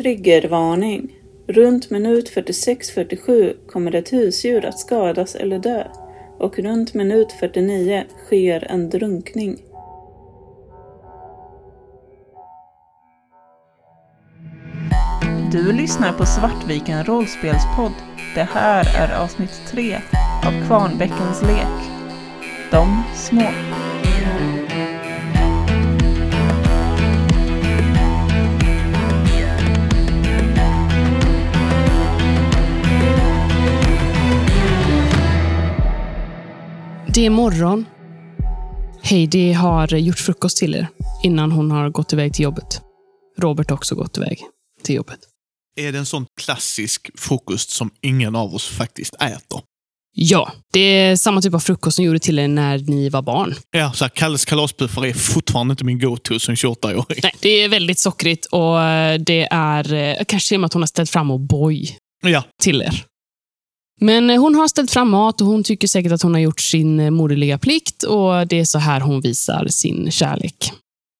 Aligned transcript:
Triggervarning. 0.00 1.16
Runt 1.48 1.90
minut 1.90 2.30
46.47 2.34 3.54
kommer 3.66 3.94
ett 3.94 4.12
husdjur 4.12 4.64
att 4.64 4.78
skadas 4.78 5.34
eller 5.34 5.58
dö 5.58 5.84
och 6.38 6.58
runt 6.58 6.94
minut 6.94 7.32
49 7.32 8.04
sker 8.26 8.66
en 8.70 8.90
drunkning. 8.90 9.56
Du 15.52 15.72
lyssnar 15.72 16.12
på 16.12 16.26
Svartviken 16.26 17.04
rollspelspodd. 17.04 17.94
Det 18.34 18.48
här 18.52 18.84
är 18.98 19.22
avsnitt 19.22 19.60
3 19.70 19.94
av 20.46 20.66
Kvarnbäckens 20.66 21.42
lek. 21.42 21.90
De 22.70 23.02
små. 23.14 23.50
Det 37.14 37.26
är 37.26 37.30
morgon. 37.30 37.86
Heidi 39.02 39.52
har 39.52 39.96
gjort 39.96 40.18
frukost 40.18 40.56
till 40.56 40.74
er 40.74 40.88
innan 41.22 41.52
hon 41.52 41.70
har 41.70 41.90
gått 41.90 42.12
iväg 42.12 42.34
till 42.34 42.42
jobbet. 42.42 42.80
Robert 43.38 43.70
har 43.70 43.76
också 43.76 43.94
gått 43.94 44.16
iväg 44.16 44.38
till 44.82 44.94
jobbet. 44.94 45.18
Är 45.76 45.92
det 45.92 45.98
en 45.98 46.06
sån 46.06 46.26
klassisk 46.40 47.10
frukost 47.18 47.70
som 47.70 47.90
ingen 48.00 48.36
av 48.36 48.54
oss 48.54 48.68
faktiskt 48.68 49.14
äter? 49.14 49.60
Ja, 50.12 50.52
det 50.72 50.80
är 50.80 51.16
samma 51.16 51.42
typ 51.42 51.54
av 51.54 51.58
frukost 51.58 51.96
som 51.96 52.04
gjorde 52.04 52.18
till 52.18 52.38
er 52.38 52.48
när 52.48 52.78
ni 52.78 53.08
var 53.08 53.22
barn. 53.22 53.54
Ja, 53.70 53.92
så 53.92 54.04
här, 54.04 54.08
Kalles 54.08 54.44
kalaspuffar 54.44 55.06
är 55.06 55.12
fortfarande 55.12 55.72
inte 55.72 55.84
min 55.84 55.98
go-to 55.98 56.38
som 56.38 56.54
28-åring. 56.54 57.20
Nej, 57.22 57.32
det 57.40 57.48
är 57.48 57.68
väldigt 57.68 57.98
sockrigt 57.98 58.46
och 58.46 58.76
det 59.26 59.48
är 59.50 59.92
eh, 59.92 60.24
kanske 60.28 60.48
till 60.48 60.56
och 60.56 60.60
med 60.60 60.66
att 60.66 60.72
hon 60.72 60.82
har 60.82 60.86
ställt 60.86 61.10
fram 61.10 61.30
O'boy 61.32 61.90
Ja, 62.22 62.44
till 62.62 62.82
er. 62.82 63.04
Men 64.00 64.30
eh, 64.30 64.40
hon 64.40 64.54
har 64.54 64.68
ställt 64.68 64.90
fram 64.90 65.10
mat 65.10 65.40
och 65.40 65.46
hon 65.46 65.64
tycker 65.64 65.88
säkert 65.88 66.12
att 66.12 66.22
hon 66.22 66.34
har 66.34 66.40
gjort 66.40 66.60
sin 66.60 67.00
eh, 67.00 67.10
moderliga 67.10 67.58
plikt 67.58 68.02
och 68.02 68.46
det 68.46 68.60
är 68.60 68.64
så 68.64 68.78
här 68.78 69.00
hon 69.00 69.20
visar 69.20 69.66
sin 69.68 70.10
kärlek. 70.10 70.72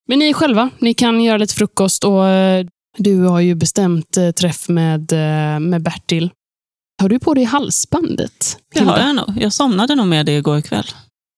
Men 0.08 0.18
ni 0.18 0.32
själva, 0.32 0.70
ni 0.78 0.94
kan 0.94 1.20
göra 1.20 1.36
lite 1.36 1.54
frukost 1.54 2.04
och 2.04 2.28
eh, 2.28 2.66
du 2.98 3.22
har 3.22 3.40
ju 3.40 3.54
bestämt 3.54 4.18
träff 4.36 4.68
med, 4.68 5.12
med 5.60 5.82
Bertil. 5.82 6.30
Har 7.02 7.08
du 7.08 7.18
på 7.18 7.34
dig 7.34 7.44
halsbandet? 7.44 8.58
Det 8.74 8.80
har 8.80 8.98
jag 8.98 9.16
nog. 9.16 9.28
Jag 9.36 9.52
somnade 9.52 9.94
nog 9.94 10.06
med 10.06 10.26
det 10.26 10.36
igår 10.36 10.60
kväll. 10.60 10.86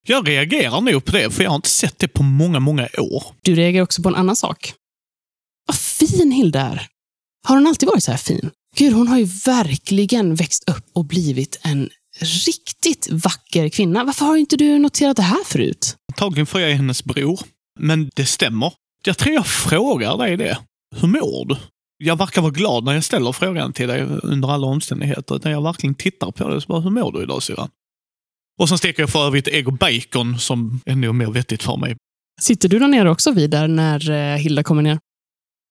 jag 0.09 0.29
reagerar 0.29 0.81
nog 0.81 1.05
på 1.05 1.13
det, 1.13 1.31
för 1.31 1.43
jag 1.43 1.51
har 1.51 1.57
inte 1.57 1.69
sett 1.69 1.99
det 1.99 2.09
på 2.09 2.23
många, 2.23 2.61
många 2.61 2.89
år. 2.99 3.25
Du 3.43 3.55
reagerar 3.55 3.83
också 3.83 4.03
på 4.03 4.09
en 4.09 4.15
annan 4.15 4.37
sak. 4.37 4.75
Vad 5.67 5.77
fin 5.77 6.33
Hilda 6.33 6.61
är. 6.61 6.87
Har 7.49 7.57
hon 7.57 7.67
alltid 7.67 7.89
varit 7.89 8.05
så 8.05 8.11
här 8.11 8.19
fin? 8.19 8.51
Gud, 8.77 8.93
hon 8.93 9.09
har 9.09 9.19
ju 9.19 9.25
verkligen 9.25 10.35
växt 10.35 10.69
upp 10.69 10.85
och 10.93 11.05
blivit 11.05 11.61
en 11.63 11.91
riktigt 12.21 13.09
vacker 13.11 13.69
kvinna. 13.69 14.05
Varför 14.05 14.27
har 14.27 14.37
inte 14.37 14.57
du 14.57 14.79
noterat 14.79 15.17
det 15.17 15.23
här 15.23 15.45
förut? 15.45 15.97
Antagligen 16.13 16.47
för 16.47 16.59
jag 16.59 16.71
är 16.71 16.75
hennes 16.75 17.05
bror. 17.05 17.41
Men 17.81 18.11
det 18.15 18.27
stämmer. 18.27 18.73
Jag 19.05 19.19
tror 19.19 19.35
jag 19.35 19.47
frågar 19.47 20.19
dig 20.19 20.37
det. 20.37 20.59
Hur 20.97 21.09
mår 21.09 21.47
du? 21.47 21.57
Jag 22.05 22.19
verkar 22.19 22.43
vara 22.43 22.53
glad 22.53 22.85
när 22.85 22.95
jag 22.95 23.05
ställer 23.05 23.33
frågan 23.33 23.73
till 23.73 23.89
dig 23.89 24.03
under 24.23 24.49
alla 24.49 24.67
omständigheter. 24.67 25.41
När 25.45 25.51
jag 25.51 25.63
verkligen 25.63 25.95
tittar 25.95 26.31
på 26.31 26.49
det 26.49 26.61
så 26.61 26.67
bara, 26.67 26.81
hur 26.81 26.91
mår 26.91 27.13
du 27.13 27.23
idag 27.23 27.43
syrran? 27.43 27.69
Och 28.61 28.69
sen 28.69 28.79
steker 28.79 29.03
jag 29.03 29.11
för 29.11 29.27
övrigt 29.27 29.49
ägg 29.49 29.69
och 29.69 29.75
bacon 29.75 30.39
som 30.39 30.81
är 30.87 30.97
nog 30.97 31.15
mer 31.15 31.31
vettigt 31.31 31.63
för 31.63 31.77
mig. 31.77 31.97
Sitter 32.41 32.69
du 32.69 32.79
där 32.79 32.89
nere 32.89 33.11
också 33.11 33.31
Vidar 33.33 33.69
när 33.69 34.11
eh, 34.11 34.37
Hilda 34.37 34.63
kommer 34.63 34.83
ner? 34.83 34.99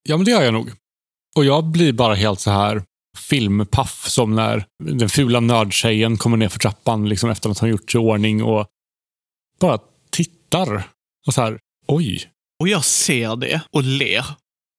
Ja, 0.10 0.18
men 0.18 0.26
det 0.26 0.32
gör 0.32 0.42
jag 0.42 0.54
nog. 0.54 0.72
Och 1.36 1.46
jag 1.46 1.66
blir 1.66 1.94
bara 1.94 2.16
helt 2.16 2.40
så 2.40 2.52
här 2.52 2.84
filmpaff 3.18 4.10
som 4.10 4.36
när 4.36 4.66
den 4.84 5.10
fula 5.10 5.40
nördtjejen 5.40 6.18
kommer 6.18 6.38
ner 6.38 6.50
för 6.50 6.60
trappan 6.60 7.10
liksom 7.10 7.30
efter 7.30 7.50
att 7.50 7.60
hon 7.60 7.70
gjort 7.70 7.92
sig 7.92 8.02
i 8.02 8.04
ordning 8.04 8.44
och 8.44 8.68
bara 9.60 9.80
tittar. 10.10 10.84
Och 11.28 11.34
så 11.34 11.42
här, 11.42 11.60
oj. 11.88 12.30
Och 12.60 12.68
jag 12.68 12.86
ser 12.86 13.36
det 13.36 13.62
och 13.72 13.84
ler. 13.84 14.26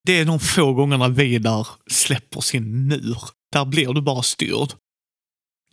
Det 0.06 0.18
är 0.18 0.24
de 0.24 0.40
få 0.40 0.72
gångerna 0.72 1.08
Vidar 1.08 1.66
släpper 1.90 2.40
sin 2.40 2.86
mur. 2.88 3.18
Där 3.52 3.64
blir 3.64 3.92
du 3.92 4.00
bara 4.00 4.22
styrd. 4.22 4.68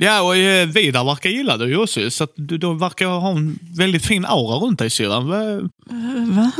Ja, 0.02 0.22
och 0.22 0.36
eh, 0.38 0.68
Vidar 0.68 1.04
verkar 1.06 1.30
gilla 1.30 1.58
dig 1.58 1.78
också, 1.78 2.12
så 2.12 2.24
att 2.24 2.32
du 2.36 2.58
då 2.58 2.74
verkar 2.74 3.06
ha 3.08 3.32
en 3.32 3.60
väldigt 3.78 4.06
fin 4.06 4.26
aura 4.26 4.56
runt 4.56 4.80
dig 4.80 4.90
syrran. 4.90 5.28
Va- 5.28 5.70
Va? 6.36 6.52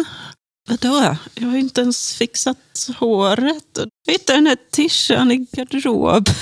Vadå? 0.70 1.16
Jag 1.36 1.48
har 1.48 1.58
inte 1.58 1.82
ens 1.82 2.14
fixat 2.14 2.90
håret. 3.00 3.80
Jag 4.06 4.14
hittade 4.14 4.38
den 4.38 4.48
här 4.48 4.58
tishan 4.72 5.32
i 5.32 5.38
garderoben. 5.52 6.36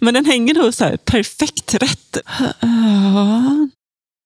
Men 0.00 0.14
den 0.14 0.24
hänger 0.24 0.54
nog 0.54 0.74
så 0.74 0.84
här 0.84 0.96
perfekt 0.96 1.74
rätt. 1.74 2.16
Ja. 2.60 3.68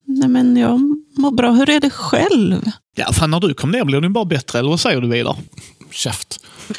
Nej, 0.06 0.28
men 0.28 0.56
jag 0.56 0.80
mår 1.16 1.30
bra. 1.30 1.52
Hur 1.52 1.70
är 1.70 1.80
det 1.80 1.90
själv? 1.90 2.70
Ja, 2.96 3.12
fan 3.12 3.30
när 3.30 3.40
du 3.40 3.54
kom 3.54 3.70
ner 3.70 3.84
blev 3.84 4.02
du 4.02 4.08
bara 4.08 4.24
bättre, 4.24 4.58
eller 4.58 4.70
vad 4.70 4.80
säger 4.80 5.00
du 5.00 5.08
Vidar? 5.08 5.36
Käft. 5.90 6.40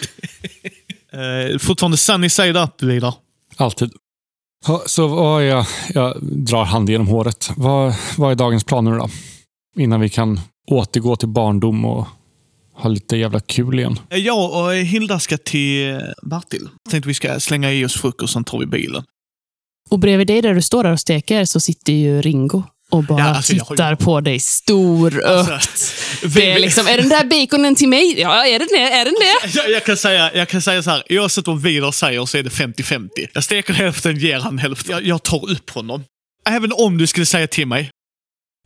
Eh, 1.14 1.58
fortfarande 1.58 1.98
sunny 1.98 2.30
side 2.30 2.58
up, 2.58 2.84
Vidar. 2.84 3.14
Alltid. 3.58 3.92
Ja, 4.68 4.84
Så 4.86 5.08
vad 5.08 5.46
jag, 5.46 5.66
jag 5.94 6.18
drar 6.22 6.66
hand 6.66 6.90
genom 6.90 7.08
håret. 7.08 7.50
Vad, 7.58 7.96
vad 8.18 8.32
är 8.32 8.36
dagens 8.36 8.64
planer 8.64 8.92
då? 8.98 9.10
Innan 9.78 10.00
vi 10.02 10.10
kan 10.10 10.40
återgå 10.68 11.16
till 11.16 11.28
barndom 11.28 11.86
och 11.86 12.08
ha 12.78 12.90
lite 12.90 13.18
jävla 13.18 13.40
kul 13.40 13.80
igen. 13.80 14.00
Jag 14.10 14.52
och 14.66 14.74
Hilda 14.74 15.20
ska 15.20 15.38
till 15.38 16.02
Bertil. 16.22 16.68
Tänkte 16.90 17.08
vi 17.08 17.14
ska 17.14 17.40
slänga 17.40 17.74
i 17.74 17.86
oss 17.86 18.02
frukost, 18.02 18.34
sen 18.34 18.44
tar 18.44 18.60
vi 18.60 18.66
bilen. 18.66 19.04
Och 19.90 20.00
bredvid 20.00 20.28
dig 20.28 20.42
där 20.42 20.54
du 20.54 20.62
står 20.62 20.84
där 20.84 20.92
och 20.92 21.00
steker 21.00 21.46
så 21.46 21.60
sitter 21.60 21.94
ju 21.94 22.22
Ringo 22.22 22.64
och 22.90 23.04
bara 23.04 23.20
Ja, 23.20 23.26
alltså, 23.26 23.54
jag 23.54 23.66
har 23.66 23.74
ju- 23.74 23.78
tittar 23.78 23.96
på 23.96 24.22
dig 24.22 24.40
storögt. 24.40 25.26
Alltså, 25.26 26.28
Det 26.36 26.52
är, 26.52 26.60
liksom, 26.60 26.88
är 26.88 26.98
den 26.98 27.10
där 27.10 27.24
baconen 27.24 27.76
till 27.76 27.88
mig? 27.90 28.20
Ja, 28.20 28.46
är 28.46 28.60
den 28.60 28.68
det? 28.72 28.82
Är 28.92 29.06
den 29.06 29.14
det? 29.20 29.58
Jag, 29.60 29.70
jag, 29.72 29.84
kan 29.86 29.98
säga, 29.98 30.32
jag 30.36 30.48
kan 30.50 30.62
säga 30.62 30.84
så 30.84 30.90
här, 30.90 31.04
oavsett 31.10 31.48
vad 31.48 31.62
Vidar 31.62 31.92
säger 31.92 32.26
så 32.26 32.38
är 32.38 32.44
det 32.44 32.50
50-50. 32.50 33.10
Jag 33.34 33.44
steker 33.44 33.74
hälften, 33.74 34.18
ger 34.20 34.40
han 34.40 34.58
hälften. 34.58 34.92
Jag, 34.92 35.06
jag 35.06 35.24
tar 35.24 35.52
upp 35.52 35.70
honom. 35.70 36.04
Även 36.50 36.72
om 36.74 36.98
du 36.98 37.08
skulle 37.08 37.26
säga 37.26 37.48
till 37.48 37.68
mig, 37.68 37.90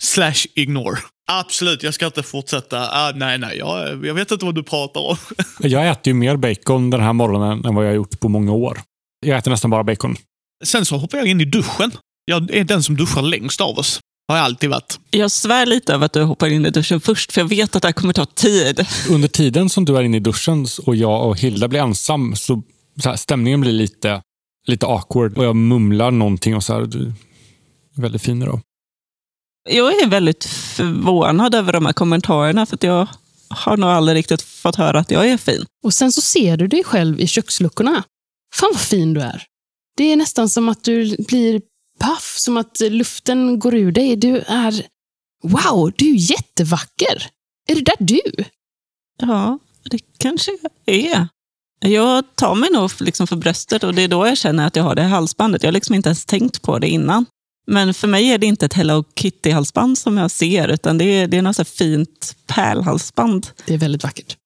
slash 0.01 0.45
ignore. 0.55 0.97
Absolut, 1.31 1.83
jag 1.83 1.93
ska 1.93 2.05
inte 2.05 2.23
fortsätta. 2.23 2.89
Ah, 2.91 3.11
nej, 3.15 3.37
nej, 3.37 3.57
jag, 3.57 4.05
jag 4.05 4.13
vet 4.13 4.31
inte 4.31 4.45
vad 4.45 4.55
du 4.55 4.63
pratar 4.63 5.01
om. 5.01 5.17
Jag 5.59 5.87
äter 5.89 6.07
ju 6.07 6.13
mer 6.13 6.35
bacon 6.35 6.89
den 6.89 7.01
här 7.01 7.13
morgonen 7.13 7.65
än 7.65 7.75
vad 7.75 7.85
jag 7.85 7.89
har 7.89 7.95
gjort 7.95 8.19
på 8.19 8.29
många 8.29 8.51
år. 8.51 8.81
Jag 9.25 9.37
äter 9.37 9.51
nästan 9.51 9.71
bara 9.71 9.83
bacon. 9.83 10.15
Sen 10.63 10.85
så 10.85 10.97
hoppar 10.97 11.17
jag 11.17 11.27
in 11.27 11.41
i 11.41 11.45
duschen. 11.45 11.91
Jag 12.25 12.51
är 12.55 12.63
den 12.63 12.83
som 12.83 12.97
duschar 12.97 13.21
längst 13.21 13.61
av 13.61 13.77
oss. 13.77 13.99
Har 14.27 14.35
jag 14.37 14.45
alltid 14.45 14.69
varit. 14.69 14.99
Jag 15.11 15.31
svär 15.31 15.65
lite 15.65 15.93
över 15.93 16.05
att 16.05 16.13
du 16.13 16.21
hoppar 16.23 16.47
in 16.47 16.65
i 16.65 16.69
duschen 16.69 17.01
först, 17.01 17.31
för 17.31 17.41
jag 17.41 17.47
vet 17.47 17.75
att 17.75 17.81
det 17.81 17.87
här 17.87 17.93
kommer 17.93 18.13
ta 18.13 18.25
tid. 18.25 18.85
Under 19.09 19.27
tiden 19.27 19.69
som 19.69 19.85
du 19.85 19.97
är 19.97 20.03
inne 20.03 20.17
i 20.17 20.19
duschen 20.19 20.67
och 20.85 20.95
jag 20.95 21.27
och 21.27 21.39
Hilda 21.39 21.67
blir 21.67 21.79
ensam 21.79 22.35
så, 22.35 22.63
så 23.03 23.09
här, 23.09 23.15
stämningen 23.15 23.61
blir 23.61 23.71
lite, 23.71 24.21
lite 24.67 24.85
awkward 24.85 25.37
och 25.37 25.45
jag 25.45 25.55
mumlar 25.55 26.11
någonting 26.11 26.55
och 26.55 26.63
så 26.63 26.73
här, 26.73 26.81
du 26.81 27.13
är 27.97 28.01
väldigt 28.01 28.21
fin 28.21 28.41
idag. 28.41 28.61
Jag 29.69 30.01
är 30.01 30.07
väldigt 30.07 30.45
förvånad 30.45 31.55
över 31.55 31.73
de 31.73 31.85
här 31.85 31.93
kommentarerna, 31.93 32.65
för 32.65 32.77
jag 32.81 33.07
har 33.49 33.77
nog 33.77 33.89
aldrig 33.89 34.17
riktigt 34.17 34.41
fått 34.41 34.75
höra 34.75 34.99
att 34.99 35.11
jag 35.11 35.29
är 35.29 35.37
fin. 35.37 35.65
Och 35.83 35.93
sen 35.93 36.11
så 36.11 36.21
ser 36.21 36.57
du 36.57 36.67
dig 36.67 36.83
själv 36.83 37.19
i 37.19 37.27
köksluckorna. 37.27 38.03
Fan 38.55 38.69
vad 38.73 38.81
fin 38.81 39.13
du 39.13 39.21
är. 39.21 39.45
Det 39.97 40.03
är 40.03 40.15
nästan 40.15 40.49
som 40.49 40.69
att 40.69 40.83
du 40.83 41.15
blir 41.17 41.61
paff, 41.99 42.35
som 42.37 42.57
att 42.57 42.79
luften 42.79 43.59
går 43.59 43.75
ur 43.75 43.91
dig. 43.91 44.15
Du 44.15 44.37
är... 44.37 44.85
Wow, 45.43 45.91
du 45.95 46.11
är 46.11 46.31
jättevacker. 46.31 47.29
Är 47.67 47.75
det 47.75 47.81
där 47.81 47.95
du? 47.99 48.21
Ja, 49.17 49.59
det 49.89 49.99
kanske 50.17 50.51
jag 50.61 50.95
är. 50.95 51.27
Jag 51.79 52.35
tar 52.35 52.55
mig 52.55 52.69
nog 52.71 52.91
liksom 52.99 53.27
för 53.27 53.35
bröstet 53.35 53.83
och 53.83 53.95
det 53.95 54.01
är 54.01 54.07
då 54.07 54.27
jag 54.27 54.37
känner 54.37 54.67
att 54.67 54.75
jag 54.75 54.83
har 54.83 54.95
det 54.95 55.03
halsbandet. 55.03 55.63
Jag 55.63 55.67
har 55.67 55.73
liksom 55.73 55.95
inte 55.95 56.09
ens 56.09 56.25
tänkt 56.25 56.61
på 56.61 56.79
det 56.79 56.87
innan. 56.87 57.25
Men 57.71 57.93
för 57.93 58.07
mig 58.07 58.31
är 58.31 58.37
det 58.37 58.45
inte 58.45 58.65
ett 58.65 58.73
Hello 58.73 59.03
Kitty-halsband 59.15 59.95
som 59.95 60.17
jag 60.17 60.31
ser, 60.31 60.67
utan 60.67 60.97
det 60.97 61.05
är, 61.05 61.27
det 61.27 61.37
är 61.37 61.41
något 61.41 61.55
så 61.55 61.65
fint 61.65 62.35
pärlhalsband. 62.47 63.47
Det 63.65 63.73
är 63.73 63.77
väldigt 63.77 64.03
vackert. 64.03 64.37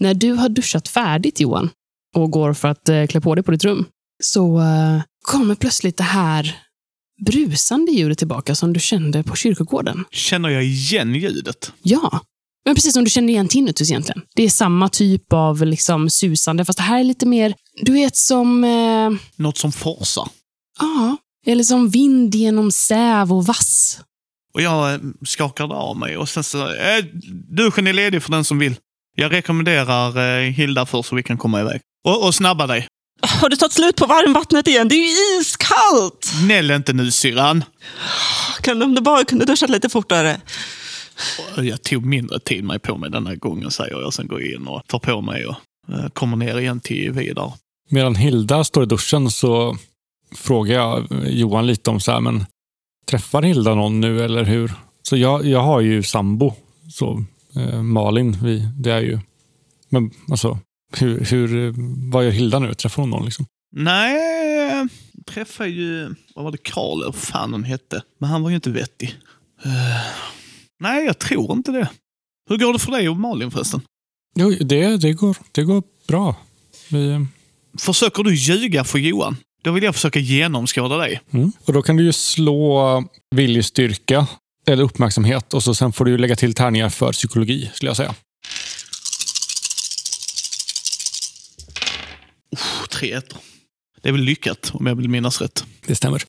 När 0.00 0.14
du 0.14 0.32
har 0.32 0.48
duschat 0.48 0.88
färdigt, 0.88 1.40
Johan, 1.40 1.70
och 2.16 2.30
går 2.30 2.52
för 2.54 2.68
att 2.68 2.88
eh, 2.88 3.06
klä 3.06 3.20
på 3.20 3.34
dig 3.34 3.44
på 3.44 3.50
ditt 3.50 3.64
rum, 3.64 3.86
så 4.22 4.58
eh, 4.60 5.02
kommer 5.24 5.54
plötsligt 5.54 5.96
det 5.96 6.02
här 6.02 6.56
brusande 7.26 7.92
ljudet 7.92 8.18
tillbaka 8.18 8.54
som 8.54 8.72
du 8.72 8.80
kände 8.80 9.22
på 9.22 9.36
kyrkogården. 9.36 10.04
Känner 10.10 10.48
jag 10.48 10.64
igen 10.64 11.14
ljudet? 11.14 11.72
Ja, 11.82 12.20
men 12.64 12.74
precis 12.74 12.92
som 12.94 13.04
du 13.04 13.10
känner 13.10 13.32
igen 13.32 13.48
tinnitus 13.48 13.90
egentligen. 13.90 14.22
Det 14.34 14.42
är 14.42 14.50
samma 14.50 14.88
typ 14.88 15.32
av 15.32 15.66
liksom 15.66 16.10
susande, 16.10 16.64
fast 16.64 16.76
det 16.76 16.82
här 16.82 17.00
är 17.00 17.04
lite 17.04 17.26
mer, 17.26 17.54
du 17.82 17.92
vet 17.92 18.16
som, 18.16 18.64
eh, 18.64 19.10
Något 19.36 19.58
som 19.58 19.72
forsar. 19.72 20.28
ja, 20.78 21.16
eller 21.46 21.64
som 21.64 21.88
vind 21.88 22.34
genom 22.34 22.72
säv 22.72 23.32
och 23.32 23.46
vass. 23.46 24.00
Och 24.54 24.62
jag 24.62 24.94
eh, 24.94 25.00
skakade 25.24 25.74
av 25.74 25.96
mig 25.96 26.16
och 26.16 26.28
sen 26.28 26.44
så, 26.44 26.66
eh, 26.66 27.04
duschen 27.48 27.86
är 27.86 27.92
ledig 27.92 28.22
för 28.22 28.30
den 28.30 28.44
som 28.44 28.58
vill. 28.58 28.74
Jag 29.16 29.32
rekommenderar 29.32 30.38
eh, 30.40 30.50
Hilda 30.50 30.86
för 30.86 31.02
så 31.02 31.16
vi 31.16 31.22
kan 31.22 31.38
komma 31.38 31.60
iväg. 31.60 31.80
Och, 32.04 32.26
och 32.26 32.34
snabba 32.34 32.66
dig. 32.66 32.86
Har 33.22 33.48
du 33.48 33.56
tagit 33.56 33.72
slut 33.72 33.96
på 33.96 34.06
varmvattnet 34.06 34.68
igen? 34.68 34.88
Det 34.88 34.94
är 34.94 35.34
ju 35.34 35.40
iskallt! 35.40 36.32
Gnäll 36.44 36.70
inte 36.70 36.92
nu 36.92 37.10
syrran. 37.10 37.64
Kan 38.60 38.82
om 38.82 38.94
du 38.94 39.00
bara 39.00 39.24
kunde 39.24 39.44
duscha 39.44 39.66
lite 39.66 39.88
fortare. 39.88 40.40
Jag 41.56 41.82
tog 41.82 42.04
mindre 42.04 42.40
tid 42.40 42.64
mig 42.64 42.78
på 42.78 42.96
mig 42.96 43.10
den 43.10 43.26
här 43.26 43.36
gången 43.36 43.70
säger 43.70 44.00
jag. 44.00 44.14
Sen 44.14 44.26
går 44.26 44.42
jag 44.42 44.54
in 44.54 44.66
och 44.66 44.86
tar 44.86 44.98
på 44.98 45.20
mig 45.20 45.46
och 45.46 45.56
eh, 45.88 46.08
kommer 46.08 46.36
ner 46.36 46.58
igen 46.58 46.80
till 46.80 47.10
Vidar. 47.10 47.52
Medan 47.88 48.14
Hilda 48.14 48.64
står 48.64 48.82
i 48.82 48.86
duschen 48.86 49.30
så 49.30 49.76
frågar 50.32 50.74
jag 50.74 51.06
Johan 51.28 51.66
lite 51.66 51.90
om 51.90 52.00
så 52.00 52.12
här, 52.12 52.20
men 52.20 52.46
träffar 53.06 53.42
Hilda 53.42 53.74
någon 53.74 54.00
nu 54.00 54.24
eller 54.24 54.44
hur? 54.44 54.72
Så 55.02 55.16
jag, 55.16 55.46
jag 55.46 55.62
har 55.62 55.80
ju 55.80 56.02
sambo, 56.02 56.54
så 56.90 57.24
eh, 57.56 57.82
Malin, 57.82 58.38
vi, 58.42 58.68
det 58.78 58.92
är 58.92 59.00
ju... 59.00 59.18
Men 59.88 60.10
alltså, 60.30 60.58
hur, 60.98 61.24
hur, 61.24 61.74
vad 62.10 62.24
gör 62.24 62.30
Hilda 62.30 62.58
nu? 62.58 62.74
Träffar 62.74 63.02
hon 63.02 63.10
någon 63.10 63.24
liksom? 63.24 63.46
Nej, 63.76 64.88
jag 65.16 65.24
träffade 65.26 65.68
ju, 65.68 66.14
vad 66.34 66.44
var 66.44 66.52
det, 66.52 66.58
Karl 66.58 67.02
eller 67.02 67.12
fan 67.12 67.52
han 67.52 67.64
hette. 67.64 68.02
Men 68.18 68.30
han 68.30 68.42
var 68.42 68.50
ju 68.50 68.56
inte 68.56 68.70
vettig. 68.70 69.16
Eh, 69.64 69.70
nej, 70.80 71.04
jag 71.04 71.18
tror 71.18 71.52
inte 71.52 71.72
det. 71.72 71.90
Hur 72.48 72.56
går 72.58 72.72
det 72.72 72.78
för 72.78 72.92
dig 72.92 73.08
och 73.08 73.16
Malin 73.16 73.50
förresten? 73.50 73.80
Jo, 74.34 74.50
det, 74.60 74.96
det, 74.96 75.12
går, 75.12 75.36
det 75.52 75.62
går 75.62 75.82
bra. 76.08 76.36
Vi, 76.90 77.08
eh, 77.08 77.20
Försöker 77.78 78.22
du 78.22 78.34
ljuga 78.34 78.84
för 78.84 78.98
Johan? 78.98 79.36
Då 79.62 79.72
vill 79.72 79.84
jag 79.84 79.94
försöka 79.94 80.18
genomskåda 80.18 80.96
dig. 80.96 81.20
mm. 81.30 81.52
Och 81.64 81.72
då 81.72 81.82
kan 81.82 81.96
du 81.96 82.04
ju 82.04 82.12
slå 82.12 83.04
viljestyrka 83.34 84.26
eller 84.66 84.82
uppmärksamhet 84.82 85.54
och 85.54 85.62
så 85.62 85.74
sen 85.74 85.92
får 85.92 86.04
du 86.04 86.18
lägga 86.18 86.36
till 86.36 86.54
tärningar 86.54 86.88
för 86.88 87.12
psykologi, 87.12 87.70
skulle 87.74 87.88
jag 87.88 87.96
säga. 87.96 88.14
Oh, 92.50 92.86
tre 92.90 93.12
ettor. 93.12 93.38
Det 94.02 94.08
är 94.08 94.12
väl 94.12 94.22
lyckat, 94.22 94.70
om 94.74 94.86
jag 94.86 94.94
vill 94.94 95.08
minnas 95.08 95.40
rätt. 95.40 95.64
Det 95.86 95.94
stämmer. 95.94 96.22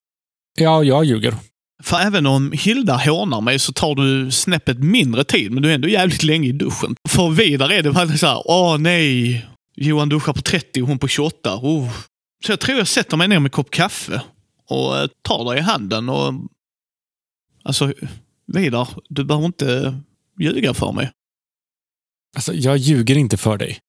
Ja, 0.60 0.84
jag 0.84 1.06
ljuger. 1.06 1.36
För 1.84 2.00
även 2.00 2.26
om 2.26 2.52
Hilda 2.52 2.98
hånar 2.98 3.42
mig 3.42 3.60
så 3.60 3.74
tar 3.74 3.96
du 3.96 4.32
snäppet 4.32 4.80
mindre 4.80 5.24
tid, 5.24 5.52
men 5.52 5.64
du 5.64 5.70
är 5.70 5.76
ändå 5.76 5.88
jävligt 5.88 6.24
länge 6.24 6.48
i 6.48 6.52
duschen. 6.52 6.96
För 7.10 7.30
vidare 7.30 7.76
är 7.76 7.84
det 7.84 7.90
väldigt 7.92 8.20
så 8.20 8.28
här, 8.28 8.42
åh 8.46 8.78
nej, 8.78 9.46
Johan 9.76 10.10
duschar 10.10 10.34
på 10.34 10.42
30 10.42 10.82
och 10.82 10.88
hon 10.88 11.00
på 11.00 11.08
28. 11.08 11.56
Oh. 11.56 11.90
Så 12.46 12.52
jag 12.52 12.60
tror 12.60 12.78
jag 12.78 12.88
sätter 12.88 13.18
mig 13.18 13.28
ner 13.28 13.40
med 13.40 13.50
en 13.50 13.52
kopp 13.52 13.72
kaffe 13.72 14.22
och 14.68 14.98
eh, 14.98 15.08
tar 15.22 15.46
dig 15.46 15.60
i 15.60 15.62
handen 15.62 16.10
och... 16.10 16.34
Alltså, 17.64 17.94
Vidar, 18.48 18.90
du 19.10 19.24
behöver 19.24 19.46
inte 19.46 20.00
ljuga 20.40 20.74
för 20.74 20.92
mig. 20.92 21.12
Alltså, 22.36 22.54
jag 22.54 22.78
ljuger 22.78 23.18
inte 23.18 23.38
för 23.38 23.58
dig. 23.58 23.80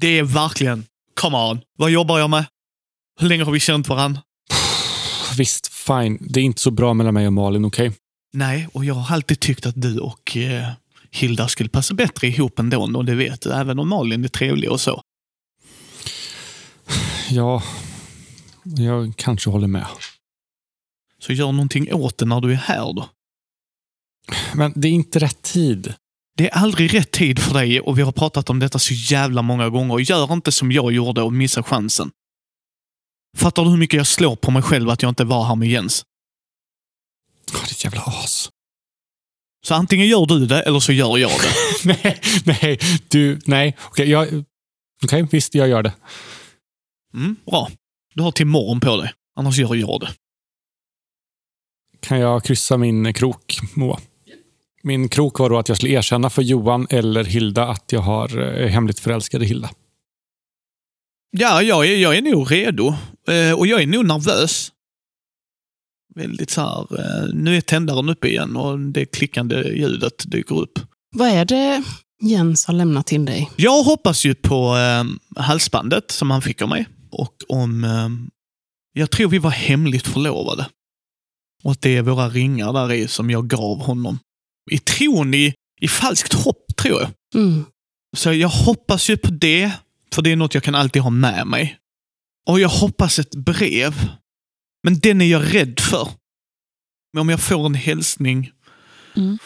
Det 0.00 0.18
är 0.18 0.22
verkligen, 0.22 0.84
come 1.20 1.36
on, 1.36 1.60
vad 1.78 1.90
jobbar 1.90 2.18
jag 2.18 2.30
med? 2.30 2.44
Hur 3.20 3.28
länge 3.28 3.44
har 3.44 3.52
vi 3.52 3.60
känt 3.60 3.88
varandra? 3.88 4.22
Visst, 5.36 5.72
fine. 5.72 6.18
Det 6.20 6.40
är 6.40 6.44
inte 6.44 6.60
så 6.60 6.70
bra 6.70 6.94
mellan 6.94 7.14
mig 7.14 7.26
och 7.26 7.32
Malin, 7.32 7.64
okej? 7.64 7.92
Nej, 8.32 8.68
och 8.72 8.84
jag 8.84 8.94
har 8.94 9.14
alltid 9.14 9.40
tyckt 9.40 9.66
att 9.66 9.82
du 9.82 9.98
och 9.98 10.36
eh, 10.36 10.68
Hilda 11.10 11.48
skulle 11.48 11.68
passa 11.68 11.94
bättre 11.94 12.26
ihop 12.26 12.58
ändå, 12.58 12.82
och 12.96 13.04
det 13.04 13.14
vet 13.14 13.40
du. 13.40 13.52
Även 13.52 13.78
om 13.78 13.88
Malin 13.88 14.24
är 14.24 14.28
trevlig 14.28 14.70
och 14.70 14.80
så. 14.80 15.02
Ja, 17.34 17.62
jag 18.64 19.12
kanske 19.16 19.50
håller 19.50 19.66
med. 19.66 19.86
Så 21.18 21.32
gör 21.32 21.52
någonting 21.52 21.94
åt 21.94 22.18
det 22.18 22.24
när 22.24 22.40
du 22.40 22.52
är 22.52 22.56
här 22.56 22.92
då. 22.92 23.08
Men 24.54 24.72
det 24.76 24.88
är 24.88 24.92
inte 24.92 25.18
rätt 25.18 25.42
tid. 25.42 25.94
Det 26.36 26.50
är 26.50 26.58
aldrig 26.58 26.94
rätt 26.94 27.10
tid 27.10 27.38
för 27.38 27.54
dig 27.54 27.80
och 27.80 27.98
vi 27.98 28.02
har 28.02 28.12
pratat 28.12 28.50
om 28.50 28.58
detta 28.58 28.78
så 28.78 28.94
jävla 28.94 29.42
många 29.42 29.68
gånger. 29.68 29.98
Gör 29.98 30.32
inte 30.32 30.52
som 30.52 30.72
jag 30.72 30.92
gjorde 30.92 31.22
och 31.22 31.32
missa 31.32 31.62
chansen. 31.62 32.10
Fattar 33.36 33.64
du 33.64 33.70
hur 33.70 33.76
mycket 33.76 33.96
jag 33.96 34.06
slår 34.06 34.36
på 34.36 34.50
mig 34.50 34.62
själv 34.62 34.90
att 34.90 35.02
jag 35.02 35.08
inte 35.08 35.24
var 35.24 35.44
här 35.44 35.54
med 35.54 35.68
Jens? 35.68 36.04
Åh, 37.54 37.64
ditt 37.68 37.84
jävla 37.84 38.00
as. 38.00 38.50
Så 39.64 39.74
antingen 39.74 40.06
gör 40.08 40.26
du 40.26 40.46
det 40.46 40.62
eller 40.62 40.80
så 40.80 40.92
gör 40.92 41.18
jag 41.18 41.30
det. 41.30 41.54
nej, 42.02 42.20
nej, 42.44 42.78
du, 43.08 43.40
nej. 43.46 43.76
Okej, 43.80 44.10
jag... 44.10 44.44
Okej, 45.04 45.26
visst, 45.30 45.54
jag 45.54 45.68
gör 45.68 45.82
det. 45.82 45.92
Mm, 47.14 47.36
bra. 47.46 47.70
Du 48.14 48.22
har 48.22 48.32
till 48.32 48.46
morgon 48.46 48.80
på 48.80 48.96
dig. 48.96 49.12
Annars 49.36 49.58
gör 49.58 49.74
jag 49.74 50.00
det. 50.00 50.08
Kan 52.00 52.20
jag 52.20 52.44
kryssa 52.44 52.76
min 52.76 53.14
krok, 53.14 53.58
Moa? 53.74 53.98
Min 54.82 55.08
krok 55.08 55.38
var 55.38 55.50
då 55.50 55.58
att 55.58 55.68
jag 55.68 55.76
skulle 55.76 55.92
erkänna 55.92 56.30
för 56.30 56.42
Johan 56.42 56.86
eller 56.90 57.24
Hilda 57.24 57.68
att 57.68 57.92
jag 57.92 58.00
har 58.00 58.38
är 58.38 58.68
hemligt 58.68 59.00
förälskad 59.00 59.42
i 59.42 59.46
Hilda. 59.46 59.70
Ja, 61.30 61.62
jag 61.62 61.86
är, 61.86 61.96
jag 61.96 62.16
är 62.16 62.22
nog 62.22 62.52
redo. 62.52 62.94
Eh, 63.28 63.58
och 63.58 63.66
jag 63.66 63.82
är 63.82 63.86
nog 63.86 64.06
nervös. 64.06 64.72
Väldigt 66.14 66.50
så 66.50 66.60
här, 66.60 66.98
eh, 67.00 67.34
nu 67.34 67.56
är 67.56 67.60
tändaren 67.60 68.08
uppe 68.08 68.28
igen 68.28 68.56
och 68.56 68.78
det 68.78 69.06
klickande 69.06 69.56
ljudet 69.56 70.24
dyker 70.26 70.60
upp. 70.60 70.78
Vad 71.14 71.28
är 71.28 71.44
det 71.44 71.82
Jens 72.22 72.66
har 72.66 72.74
lämnat 72.74 73.06
till 73.06 73.24
dig? 73.24 73.50
Jag 73.56 73.82
hoppas 73.82 74.24
ju 74.24 74.34
på 74.34 74.76
eh, 74.76 75.04
halsbandet 75.42 76.10
som 76.10 76.30
han 76.30 76.42
fick 76.42 76.62
av 76.62 76.68
mig. 76.68 76.86
Och 77.12 77.34
om... 77.48 77.84
Eh, 77.84 78.08
jag 78.94 79.10
tror 79.10 79.28
vi 79.30 79.38
var 79.38 79.50
hemligt 79.50 80.06
förlovade. 80.06 80.66
Och 81.64 81.70
att 81.72 81.82
det 81.82 81.96
är 81.96 82.02
våra 82.02 82.28
ringar 82.28 82.72
där 82.72 82.92
i 82.92 83.08
som 83.08 83.30
jag 83.30 83.48
gav 83.48 83.78
honom. 83.82 84.18
I 84.70 84.78
tron 84.78 85.34
i, 85.34 85.54
i 85.80 85.88
falskt 85.88 86.32
hopp, 86.32 86.64
tror 86.76 87.00
jag. 87.00 87.10
Mm. 87.42 87.64
Så 88.16 88.32
jag 88.32 88.48
hoppas 88.48 89.10
ju 89.10 89.16
på 89.16 89.30
det, 89.30 89.72
för 90.14 90.22
det 90.22 90.32
är 90.32 90.36
något 90.36 90.54
jag 90.54 90.62
kan 90.62 90.74
alltid 90.74 91.02
ha 91.02 91.10
med 91.10 91.46
mig. 91.46 91.78
Och 92.48 92.60
jag 92.60 92.68
hoppas 92.68 93.18
ett 93.18 93.34
brev. 93.34 94.08
Men 94.82 94.98
den 94.98 95.20
är 95.20 95.26
jag 95.26 95.54
rädd 95.54 95.80
för. 95.80 96.08
Men 97.12 97.20
om 97.20 97.28
jag 97.28 97.40
får 97.40 97.66
en 97.66 97.74
hälsning, 97.74 98.50
Mm. 99.16 99.38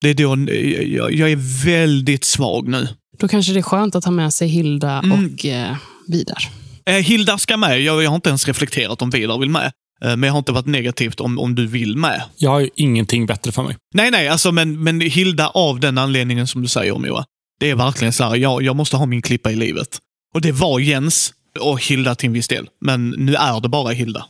det 0.00 0.08
är 0.08 0.14
då 0.14 0.52
jag, 0.96 1.12
jag 1.14 1.30
är 1.32 1.64
väldigt 1.64 2.24
svag 2.24 2.68
nu. 2.68 2.88
Då 3.18 3.28
kanske 3.28 3.52
det 3.52 3.58
är 3.60 3.62
skönt 3.62 3.94
att 3.94 4.04
ha 4.04 4.12
med 4.12 4.34
sig 4.34 4.48
Hilda 4.48 4.98
Mm. 4.98 5.12
och 5.34 5.44
eh, 5.46 5.76
Vidar. 6.06 6.50
Eh, 6.86 6.94
Hilda 6.94 7.38
ska 7.38 7.56
med. 7.56 7.80
Jag, 7.80 8.02
jag 8.02 8.10
har 8.10 8.16
inte 8.16 8.28
ens 8.28 8.46
reflekterat 8.46 9.02
om 9.02 9.10
Vidar 9.10 9.38
vill 9.38 9.50
med. 9.50 9.72
Eh, 10.02 10.16
men 10.16 10.22
jag 10.22 10.32
har 10.32 10.38
inte 10.38 10.52
varit 10.52 10.66
negativt 10.66 11.20
om, 11.20 11.38
om 11.38 11.54
du 11.54 11.66
vill 11.66 11.96
med. 11.96 12.22
Jag 12.36 12.50
har 12.50 12.60
ju 12.60 12.70
ingenting 12.74 13.26
bättre 13.26 13.52
för 13.52 13.62
mig. 13.62 13.76
Nej, 13.94 14.10
nej, 14.10 14.28
alltså, 14.28 14.52
men, 14.52 14.82
men 14.82 15.00
Hilda 15.00 15.48
av 15.48 15.80
den 15.80 15.98
anledningen 15.98 16.46
som 16.46 16.62
du 16.62 16.68
säger 16.68 16.94
Moa. 16.94 17.24
Det 17.60 17.70
är 17.70 17.74
verkligen 17.74 18.12
så 18.12 18.24
här, 18.24 18.36
jag, 18.36 18.62
jag 18.62 18.76
måste 18.76 18.96
ha 18.96 19.06
min 19.06 19.22
klippa 19.22 19.50
i 19.52 19.56
livet. 19.56 19.98
Och 20.34 20.40
det 20.40 20.52
var 20.52 20.78
Jens 20.80 21.34
och 21.60 21.84
Hilda 21.84 22.14
till 22.14 22.26
en 22.26 22.32
viss 22.32 22.48
del. 22.48 22.68
Men 22.80 23.10
nu 23.10 23.34
är 23.34 23.60
det 23.60 23.68
bara 23.68 23.92
Hilda. 23.92 24.26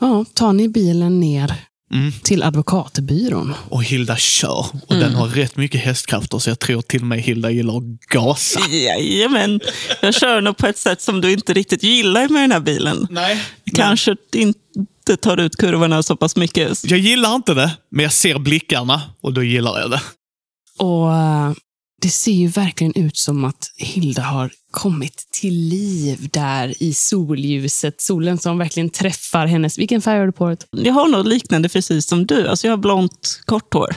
Ja, 0.00 0.24
tar 0.34 0.52
ni 0.52 0.68
bilen 0.68 1.20
ner 1.20 1.54
Mm. 1.92 2.12
till 2.22 2.42
advokatbyrån? 2.42 3.54
Och 3.68 3.84
Hilda 3.84 4.16
kör. 4.16 4.66
Och 4.86 4.94
den 4.94 5.14
har 5.14 5.28
rätt 5.28 5.56
mycket 5.56 5.80
hästkrafter 5.80 6.38
så 6.38 6.50
jag 6.50 6.58
tror 6.58 6.82
till 6.82 7.00
och 7.00 7.06
med 7.06 7.20
Hilda 7.20 7.50
gillar 7.50 7.76
att 7.76 7.82
gasa. 8.08 8.60
Jajamän. 8.70 9.60
Jag 10.02 10.14
kör 10.14 10.40
nog 10.40 10.56
på 10.56 10.66
ett 10.66 10.78
sätt 10.78 11.00
som 11.02 11.20
du 11.20 11.32
inte 11.32 11.52
riktigt 11.52 11.82
gillar 11.82 12.28
med 12.28 12.42
den 12.42 12.52
här 12.52 12.60
bilen. 12.60 13.06
Nej. 13.10 13.42
Kanske 13.74 14.16
inte 14.34 15.16
tar 15.20 15.36
ut 15.36 15.56
kurvorna 15.56 16.02
så 16.02 16.16
pass 16.16 16.36
mycket. 16.36 16.90
Jag 16.90 16.98
gillar 16.98 17.34
inte 17.34 17.54
det, 17.54 17.70
men 17.90 18.02
jag 18.02 18.12
ser 18.12 18.38
blickarna 18.38 19.02
och 19.20 19.32
då 19.32 19.42
gillar 19.42 19.80
jag 19.80 19.90
det. 19.90 20.00
Och 20.78 21.14
eh, 21.14 21.52
det 22.02 22.08
ser 22.08 22.32
ju 22.32 22.46
verkligen 22.46 22.92
ut 22.96 23.16
som 23.16 23.44
att 23.44 23.72
Hilda 23.76 24.22
har 24.22 24.50
kommit 24.70 25.28
till 25.32 25.54
liv 25.54 26.28
där 26.32 26.82
i 26.82 26.94
solljuset. 26.94 28.00
Solen 28.00 28.38
som 28.38 28.58
verkligen 28.58 28.90
träffar 28.90 29.46
hennes... 29.46 29.78
Vilken 29.78 30.02
färg 30.02 30.18
har 30.18 30.26
du 30.26 30.32
på 30.32 30.44
håret? 30.44 30.66
Jag 30.70 30.92
har 30.92 31.08
nog 31.08 31.26
liknande 31.26 31.68
precis 31.68 32.06
som 32.06 32.26
du. 32.26 32.48
Alltså 32.48 32.66
jag 32.66 32.72
har 32.72 32.78
blont 32.78 33.40
kort 33.44 33.74
hår. 33.74 33.96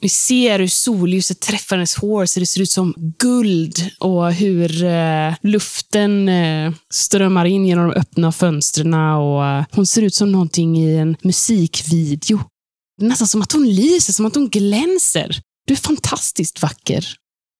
Vi 0.00 0.08
ser 0.08 0.58
hur 0.58 0.68
solljuset 0.68 1.40
träffar 1.40 1.76
hennes 1.76 1.94
hår 1.94 2.26
så 2.26 2.40
det 2.40 2.46
ser 2.46 2.60
ut 2.60 2.70
som 2.70 2.94
guld 3.18 3.90
och 4.00 4.32
hur 4.32 4.84
eh, 4.84 5.34
luften 5.42 6.28
eh, 6.28 6.72
strömmar 6.92 7.44
in 7.44 7.66
genom 7.66 7.88
de 7.88 8.00
öppna 8.00 8.32
fönstren. 8.32 8.94
Och, 8.94 9.46
eh, 9.46 9.64
hon 9.70 9.86
ser 9.86 10.02
ut 10.02 10.14
som 10.14 10.32
någonting 10.32 10.78
i 10.78 10.96
en 10.96 11.16
musikvideo. 11.22 12.40
Det 12.98 13.04
är 13.04 13.08
nästan 13.08 13.28
som 13.28 13.42
att 13.42 13.52
hon 13.52 13.68
lyser, 13.68 14.12
som 14.12 14.26
att 14.26 14.34
hon 14.34 14.48
glänser. 14.48 15.40
Du 15.66 15.74
är 15.74 15.78
fantastiskt 15.78 16.62
vacker. 16.62 17.06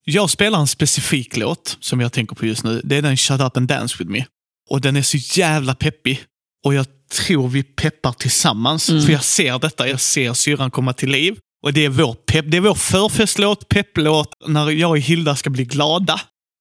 Jag 0.04 0.30
spelar 0.30 0.60
en 0.60 0.66
specifik 0.66 1.36
låt 1.36 1.76
som 1.80 2.00
jag 2.00 2.12
tänker 2.12 2.36
på 2.36 2.46
just 2.46 2.64
nu. 2.64 2.80
Det 2.84 2.96
är 2.96 3.02
den 3.02 3.16
Shut 3.16 3.40
Up 3.40 3.56
and 3.56 3.68
Dance 3.68 3.96
With 3.98 4.10
Me. 4.10 4.24
Och 4.70 4.80
den 4.80 4.96
är 4.96 5.02
så 5.02 5.16
jävla 5.40 5.74
peppig. 5.74 6.24
Och 6.64 6.74
jag 6.74 6.86
tror 7.12 7.48
vi 7.48 7.62
peppar 7.62 8.12
tillsammans. 8.12 8.86
För 8.86 9.10
jag 9.10 9.24
ser 9.24 9.58
detta, 9.58 9.88
jag 9.88 10.00
ser 10.00 10.32
syrran 10.32 10.70
komma 10.70 10.92
till 10.92 11.10
liv. 11.10 11.38
Och 11.62 11.72
det 11.72 11.84
är 11.84 11.88
vår, 11.88 12.14
pepp, 12.14 12.44
det 12.48 12.56
är 12.56 12.60
vår 12.60 12.74
förfestlåt, 12.74 13.68
pepplåt. 13.68 14.28
När 14.46 14.70
jag 14.70 14.90
och 14.90 14.98
Hilda 14.98 15.36
ska 15.36 15.50
bli 15.50 15.64
glada, 15.64 16.20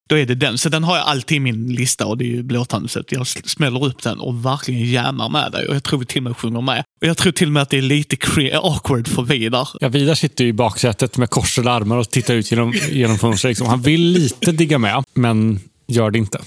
då 0.10 0.18
är 0.18 0.26
det 0.26 0.36
den. 0.36 0.58
Så 0.58 0.70
den 0.70 0.84
har 0.84 0.98
jag 0.98 1.08
alltid 1.08 1.38
i 1.38 1.40
min 1.40 1.74
lista 1.74 2.06
och 2.06 2.18
det 2.18 2.26
är 2.26 2.30
ju 2.30 2.44
blåtandset. 2.44 3.12
Jag 3.12 3.28
smäller 3.28 3.86
upp 3.86 4.04
den 4.04 4.20
och 4.20 4.46
verkligen 4.46 4.92
jammar 4.92 5.30
med 5.30 5.52
dig. 5.52 5.68
Och 5.68 5.76
jag 5.76 5.84
tror 5.84 6.00
vi 6.00 6.06
till 6.06 6.20
och 6.20 6.24
med 6.24 6.38
sjunger 6.38 6.62
med. 6.62 6.84
Och 7.02 7.08
jag 7.08 7.18
tror 7.18 7.32
till 7.32 7.48
och 7.48 7.54
med 7.54 7.64
att 7.64 7.70
det 7.70 7.78
är 7.78 7.82
lite 7.82 8.16
cre- 8.16 8.56
awkward 8.56 9.08
för 9.08 9.22
Vidar. 9.22 9.70
Ja, 9.80 9.90
Vidar 9.90 10.16
sitter 10.16 10.44
ju 10.44 10.50
i 10.50 10.54
baksätet 10.54 11.18
med 11.18 11.30
korsade 11.30 11.72
armar 11.72 11.98
och 11.98 12.10
tittar 12.10 12.34
ut 12.34 12.52
genom, 12.52 12.74
genom 12.92 13.18
fönstret. 13.18 13.50
Liksom. 13.50 13.68
Han 13.68 13.82
vill 13.82 14.02
lite 14.02 14.52
digga 14.52 14.78
med, 14.78 15.04
men 15.14 15.60
gör 15.88 16.12
det 16.12 16.18
inte. 16.18 16.40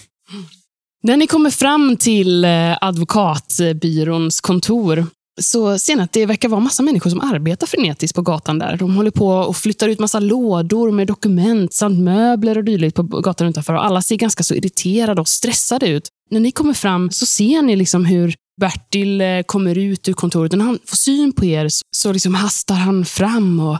När 1.02 1.16
ni 1.16 1.26
kommer 1.26 1.50
fram 1.50 1.96
till 1.96 2.44
eh, 2.44 2.76
advokatbyråns 2.80 4.40
kontor 4.40 5.06
så 5.38 5.78
ser 5.78 5.96
ni 5.96 6.02
att 6.02 6.12
det 6.12 6.26
verkar 6.26 6.48
vara 6.48 6.60
massa 6.60 6.82
människor 6.82 7.10
som 7.10 7.20
arbetar 7.20 7.66
frenetiskt 7.66 8.14
på 8.14 8.22
gatan 8.22 8.58
där. 8.58 8.76
De 8.76 8.96
håller 8.96 9.10
på 9.10 9.28
och 9.28 9.56
flyttar 9.56 9.88
ut 9.88 9.98
massa 9.98 10.20
lådor 10.20 10.90
med 10.90 11.06
dokument 11.06 11.74
samt 11.74 11.98
möbler 11.98 12.58
och 12.58 12.64
dylikt 12.64 12.96
på 12.96 13.02
gatan 13.02 13.46
utanför. 13.46 13.74
Och 13.74 13.84
alla 13.84 14.02
ser 14.02 14.16
ganska 14.16 14.42
så 14.42 14.54
irriterade 14.54 15.20
och 15.20 15.28
stressade 15.28 15.88
ut. 15.88 16.08
När 16.30 16.40
ni 16.40 16.50
kommer 16.50 16.74
fram 16.74 17.10
så 17.10 17.26
ser 17.26 17.62
ni 17.62 17.76
liksom 17.76 18.04
hur 18.04 18.34
Bertil 18.60 19.20
eh, 19.20 19.42
kommer 19.42 19.78
ut 19.78 20.08
ur 20.08 20.12
kontoret. 20.12 20.52
Och 20.52 20.58
när 20.58 20.64
han 20.64 20.78
får 20.86 20.96
syn 20.96 21.32
på 21.32 21.44
er 21.44 21.68
så, 21.68 21.82
så 21.96 22.12
liksom 22.12 22.34
hastar 22.34 22.74
han 22.74 23.04
fram 23.04 23.60
och... 23.60 23.78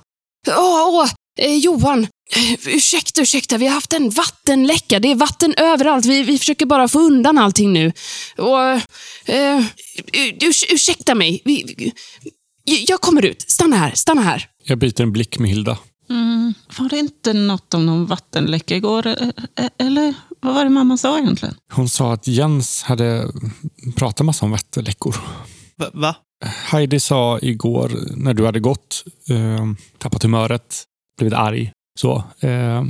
Åh, 0.48 0.88
åh 0.88 1.08
eh, 1.38 1.56
Johan! 1.56 2.06
Eh, 2.36 2.52
ursäkta, 2.74 3.20
ursäkta. 3.22 3.58
Vi 3.58 3.66
har 3.66 3.74
haft 3.74 3.92
en 3.92 4.10
vattenläcka. 4.10 4.98
Det 5.00 5.10
är 5.10 5.14
vatten 5.14 5.54
överallt. 5.56 6.06
Vi, 6.06 6.22
vi 6.22 6.38
försöker 6.38 6.66
bara 6.66 6.88
få 6.88 6.98
undan 6.98 7.38
allting 7.38 7.72
nu. 7.72 7.92
Och, 8.36 8.60
eh, 9.34 9.64
urs, 10.42 10.64
ursäkta 10.70 11.14
mig. 11.14 11.42
Vi, 11.44 11.64
vi, 12.64 12.84
jag 12.88 13.00
kommer 13.00 13.24
ut. 13.24 13.44
Stanna 13.50 13.76
här. 13.76 13.92
Stanna 13.94 14.22
här. 14.22 14.46
Jag 14.64 14.78
byter 14.78 15.00
en 15.00 15.12
blick 15.12 15.38
med 15.38 15.50
Hilda. 15.50 15.78
Mm, 16.10 16.54
var 16.78 16.88
det 16.88 16.98
inte 16.98 17.32
något 17.32 17.74
om 17.74 17.86
någon 17.86 18.06
vattenläcka 18.06 18.76
igår? 18.76 19.06
E- 19.06 19.32
e- 19.56 19.70
Eller 19.78 20.14
vad 20.40 20.54
var 20.54 20.64
det 20.64 20.70
mamma 20.70 20.96
sa 20.96 21.18
egentligen? 21.18 21.54
Hon 21.72 21.88
sa 21.88 22.12
att 22.12 22.26
Jens 22.28 22.82
hade 22.82 23.32
pratat 23.96 24.26
massa 24.26 24.44
om 24.44 24.50
vattenläckor. 24.50 25.16
Va? 25.76 25.90
va? 25.94 26.16
Heidi 26.44 27.00
sa 27.00 27.38
igår 27.42 27.90
när 28.16 28.34
du 28.34 28.46
hade 28.46 28.60
gått, 28.60 29.04
eh, 29.30 29.66
tappat 29.98 30.22
humöret, 30.22 30.84
blivit 31.18 31.34
arg, 31.34 31.72
så, 31.98 32.24
eh, 32.40 32.84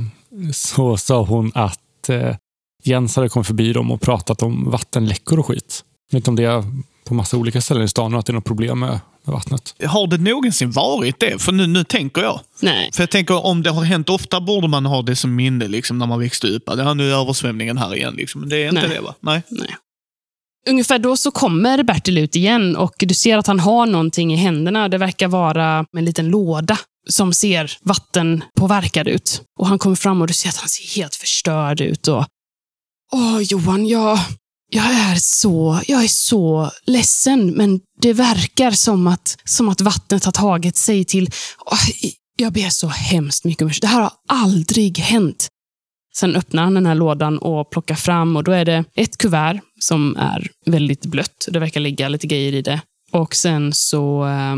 så 0.53 0.97
sa 0.97 1.23
hon 1.23 1.51
att 1.55 2.09
eh, 2.09 2.35
Jens 2.83 3.15
hade 3.15 3.29
kommit 3.29 3.47
förbi 3.47 3.73
dem 3.73 3.91
och 3.91 4.01
pratat 4.01 4.43
om 4.43 4.71
vattenläckor 4.71 5.39
och 5.39 5.45
skit. 5.45 5.83
Jag 6.11 6.17
vet 6.17 6.21
inte 6.21 6.29
om 6.29 6.35
det 6.35 6.43
är 6.43 6.63
på 7.05 7.13
massa 7.13 7.37
olika 7.37 7.61
ställen 7.61 7.83
i 7.83 7.87
stan 7.87 8.13
och 8.13 8.19
att 8.19 8.25
det 8.25 8.31
är 8.31 8.33
något 8.33 8.45
problem 8.45 8.79
med, 8.79 8.99
med 9.23 9.33
vattnet. 9.33 9.75
Har 9.85 10.07
det 10.07 10.17
någonsin 10.17 10.71
varit 10.71 11.19
det? 11.19 11.41
För 11.41 11.51
nu, 11.51 11.67
nu 11.67 11.83
tänker 11.83 12.21
jag. 12.21 12.39
Nej. 12.61 12.89
För 12.93 13.03
jag 13.03 13.09
tänker 13.09 13.45
om 13.45 13.63
det 13.63 13.69
har 13.69 13.83
hänt 13.83 14.09
ofta 14.09 14.41
borde 14.41 14.67
man 14.67 14.85
ha 14.85 15.01
det 15.01 15.15
som 15.15 15.35
minne 15.35 15.67
liksom, 15.67 15.97
när 15.97 16.05
man 16.05 16.19
växte 16.19 16.47
upp. 16.47 16.63
Ja, 16.65 16.93
nu 16.93 17.11
är 17.11 17.21
översvämningen 17.21 17.77
här 17.77 17.95
igen. 17.95 18.13
Liksom. 18.13 18.41
Men 18.41 18.49
det 18.49 18.57
är 18.57 18.69
inte 18.69 18.87
Nej. 18.87 18.89
det 18.89 19.01
va? 19.01 19.15
Nej. 19.19 19.41
Nej. 19.49 19.75
Ungefär 20.69 20.99
då 20.99 21.17
så 21.17 21.31
kommer 21.31 21.83
Bertil 21.83 22.17
ut 22.17 22.35
igen 22.35 22.75
och 22.75 22.95
du 22.99 23.13
ser 23.13 23.37
att 23.37 23.47
han 23.47 23.59
har 23.59 23.85
någonting 23.85 24.33
i 24.33 24.35
händerna. 24.35 24.89
Det 24.89 24.97
verkar 24.97 25.27
vara 25.27 25.85
en 25.97 26.05
liten 26.05 26.29
låda 26.29 26.77
som 27.09 27.33
ser 27.33 27.77
vattenpåverkad 27.81 29.07
ut. 29.07 29.41
Och 29.59 29.67
Han 29.67 29.79
kommer 29.79 29.95
fram 29.95 30.21
och 30.21 30.27
du 30.27 30.33
ser 30.33 30.49
att 30.49 30.57
han 30.57 30.69
ser 30.69 30.95
helt 30.95 31.15
förstörd 31.15 31.81
ut. 31.81 32.07
Och, 32.07 32.25
Åh, 33.11 33.41
Johan, 33.41 33.87
jag, 33.87 34.19
jag, 34.71 34.85
är 34.85 35.15
så, 35.15 35.81
jag 35.87 36.03
är 36.03 36.07
så 36.07 36.71
ledsen, 36.85 37.51
men 37.51 37.79
det 38.01 38.13
verkar 38.13 38.71
som 38.71 39.07
att, 39.07 39.37
som 39.43 39.69
att 39.69 39.81
vattnet 39.81 40.25
har 40.25 40.31
tagit 40.31 40.75
sig 40.75 41.05
till... 41.05 41.29
Åh, 41.65 41.79
jag 42.37 42.53
ber 42.53 42.69
så 42.69 42.87
hemskt 42.87 43.45
mycket 43.45 43.61
om 43.61 43.67
ursäkt. 43.67 43.81
Det 43.81 43.87
här 43.87 44.01
har 44.01 44.11
aldrig 44.27 44.97
hänt. 44.97 45.47
Sen 46.15 46.35
öppnar 46.35 46.63
han 46.63 46.73
den 46.73 46.85
här 46.85 46.95
lådan 46.95 47.37
och 47.37 47.69
plockar 47.69 47.95
fram 47.95 48.35
och 48.35 48.43
då 48.43 48.51
är 48.51 48.65
det 48.65 48.83
ett 48.95 49.17
kuvert 49.17 49.61
som 49.79 50.15
är 50.15 50.47
väldigt 50.65 51.05
blött. 51.05 51.47
Det 51.51 51.59
verkar 51.59 51.79
ligga 51.79 52.09
lite 52.09 52.27
grejer 52.27 52.53
i 52.53 52.61
det. 52.61 52.81
Och 53.11 53.35
sen 53.35 53.73
så 53.73 54.27
eh, 54.27 54.55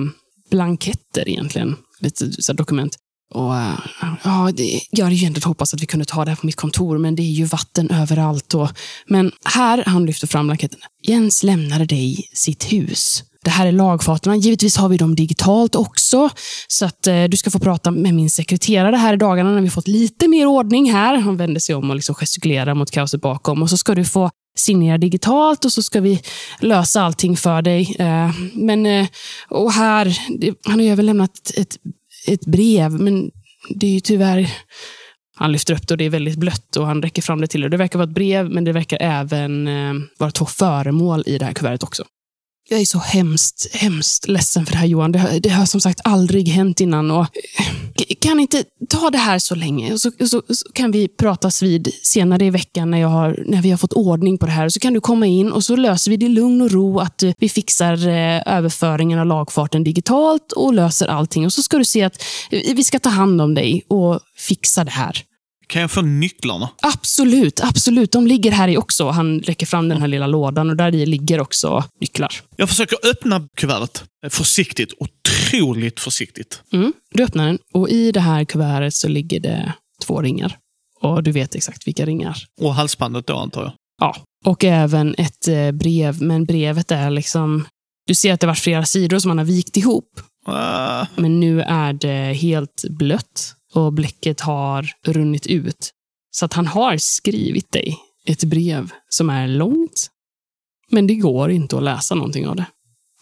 blanketter 0.49 1.29
egentligen. 1.29 1.75
Lite 2.01 2.43
så 2.43 2.51
här 2.51 2.57
dokument. 2.57 2.97
Och, 3.33 3.55
eh, 3.55 3.79
ja, 4.23 4.51
det, 4.53 4.81
jag 4.91 5.05
hade 5.05 5.15
ju 5.15 5.27
ändå 5.27 5.41
hoppats 5.43 5.73
att 5.73 5.81
vi 5.81 5.85
kunde 5.85 6.05
ta 6.05 6.25
det 6.25 6.31
här 6.31 6.35
på 6.35 6.45
mitt 6.45 6.55
kontor, 6.55 6.97
men 6.97 7.15
det 7.15 7.21
är 7.21 7.31
ju 7.31 7.45
vatten 7.45 7.91
överallt. 7.91 8.53
Och, 8.53 8.69
men 9.07 9.31
här, 9.45 9.83
han 9.85 10.05
lyfter 10.05 10.27
fram 10.27 10.47
blanketterna. 10.47 10.85
Jens 11.07 11.43
lämnade 11.43 11.85
dig 11.85 12.29
sitt 12.33 12.73
hus. 12.73 13.23
Det 13.43 13.49
här 13.49 13.67
är 13.67 13.71
lagfaterna. 13.71 14.35
Givetvis 14.35 14.77
har 14.77 14.89
vi 14.89 14.97
dem 14.97 15.15
digitalt 15.15 15.75
också. 15.75 16.29
Så 16.67 16.85
att 16.85 17.07
eh, 17.07 17.23
du 17.23 17.37
ska 17.37 17.51
få 17.51 17.59
prata 17.59 17.91
med 17.91 18.13
min 18.13 18.29
sekreterare 18.29 18.95
här 18.95 19.13
i 19.13 19.17
dagarna 19.17 19.51
när 19.51 19.61
vi 19.61 19.69
fått 19.69 19.87
lite 19.87 20.27
mer 20.27 20.45
ordning 20.45 20.91
här. 20.91 21.17
Han 21.17 21.37
vänder 21.37 21.59
sig 21.59 21.75
om 21.75 21.89
och 21.89 21.95
liksom 21.95 22.15
gestikulerar 22.15 22.73
mot 22.73 22.91
kaoset 22.91 23.21
bakom. 23.21 23.61
Och 23.61 23.69
så 23.69 23.77
ska 23.77 23.95
du 23.95 24.05
få 24.05 24.29
signera 24.55 24.97
digitalt 24.97 25.65
och 25.65 25.71
så 25.71 25.83
ska 25.83 26.01
vi 26.01 26.21
lösa 26.59 27.01
allting 27.01 27.37
för 27.37 27.61
dig. 27.61 27.95
Eh, 27.99 28.31
men, 28.53 28.85
eh, 28.85 29.07
och 29.49 29.71
här, 29.71 30.17
han 30.63 30.79
har 30.79 30.85
ju 30.85 30.91
överlämnat 30.91 31.31
ett, 31.49 31.57
ett, 31.57 31.77
ett 32.27 32.45
brev, 32.45 32.91
men 32.91 33.31
det 33.69 33.87
är 33.87 33.91
ju 33.91 33.99
tyvärr... 33.99 34.51
Han 35.35 35.51
lyfter 35.51 35.73
upp 35.73 35.87
det 35.87 35.93
och 35.93 35.97
det 35.97 36.05
är 36.05 36.09
väldigt 36.09 36.37
blött 36.37 36.75
och 36.75 36.85
han 36.85 37.01
räcker 37.01 37.21
fram 37.21 37.41
det 37.41 37.47
till 37.47 37.61
dig. 37.61 37.69
Det 37.69 37.77
verkar 37.77 37.99
vara 37.99 38.09
ett 38.09 38.15
brev, 38.15 38.49
men 38.49 38.63
det 38.63 38.71
verkar 38.71 38.97
även 39.01 39.67
eh, 39.67 39.93
vara 40.17 40.31
två 40.31 40.45
föremål 40.45 41.23
i 41.25 41.37
det 41.37 41.45
här 41.45 41.53
kuvertet 41.53 41.83
också. 41.83 42.03
Jag 42.71 42.81
är 42.81 42.85
så 42.85 42.99
hemskt, 42.99 43.75
hemskt 43.75 44.27
ledsen 44.27 44.65
för 44.65 44.71
det 44.71 44.77
här 44.77 44.85
Johan. 44.85 45.11
Det 45.11 45.19
har, 45.19 45.39
det 45.39 45.49
har 45.49 45.65
som 45.65 45.81
sagt 45.81 45.99
aldrig 46.03 46.47
hänt 46.47 46.79
innan. 46.79 47.11
Och, 47.11 47.21
eh, 47.21 48.15
kan 48.21 48.39
inte 48.39 48.63
ta 48.89 49.09
det 49.09 49.17
här 49.17 49.39
så 49.39 49.55
länge? 49.55 49.99
Så, 49.99 50.11
så, 50.19 50.41
så 50.49 50.71
kan 50.73 50.91
vi 50.91 51.07
pratas 51.07 51.61
vid 51.61 51.93
senare 52.03 52.45
i 52.45 52.49
veckan 52.49 52.91
när, 52.91 52.97
jag 52.97 53.07
har, 53.07 53.43
när 53.47 53.61
vi 53.61 53.71
har 53.71 53.77
fått 53.77 53.93
ordning 53.93 54.37
på 54.37 54.45
det 54.45 54.51
här. 54.51 54.69
Så 54.69 54.79
kan 54.79 54.93
du 54.93 55.01
komma 55.01 55.25
in 55.25 55.51
och 55.51 55.63
så 55.63 55.75
löser 55.75 56.11
vi 56.11 56.17
det 56.17 56.25
i 56.25 56.29
lugn 56.29 56.61
och 56.61 56.71
ro. 56.71 56.99
Att 56.99 57.23
eh, 57.23 57.31
vi 57.37 57.49
fixar 57.49 58.07
eh, 58.07 58.41
överföringen 58.45 59.19
av 59.19 59.25
lagfarten 59.25 59.83
digitalt 59.83 60.51
och 60.51 60.73
löser 60.73 61.07
allting. 61.07 61.45
Och 61.45 61.53
så 61.53 61.63
ska 61.63 61.77
du 61.77 61.85
se 61.85 62.03
att 62.03 62.23
eh, 62.51 62.75
vi 62.75 62.83
ska 62.83 62.99
ta 62.99 63.09
hand 63.09 63.41
om 63.41 63.53
dig 63.53 63.83
och 63.87 64.19
fixa 64.35 64.83
det 64.83 64.91
här. 64.91 65.23
Kan 65.71 65.81
jag 65.81 65.91
få 65.91 66.01
nycklarna? 66.01 66.69
Absolut, 66.81 67.59
absolut. 67.63 68.11
De 68.11 68.27
ligger 68.27 68.51
här 68.51 68.67
i 68.67 68.77
också. 68.77 69.09
Han 69.09 69.39
räcker 69.39 69.65
fram 69.65 69.89
den 69.89 70.01
här 70.01 70.07
lilla 70.07 70.27
lådan 70.27 70.69
och 70.69 70.75
där 70.75 70.95
i 70.95 71.05
ligger 71.05 71.39
också 71.39 71.83
nycklar. 72.01 72.33
Jag 72.55 72.69
försöker 72.69 72.97
öppna 73.09 73.47
kuvertet. 73.57 74.03
Försiktigt. 74.29 74.93
Otroligt 74.99 75.99
försiktigt. 75.99 76.61
Mm. 76.73 76.93
Du 77.11 77.23
öppnar 77.23 77.45
den 77.45 77.59
och 77.73 77.89
i 77.89 78.11
det 78.11 78.19
här 78.19 78.45
kuvertet 78.45 78.93
så 78.93 79.07
ligger 79.07 79.39
det 79.39 79.73
två 80.05 80.21
ringar. 80.21 80.57
Och 81.01 81.23
du 81.23 81.31
vet 81.31 81.55
exakt 81.55 81.87
vilka 81.87 82.05
ringar. 82.05 82.37
Och 82.61 82.75
halsbandet 82.75 83.27
då 83.27 83.37
antar 83.37 83.61
jag. 83.61 83.73
Ja. 84.01 84.15
Och 84.45 84.63
även 84.63 85.15
ett 85.17 85.47
eh, 85.47 85.71
brev, 85.71 86.21
men 86.21 86.45
brevet 86.45 86.91
är 86.91 87.09
liksom... 87.09 87.65
Du 88.07 88.15
ser 88.15 88.33
att 88.33 88.39
det 88.39 88.47
var 88.47 88.53
flera 88.53 88.85
sidor 88.85 89.19
som 89.19 89.31
han 89.31 89.37
har 89.37 89.45
vikt 89.45 89.77
ihop. 89.77 90.19
Ah, 90.45 91.05
Men 91.15 91.39
nu 91.39 91.61
är 91.61 91.93
det 91.93 92.33
helt 92.33 92.83
blött 92.89 93.55
och 93.73 93.93
bläcket 93.93 94.41
har 94.41 94.91
runnit 95.05 95.47
ut. 95.47 95.91
Så 96.31 96.45
att 96.45 96.53
han 96.53 96.67
har 96.67 96.97
skrivit 96.97 97.71
dig 97.71 97.97
ett 98.25 98.43
brev 98.43 98.91
som 99.09 99.29
är 99.29 99.47
långt, 99.47 100.07
men 100.89 101.07
det 101.07 101.15
går 101.15 101.51
inte 101.51 101.77
att 101.77 101.83
läsa 101.83 102.15
någonting 102.15 102.47
av 102.47 102.55
det. 102.55 102.65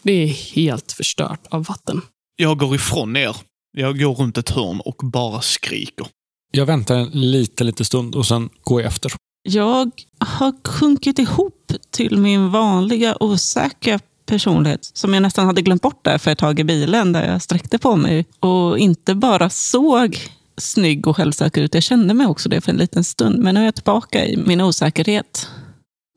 Det 0.03 0.12
är 0.12 0.27
helt 0.27 0.91
förstört 0.91 1.48
av 1.50 1.63
vatten. 1.63 2.01
jag 2.36 2.58
går 2.58 2.75
ifrån 2.75 3.18
er. 3.18 3.36
Jag 3.72 4.00
går 4.00 4.15
runt 4.15 4.38
ett 4.38 4.50
hörn 4.50 4.82
och 4.86 4.96
bara 5.03 5.41
skriker. 5.41 6.08
Jag 6.51 6.65
väntar 6.65 6.96
en 6.96 7.10
lite, 7.10 7.63
lite 7.63 7.86
stund 7.86 8.15
och 8.15 8.25
sen 8.25 8.50
går 8.62 8.82
jag 8.82 8.88
efter. 8.88 9.12
Jag 9.44 9.91
har 10.20 10.68
sjunkit 10.68 11.20
ihop 11.20 11.72
till 11.91 12.18
min 12.18 12.51
vanliga 12.51 13.18
osäkra 13.20 14.00
personlighet 14.25 14.86
som 14.94 15.13
jag 15.13 15.24
nästan 15.24 15.46
hade 15.46 15.62
glömt 15.62 15.82
bort 15.82 16.06
där 16.06 16.18
för 16.18 16.32
ett 16.32 16.38
tag 16.38 16.60
i 16.60 16.63
bilen 16.63 17.13
där 17.13 17.32
jag 17.32 17.41
sträckte 17.41 17.77
på 17.77 17.96
mig 17.96 18.25
och 18.39 18.79
inte 18.79 19.15
bara 19.15 19.50
såg 19.50 20.18
snygg 20.60 21.08
och 21.08 21.16
självsäker 21.16 21.62
ut. 21.62 21.74
Jag 21.74 21.84
kände 21.84 22.13
mig 22.13 22.28
också 22.28 22.50
det 22.50 22.62
för 22.62 22.72
en 22.72 22.78
liten 22.78 23.04
stund, 23.04 23.39
men 23.39 23.56
nu 23.56 23.62
är 23.62 23.66
jag 23.66 23.75
tillbaka 23.75 24.25
i 24.25 24.38
min 24.38 24.62
osäkerhet. 24.62 25.50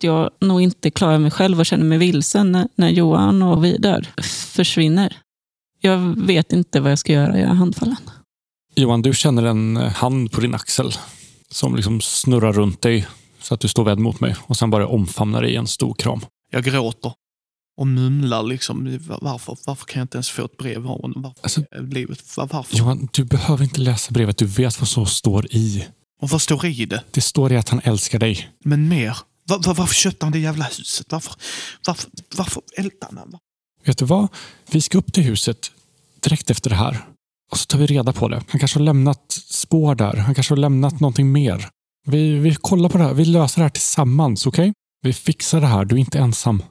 Jag 0.03 0.31
nog 0.41 0.63
inte 0.63 0.91
klarar 0.91 1.19
mig 1.19 1.31
själv 1.31 1.59
och 1.59 1.67
känner 1.67 1.85
mig 1.85 1.99
vilsen 1.99 2.53
när, 2.53 2.69
när 2.75 2.89
Johan 2.89 3.43
och 3.43 3.65
Vidar 3.65 4.09
försvinner. 4.55 5.17
Jag 5.81 5.99
vet 6.27 6.53
inte 6.53 6.81
vad 6.81 6.91
jag 6.91 6.99
ska 6.99 7.13
göra, 7.13 7.39
jag 7.39 7.51
är 7.51 7.55
handfallen. 7.55 7.97
Johan, 8.75 9.03
du 9.03 9.15
känner 9.15 9.43
en 9.43 9.77
hand 9.77 10.33
på 10.33 10.41
din 10.41 10.55
axel 10.55 10.93
som 11.51 11.77
liksom 11.77 12.01
snurrar 12.01 12.53
runt 12.53 12.83
dig 12.83 13.07
så 13.41 13.55
att 13.55 13.61
du 13.61 13.69
står 13.69 13.85
vänd 13.85 14.01
mot 14.01 14.21
mig 14.21 14.37
och 14.41 14.57
sen 14.57 14.71
bara 14.71 14.87
omfamnar 14.87 15.43
dig 15.43 15.53
i 15.53 15.57
en 15.57 15.67
stor 15.67 15.95
kram. 15.95 16.21
Jag 16.51 16.65
gråter. 16.65 17.13
Och 17.77 17.87
mumlar 17.87 18.43
liksom. 18.43 18.99
Varför, 19.21 19.57
varför 19.67 19.85
kan 19.87 20.01
jag 20.01 20.05
inte 20.05 20.17
ens 20.17 20.31
få 20.31 20.45
ett 20.45 20.57
brev 20.57 20.87
av 20.91 21.01
honom? 21.03 21.23
Varför 21.23 21.41
Alltså- 21.43 21.65
livet? 21.91 22.37
Var- 22.37 22.47
Varför? 22.47 22.77
Johan, 22.77 23.09
du 23.13 23.25
behöver 23.25 23.65
inte 23.65 23.81
läsa 23.81 24.13
brevet. 24.13 24.39
Du 24.39 24.47
vet 24.47 24.81
vad 24.81 24.89
som 24.89 25.07
står 25.07 25.47
i. 25.47 25.87
Och 26.21 26.31
vad 26.31 26.43
står 26.43 26.67
i 26.67 26.85
det? 26.87 27.05
Det 27.11 27.21
står 27.21 27.53
i 27.53 27.57
att 27.57 27.69
han 27.69 27.81
älskar 27.85 28.19
dig. 28.19 28.49
Men 28.65 28.89
mer. 28.89 29.17
Var, 29.49 29.59
var, 29.67 29.75
varför 29.75 29.95
köpte 29.95 30.27
han 30.27 30.33
det 30.33 30.39
jävla 30.39 30.65
huset? 30.65 31.07
Varför, 31.13 31.35
varför, 31.87 32.11
varför 32.37 32.63
eldade 32.77 33.17
han? 33.21 33.39
Vet 33.85 33.99
du 33.99 34.05
vad? 34.05 34.29
Vi 34.71 34.81
ska 34.81 34.99
upp 34.99 35.13
till 35.13 35.23
huset 35.25 35.71
direkt 36.21 36.51
efter 36.51 36.71
det 36.71 36.77
här. 36.77 37.05
Och 37.53 37.59
så 37.59 37.67
tar 37.67 37.79
vi 37.79 37.87
reda 37.87 38.13
på 38.13 38.29
det. 38.29 38.43
Han 38.49 38.59
kanske 38.61 38.79
har 38.79 38.85
lämnat 38.85 39.33
spår 39.51 39.95
där. 39.95 40.17
Han 40.17 40.35
kanske 40.35 40.53
har 40.53 40.57
lämnat 40.59 41.01
någonting 41.01 41.33
mer. 41.33 41.69
Vi, 42.07 42.35
vi 42.39 42.55
kollar 42.55 42.89
på 42.89 42.99
det 42.99 43.05
här. 43.05 43.15
Vi 43.15 43.25
löser 43.25 43.59
det 43.59 43.63
här 43.65 43.71
tillsammans, 43.71 44.47
okej? 44.47 44.73
Vi 45.03 45.13
fixar 45.13 45.61
det 45.61 45.67
här. 45.67 45.85
Du 45.85 45.95
är 45.95 45.99
inte 45.99 46.19
ensam. 46.19 46.63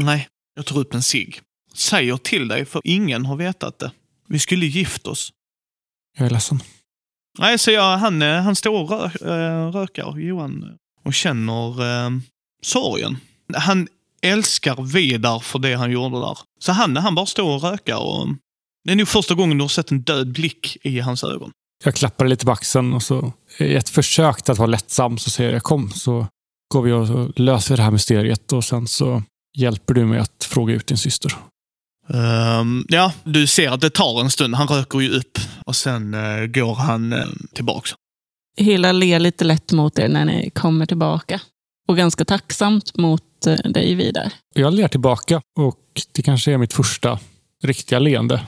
Nej, 0.00 0.28
jag 0.56 0.66
tar 0.66 0.78
upp 0.78 0.94
en 0.94 1.02
cigg. 1.02 1.40
Säger 1.74 2.16
till 2.16 2.48
dig, 2.48 2.64
för 2.64 2.82
ingen 2.84 3.26
har 3.26 3.36
vetat 3.36 3.78
det. 3.78 3.90
Vi 4.28 4.38
skulle 4.38 4.66
gift 4.66 5.06
oss. 5.06 5.32
Jag 6.18 6.26
är 6.26 6.30
ledsen. 6.30 6.60
Nej, 7.38 7.58
så 7.58 7.70
jag, 7.70 7.98
han, 7.98 8.22
eh, 8.22 8.42
han 8.42 8.56
står 8.56 8.82
och 8.82 8.90
rö, 8.90 9.04
eh, 9.04 9.70
rökar, 9.72 10.18
Johan, 10.18 10.76
och 11.04 11.14
känner 11.14 11.82
eh, 11.82 12.10
sorgen. 12.62 13.16
Han 13.54 13.88
älskar 14.22 14.82
Vidar 14.82 15.38
för 15.38 15.58
det 15.58 15.74
han 15.74 15.90
gjorde 15.90 16.20
där. 16.20 16.38
Så 16.60 16.72
han, 16.72 16.96
han 16.96 17.14
bara 17.14 17.26
står 17.26 17.54
och 17.54 17.62
rökar 17.62 17.96
och 17.96 18.28
det 18.84 18.92
är 18.92 18.96
nog 18.96 19.08
första 19.08 19.34
gången 19.34 19.58
du 19.58 19.64
har 19.64 19.68
sett 19.68 19.90
en 19.90 20.02
död 20.02 20.32
blick 20.32 20.76
i 20.82 21.00
hans 21.00 21.24
ögon. 21.24 21.50
Jag 21.84 21.94
klappar 21.94 22.26
lite 22.26 22.44
på 22.44 22.52
axeln 22.52 22.92
och 22.92 23.02
så 23.02 23.32
i 23.58 23.74
ett 23.74 23.88
försök 23.88 24.48
att 24.48 24.58
vara 24.58 24.66
lättsam 24.66 25.18
så 25.18 25.30
säger 25.30 25.52
jag 25.52 25.62
kom 25.62 25.90
så 25.90 26.26
går 26.74 26.82
vi 26.82 26.92
och 26.92 27.40
löser 27.40 27.76
det 27.76 27.82
här 27.82 27.90
mysteriet 27.90 28.52
och 28.52 28.64
sen 28.64 28.86
så 28.86 29.22
hjälper 29.56 29.94
du 29.94 30.06
mig 30.06 30.18
att 30.18 30.44
fråga 30.44 30.74
ut 30.74 30.86
din 30.86 30.96
syster. 30.96 31.32
Ehm, 32.08 32.84
ja, 32.88 33.12
du 33.24 33.46
ser 33.46 33.70
att 33.70 33.80
det 33.80 33.90
tar 33.90 34.20
en 34.20 34.30
stund. 34.30 34.54
Han 34.54 34.68
röker 34.68 35.00
ju 35.00 35.10
upp 35.10 35.38
och 35.66 35.76
sen 35.76 36.14
eh, 36.14 36.46
går 36.46 36.74
han 36.74 37.12
uh, 37.12 37.24
tillbaks. 37.52 37.90
Hela 38.56 38.92
ler 38.92 39.18
lite 39.18 39.44
lätt 39.44 39.72
mot 39.72 39.98
er 39.98 40.08
när 40.08 40.24
ni 40.24 40.50
kommer 40.50 40.86
tillbaka. 40.86 41.40
Och 41.88 41.96
ganska 41.96 42.24
tacksamt 42.24 42.96
mot 42.96 43.46
eh, 43.46 43.54
dig 43.54 43.94
Vidar. 43.94 44.32
Jag 44.54 44.74
ler 44.74 44.88
tillbaka 44.88 45.40
och 45.58 45.80
det 46.12 46.22
kanske 46.22 46.52
är 46.52 46.58
mitt 46.58 46.72
första 46.72 47.18
riktiga 47.64 47.98
leende. 47.98 48.42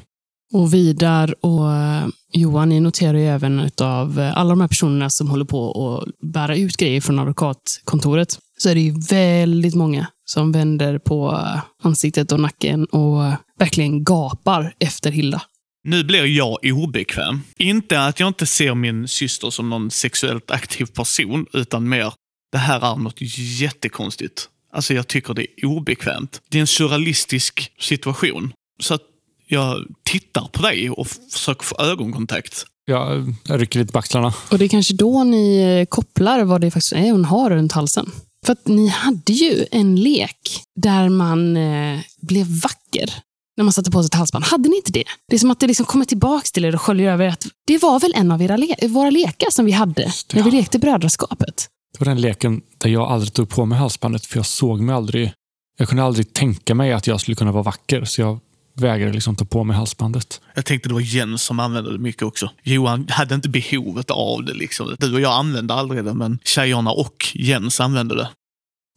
Och 0.53 0.75
Vidar 0.75 1.35
och 1.45 1.73
eh, 1.73 2.07
Johan, 2.33 2.69
ni 2.69 2.81
noterar 2.81 3.19
ju 3.19 3.27
även 3.27 3.71
av 3.81 4.21
eh, 4.21 4.39
alla 4.39 4.51
de 4.51 4.61
här 4.61 4.69
personerna 4.69 5.11
som 5.11 5.31
håller 5.31 5.45
på 5.45 5.71
att 5.73 6.29
bära 6.33 6.57
ut 6.57 6.77
grejer 6.77 7.01
från 7.01 7.19
advokatkontoret, 7.19 8.39
så 8.59 8.69
är 8.69 8.75
det 8.75 8.81
ju 8.81 8.95
väldigt 9.11 9.75
många 9.75 10.07
som 10.25 10.53
vänder 10.53 10.99
på 10.99 11.33
eh, 11.33 11.61
ansiktet 11.83 12.33
och 12.33 12.41
nacken 12.41 12.85
och 12.85 13.33
verkligen 13.59 14.05
gapar 14.05 14.75
efter 14.79 15.11
Hilda. 15.11 15.43
Nu 15.85 16.05
blir 16.05 16.25
jag 16.25 16.59
obekväm. 16.65 17.41
Inte 17.57 18.05
att 18.05 18.21
jag 18.21 18.29
inte 18.29 18.47
ser 18.47 18.75
min 18.75 19.09
syster 19.09 19.51
som 19.51 19.71
någon 19.71 19.91
sexuellt 19.91 20.51
aktiv 20.51 20.87
person, 20.87 21.47
utan 21.53 21.89
mer, 21.89 22.13
det 22.53 22.59
här 22.59 22.93
är 22.93 22.97
något 22.97 23.21
jättekonstigt. 23.61 24.49
Alltså 24.73 24.95
jag 24.95 25.09
tycker 25.09 25.35
det 25.35 25.47
är 25.57 25.67
obekvämt. 25.67 26.41
Det 26.49 26.59
är 26.59 26.61
en 26.61 26.67
surrealistisk 26.67 27.73
situation. 27.79 28.53
Så 28.81 28.95
att 28.95 29.03
jag 29.49 29.87
tittar 30.03 30.49
på 30.53 30.63
dig 30.63 30.91
och 30.91 31.07
försöker 31.31 31.65
få 31.65 31.77
ögonkontakt. 31.83 32.65
Jag, 32.85 33.35
rycker 33.45 33.79
lite 33.79 33.93
på 33.93 33.99
axlarna. 33.99 34.35
Och 34.51 34.59
det 34.59 34.65
är 34.65 34.69
kanske 34.69 34.95
då 34.95 35.25
ni 35.25 35.59
eh, 35.59 35.87
kopplar 35.87 36.45
vad 36.45 36.61
det 36.61 36.71
faktiskt 36.71 36.93
är 36.93 37.11
hon 37.11 37.25
har 37.25 37.51
runt 37.51 37.73
halsen. 37.73 38.11
För 38.47 38.53
att 38.53 38.67
ni 38.67 38.89
hade 38.89 39.33
ju 39.33 39.67
en 39.71 39.97
lek 39.97 40.63
där 40.77 41.09
man 41.09 41.57
eh, 41.57 41.99
blev 42.21 42.47
vacker 42.47 43.15
när 43.57 43.65
man 43.65 43.73
satte 43.73 43.91
på 43.91 44.03
sig 44.03 44.07
ett 44.07 44.15
halsband. 44.15 44.45
Hade 44.45 44.69
ni 44.69 44.77
inte 44.77 44.93
det? 44.93 45.05
Det 45.29 45.37
är 45.37 45.39
som 45.39 45.51
att 45.51 45.61
det 45.61 45.67
liksom 45.67 45.87
kommer 45.87 46.05
tillbaka 46.05 46.47
till 46.53 46.65
er 46.65 46.75
och 46.75 46.81
sköljer 46.81 47.13
över. 47.13 47.29
Att 47.29 47.47
det 47.67 47.79
var 47.79 48.01
väl 48.01 48.13
en 48.17 48.31
av 48.31 48.43
era 48.43 48.57
le 48.57 48.77
våra 48.89 49.11
lekar 49.11 49.51
som 49.51 49.65
vi 49.65 49.73
hade 49.73 50.13
när 50.33 50.43
vi 50.43 50.51
lekte 50.51 50.79
brödraskapet. 50.79 51.69
Det 51.93 52.05
var 52.05 52.07
den 52.07 52.21
leken 52.21 52.63
där 52.79 52.91
jag 52.91 53.11
aldrig 53.11 53.33
tog 53.33 53.49
på 53.49 53.67
mig 53.67 53.79
halsbandet 53.79 54.27
för 54.27 54.39
jag 54.39 54.47
såg 54.47 54.81
mig 54.81 54.95
aldrig. 54.95 55.33
Jag 55.79 55.89
kunde 55.89 56.03
aldrig 56.03 56.33
tänka 56.33 56.75
mig 56.75 56.93
att 56.93 57.07
jag 57.07 57.21
skulle 57.21 57.35
kunna 57.35 57.53
vara 57.53 57.63
vacker. 57.63 58.05
Så 58.05 58.21
jag 58.21 58.39
vägrade 58.81 59.13
liksom 59.13 59.37
ta 59.37 59.45
på 59.45 59.65
mig 59.65 59.77
halsbandet. 59.77 60.41
Jag 60.55 60.65
tänkte 60.65 60.89
det 60.89 60.93
var 60.93 61.01
Jens 61.01 61.43
som 61.43 61.61
använde 61.61 61.93
det 61.93 61.99
mycket 61.99 62.23
också. 62.23 62.51
Johan 62.63 63.07
hade 63.11 63.35
inte 63.35 63.49
behovet 63.49 64.11
av 64.11 64.45
det. 64.45 64.55
Liksom. 64.55 64.97
Du 64.99 65.15
och 65.15 65.21
jag 65.21 65.33
använde 65.33 65.75
aldrig 65.75 66.05
det, 66.05 66.15
men 66.15 66.39
tjejerna 66.45 66.91
och 66.91 67.27
Jens 67.35 67.81
använde 67.81 68.15
det. 68.15 68.29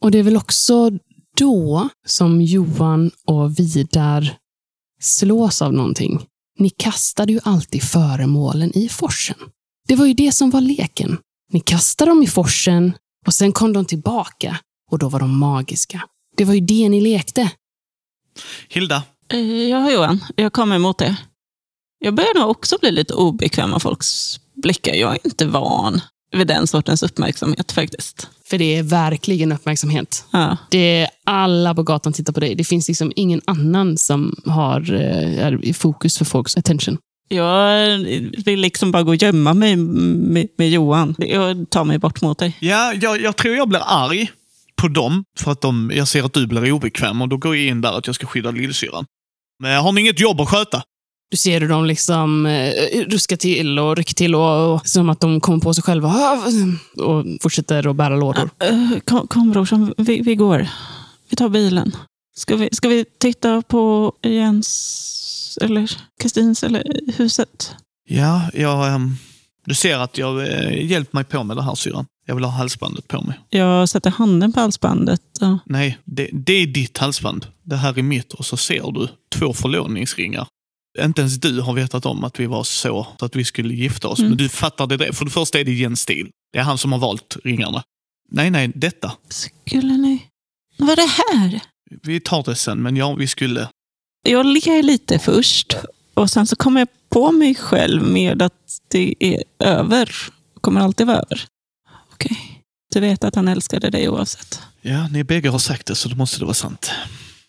Och 0.02 0.10
det 0.10 0.18
är 0.18 0.22
väl 0.22 0.36
också 0.36 0.90
då 1.36 1.88
som 2.06 2.42
Johan 2.42 3.10
och 3.26 3.58
Vidar 3.58 4.36
slås 5.00 5.62
av 5.62 5.72
någonting. 5.72 6.26
Ni 6.58 6.70
kastade 6.70 7.32
ju 7.32 7.40
alltid 7.44 7.82
föremålen 7.82 8.76
i 8.78 8.88
forsen. 8.88 9.36
Det 9.88 9.96
var 9.96 10.06
ju 10.06 10.14
det 10.14 10.32
som 10.32 10.50
var 10.50 10.60
leken. 10.60 11.18
Ni 11.52 11.60
kastade 11.60 12.10
dem 12.10 12.22
i 12.22 12.26
forsen 12.26 12.92
och 13.26 13.34
sen 13.34 13.52
kom 13.52 13.72
de 13.72 13.84
tillbaka 13.84 14.58
och 14.90 14.98
då 14.98 15.08
var 15.08 15.20
de 15.20 15.38
magiska. 15.38 16.02
Det 16.36 16.44
var 16.44 16.54
ju 16.54 16.60
det 16.60 16.88
ni 16.88 17.00
lekte. 17.00 17.50
Hilda, 18.68 19.02
Ja, 19.70 19.90
Johan, 19.90 20.24
jag 20.36 20.52
kommer 20.52 20.76
emot 20.76 20.98
det. 20.98 21.16
Jag 21.98 22.14
börjar 22.14 22.40
nog 22.40 22.50
också 22.50 22.76
bli 22.80 22.90
lite 22.90 23.14
obekväm 23.14 23.74
av 23.74 23.78
folks 23.78 24.40
blickar. 24.62 24.94
Jag 24.94 25.12
är 25.12 25.18
inte 25.24 25.46
van 25.46 26.00
vid 26.36 26.46
den 26.46 26.66
sortens 26.66 27.02
uppmärksamhet 27.02 27.72
faktiskt. 27.72 28.28
För 28.46 28.58
det 28.58 28.76
är 28.76 28.82
verkligen 28.82 29.52
uppmärksamhet. 29.52 30.24
Ja. 30.30 30.56
Det 30.70 31.00
är 31.00 31.08
alla 31.24 31.74
på 31.74 31.82
gatan 31.82 32.12
tittar 32.12 32.32
på 32.32 32.40
dig. 32.40 32.54
Det 32.54 32.64
finns 32.64 32.88
liksom 32.88 33.12
ingen 33.16 33.40
annan 33.44 33.98
som 33.98 34.34
har, 34.46 34.94
eh, 34.94 35.46
är 35.46 35.64
i 35.64 35.74
fokus 35.74 36.18
för 36.18 36.24
folks 36.24 36.56
attention. 36.56 36.98
Jag 37.28 37.98
vill 38.44 38.60
liksom 38.60 38.92
bara 38.92 39.02
gå 39.02 39.10
och 39.10 39.16
gömma 39.16 39.54
mig 39.54 39.76
med, 39.76 40.48
med 40.58 40.70
Johan. 40.70 41.14
Jag 41.18 41.70
tar 41.70 41.84
mig 41.84 41.98
bort 41.98 42.22
mot 42.22 42.38
dig. 42.38 42.56
ja, 42.60 42.94
jag, 42.94 43.20
jag 43.20 43.36
tror 43.36 43.56
jag 43.56 43.68
blir 43.68 43.82
arg 43.86 44.30
på 44.76 44.88
dem 44.88 45.24
för 45.38 45.52
att 45.52 45.60
de, 45.60 45.92
jag 45.94 46.08
ser 46.08 46.22
att 46.24 46.32
du 46.32 46.46
blir 46.46 46.72
obekväm 46.72 47.22
och 47.22 47.28
då 47.28 47.36
går 47.36 47.56
jag 47.56 47.66
in 47.66 47.80
där 47.80 47.98
att 47.98 48.06
jag 48.06 48.14
ska 48.14 48.26
skydda 48.26 48.50
lillsyrran. 48.50 49.06
Men 49.62 49.82
har 49.82 49.92
ni 49.92 50.00
inget 50.00 50.20
jobb 50.20 50.40
att 50.40 50.48
sköta? 50.48 50.82
Du 51.30 51.36
ser 51.36 51.60
hur 51.60 51.68
de 51.68 51.84
liksom 51.84 52.46
eh, 52.46 52.72
ruskar 53.06 53.36
till 53.36 53.78
och 53.78 53.96
rycker 53.96 54.14
till 54.14 54.34
och, 54.34 54.74
och 54.74 54.86
som 54.88 55.10
att 55.10 55.20
de 55.20 55.40
kommer 55.40 55.58
på 55.58 55.74
sig 55.74 55.84
själva 55.84 56.14
och 56.96 57.24
fortsätter 57.40 57.90
att 57.90 57.96
bära 57.96 58.16
lådor. 58.16 58.50
Eh, 58.64 58.98
Kom, 59.04 59.26
kom 59.26 59.50
brorsan, 59.50 59.94
vi, 59.96 60.20
vi 60.20 60.34
går. 60.34 60.68
Vi 61.30 61.36
tar 61.36 61.48
bilen. 61.48 61.96
Ska 62.36 62.56
vi, 62.56 62.68
ska 62.72 62.88
vi 62.88 63.04
titta 63.20 63.62
på 63.62 64.12
Jens 64.22 65.58
eller 65.60 65.90
Kristins 66.22 66.62
eller 66.62 67.12
huset? 67.16 67.74
Ja, 68.08 68.50
jag... 68.54 68.94
ehm, 68.94 69.16
du 69.64 69.74
ser 69.74 69.98
att 69.98 70.18
jag 70.18 70.38
uh, 70.38 70.84
hjälpt 70.84 71.12
mig 71.12 71.24
på 71.24 71.44
med 71.44 71.56
det 71.56 71.62
här 71.62 71.74
syrran. 71.74 72.06
Jag 72.26 72.34
vill 72.34 72.44
ha 72.44 72.50
halsbandet 72.50 73.08
på 73.08 73.22
mig. 73.22 73.40
Jag 73.48 73.88
sätter 73.88 74.10
handen 74.10 74.52
på 74.52 74.60
halsbandet. 74.60 75.22
Ja. 75.40 75.58
Nej, 75.66 75.98
det, 76.04 76.28
det 76.32 76.52
är 76.52 76.66
ditt 76.66 76.98
halsband. 76.98 77.46
Det 77.62 77.76
här 77.76 77.98
är 77.98 78.02
mitt 78.02 78.32
och 78.32 78.46
så 78.46 78.56
ser 78.56 78.92
du 78.92 79.08
två 79.34 79.52
förlovningsringar. 79.52 80.46
Inte 81.00 81.20
ens 81.20 81.40
du 81.40 81.60
har 81.60 81.72
vetat 81.72 82.06
om 82.06 82.24
att 82.24 82.40
vi 82.40 82.46
var 82.46 82.64
så, 82.64 83.06
att 83.20 83.36
vi 83.36 83.44
skulle 83.44 83.74
gifta 83.74 84.08
oss. 84.08 84.18
Mm. 84.18 84.30
Men 84.30 84.38
du 84.38 84.48
fattar 84.48 84.86
det. 84.86 85.12
För 85.12 85.24
det 85.24 85.30
första 85.30 85.60
är 85.60 85.64
det 85.64 85.72
Jens 85.72 86.00
stil. 86.00 86.30
Det 86.52 86.58
är 86.58 86.62
han 86.62 86.78
som 86.78 86.92
har 86.92 86.98
valt 86.98 87.36
ringarna. 87.44 87.82
Nej, 88.30 88.50
nej, 88.50 88.72
detta. 88.74 89.12
Skulle 89.28 89.96
ni... 89.96 90.26
Vad 90.76 90.90
är 90.90 90.96
det 90.96 91.12
här? 91.42 91.60
Vi 92.02 92.20
tar 92.20 92.42
det 92.42 92.54
sen, 92.54 92.82
men 92.82 92.96
ja, 92.96 93.14
vi 93.14 93.26
skulle... 93.26 93.68
Jag 94.24 94.46
ler 94.46 94.82
lite 94.82 95.18
först 95.18 95.76
och 96.14 96.30
sen 96.30 96.46
så 96.46 96.56
kommer 96.56 96.80
jag 96.80 96.88
på 97.10 97.32
mig 97.32 97.54
själv 97.54 98.02
med 98.02 98.42
att 98.42 98.78
det 98.88 99.14
är 99.18 99.42
över. 99.58 100.10
kommer 100.60 100.80
alltid 100.80 101.06
vara 101.06 101.16
över. 101.16 101.44
Okej. 102.12 102.62
Du 102.94 103.00
vet 103.00 103.24
att 103.24 103.34
han 103.34 103.48
älskade 103.48 103.90
dig 103.90 104.08
oavsett. 104.08 104.60
Ja, 104.80 105.08
ni 105.08 105.24
bägge 105.24 105.48
har 105.48 105.58
sagt 105.58 105.86
det, 105.86 105.94
så 105.94 106.08
då 106.08 106.16
måste 106.16 106.38
det 106.38 106.44
vara 106.44 106.54
sant. 106.54 106.90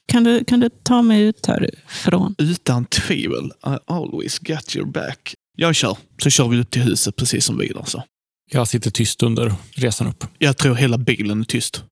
Kan 0.07 0.23
du, 0.23 0.45
kan 0.45 0.59
du 0.59 0.69
ta 0.83 1.01
mig 1.01 1.21
ut 1.21 1.45
härifrån? 1.45 2.35
Utan 2.37 2.85
tvivel. 2.85 3.45
I 3.45 3.77
always 3.87 4.39
got 4.39 4.75
your 4.75 4.87
back. 4.87 5.35
Jag 5.57 5.75
kör, 5.75 5.97
så 6.23 6.29
kör 6.29 6.47
vi 6.47 6.59
upp 6.59 6.69
till 6.69 6.81
huset 6.81 7.15
precis 7.15 7.45
som 7.45 7.57
Vidar 7.57 7.83
sa. 7.85 8.03
Jag 8.51 8.67
sitter 8.67 8.91
tyst 8.91 9.23
under 9.23 9.53
resan 9.71 10.07
upp. 10.07 10.25
Jag 10.37 10.57
tror 10.57 10.75
hela 10.75 10.97
bilen 10.97 11.41
är 11.41 11.45
tyst. 11.45 11.83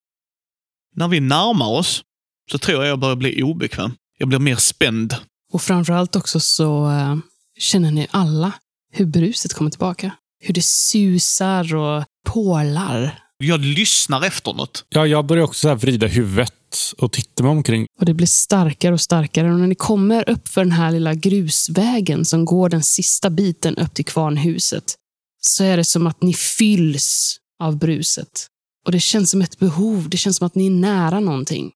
När 0.96 1.08
vi 1.08 1.20
närmar 1.20 1.70
oss 1.70 2.04
så 2.52 2.58
tror 2.58 2.84
jag 2.84 2.92
jag 2.92 3.00
börjar 3.00 3.16
bli 3.16 3.44
obekväm. 3.44 3.92
Jag 4.18 4.28
blir 4.28 4.40
mer 4.40 4.56
spänd. 4.56 5.16
Och 5.52 5.62
framförallt 5.62 6.16
också 6.16 6.40
så 6.40 6.92
eh, 6.92 7.16
känner 7.60 7.92
ni 7.92 8.08
alla 8.12 8.52
hur 8.94 9.06
bruset 9.06 9.54
kommer 9.54 9.72
tillbaka. 9.72 10.12
Hur 10.44 10.54
det 10.54 10.66
susar 10.66 11.76
och 11.76 12.04
porlar. 12.28 13.20
Jag 13.38 13.60
lyssnar 13.60 14.26
efter 14.26 14.54
något. 14.54 14.86
Ja, 14.90 15.08
jag 15.08 15.26
börjar 15.26 15.44
också 15.44 15.60
så 15.60 15.68
här 15.68 15.76
vrida 15.76 16.08
huvudet 16.08 16.54
och 16.98 17.12
titta 17.12 17.44
mig 17.44 17.50
omkring. 17.50 17.86
Och 18.00 18.06
det 18.06 18.14
blir 18.14 18.28
starkare 18.28 18.94
och 18.94 19.02
starkare. 19.02 19.54
Och 19.54 19.60
när 19.60 19.68
ni 19.68 19.76
kommer 19.76 20.30
upp 20.30 20.48
för 20.48 20.62
den 20.62 20.72
här 20.72 20.92
lilla 20.92 21.14
grusvägen 21.14 22.26
som 22.26 22.46
går 22.46 22.70
den 22.70 22.84
sista 22.84 23.30
biten 23.30 23.76
upp 23.76 23.94
till 23.94 24.06
kvarnhuset 24.06 24.96
så 25.42 25.64
är 25.64 25.78
det 25.78 25.86
som 25.86 26.08
att 26.08 26.22
ni 26.22 26.34
fylls 26.34 27.38
av 27.64 27.78
bruset. 27.78 28.48
Och 28.86 28.92
det 28.92 29.00
känns 29.00 29.30
som 29.30 29.42
ett 29.42 29.60
behov. 29.60 30.10
Det 30.10 30.18
känns 30.18 30.38
som 30.38 30.48
att 30.48 30.56
ni 30.56 30.68
är 30.68 30.72
nära 30.72 31.20
någonting. 31.20 31.72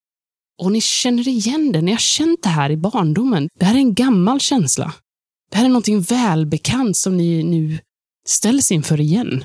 Och 0.61 0.71
ni 0.71 0.81
känner 0.81 1.27
igen 1.27 1.71
det. 1.71 1.81
Ni 1.81 1.91
har 1.91 1.99
känt 1.99 2.43
det 2.43 2.49
här 2.49 2.69
i 2.69 2.77
barndomen. 2.77 3.47
Det 3.59 3.65
här 3.65 3.75
är 3.75 3.79
en 3.79 3.93
gammal 3.93 4.39
känsla. 4.39 4.93
Det 5.51 5.57
här 5.57 5.65
är 5.65 5.69
någonting 5.69 6.01
välbekant 6.01 6.97
som 6.97 7.17
ni 7.17 7.43
nu 7.43 7.79
ställs 8.27 8.71
inför 8.71 9.01
igen. 9.01 9.43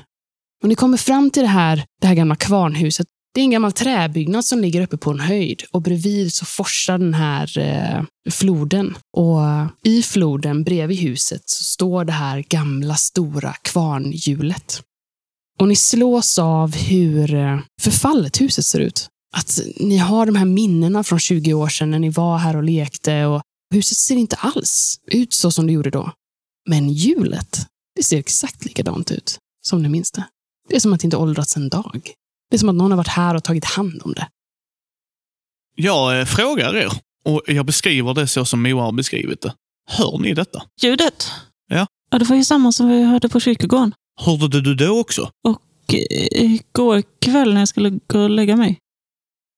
Och 0.63 0.69
ni 0.69 0.75
kommer 0.75 0.97
fram 0.97 1.29
till 1.29 1.41
det 1.41 1.47
här, 1.47 1.85
det 2.01 2.07
här 2.07 2.15
gamla 2.15 2.35
kvarnhuset. 2.35 3.07
Det 3.33 3.41
är 3.41 3.43
en 3.43 3.51
gammal 3.51 3.71
träbyggnad 3.71 4.45
som 4.45 4.59
ligger 4.59 4.81
uppe 4.81 4.97
på 4.97 5.11
en 5.11 5.19
höjd 5.19 5.63
och 5.71 5.81
bredvid 5.81 6.33
så 6.33 6.45
forsar 6.45 6.97
den 6.97 7.13
här 7.13 7.57
eh, 7.57 8.31
floden. 8.31 8.97
Och 9.17 9.43
eh, 9.43 9.67
i 9.83 10.03
floden 10.03 10.63
bredvid 10.63 10.97
huset 10.97 11.41
så 11.45 11.63
står 11.63 12.05
det 12.05 12.11
här 12.11 12.43
gamla 12.49 12.95
stora 12.95 13.53
kvarnhjulet. 13.53 14.83
Och 15.59 15.67
ni 15.67 15.75
slås 15.75 16.39
av 16.39 16.75
hur 16.75 17.33
eh, 17.33 17.59
förfallet 17.81 18.41
huset 18.41 18.65
ser 18.65 18.79
ut. 18.79 19.07
Att 19.37 19.59
ni 19.79 19.97
har 19.97 20.25
de 20.25 20.35
här 20.35 20.45
minnena 20.45 21.03
från 21.03 21.19
20 21.19 21.53
år 21.53 21.69
sedan 21.69 21.91
när 21.91 21.99
ni 21.99 22.09
var 22.09 22.37
här 22.37 22.55
och 22.55 22.63
lekte 22.63 23.25
och 23.25 23.41
huset 23.73 23.97
ser 23.97 24.15
inte 24.15 24.35
alls 24.35 24.99
ut 25.05 25.33
så 25.33 25.51
som 25.51 25.67
det 25.67 25.73
gjorde 25.73 25.89
då. 25.89 26.11
Men 26.69 26.89
hjulet, 26.89 27.67
det 27.95 28.03
ser 28.03 28.17
exakt 28.17 28.65
likadant 28.65 29.11
ut 29.11 29.37
som 29.61 29.83
ni 29.83 29.89
minns 29.89 30.11
det. 30.11 30.23
Det 30.69 30.75
är 30.75 30.79
som 30.79 30.93
att 30.93 30.99
det 30.99 31.05
inte 31.05 31.17
åldrats 31.17 31.57
en 31.57 31.69
dag. 31.69 32.11
Det 32.49 32.55
är 32.55 32.59
som 32.59 32.69
att 32.69 32.75
någon 32.75 32.91
har 32.91 32.97
varit 32.97 33.07
här 33.07 33.35
och 33.35 33.43
tagit 33.43 33.65
hand 33.65 34.01
om 34.05 34.13
det. 34.13 34.27
Jag 35.75 36.19
eh, 36.19 36.25
frågar 36.25 36.75
er 36.75 36.91
och 37.25 37.41
jag 37.47 37.65
beskriver 37.65 38.13
det 38.13 38.27
så 38.27 38.45
som 38.45 38.63
Moa 38.63 38.83
har 38.83 38.91
beskrivit 38.91 39.41
det. 39.41 39.53
Hör 39.89 40.17
ni 40.17 40.33
detta? 40.33 40.63
Ljudet? 40.81 41.31
Ja. 41.67 41.87
Ja, 42.11 42.19
det 42.19 42.25
var 42.25 42.35
ju 42.35 42.43
samma 42.43 42.71
som 42.71 42.87
vi 42.89 43.03
hörde 43.03 43.29
på 43.29 43.39
kyrkogården. 43.39 43.93
Hörde 44.19 44.47
du 44.47 44.61
det 44.75 44.85
då 44.85 44.99
också? 44.99 45.31
Och 45.47 45.93
eh, 45.93 46.43
igår 46.43 47.03
kväll 47.21 47.53
när 47.53 47.61
jag 47.61 47.67
skulle 47.67 47.89
gå 47.89 48.19
och 48.19 48.29
lägga 48.29 48.55
mig. 48.55 48.79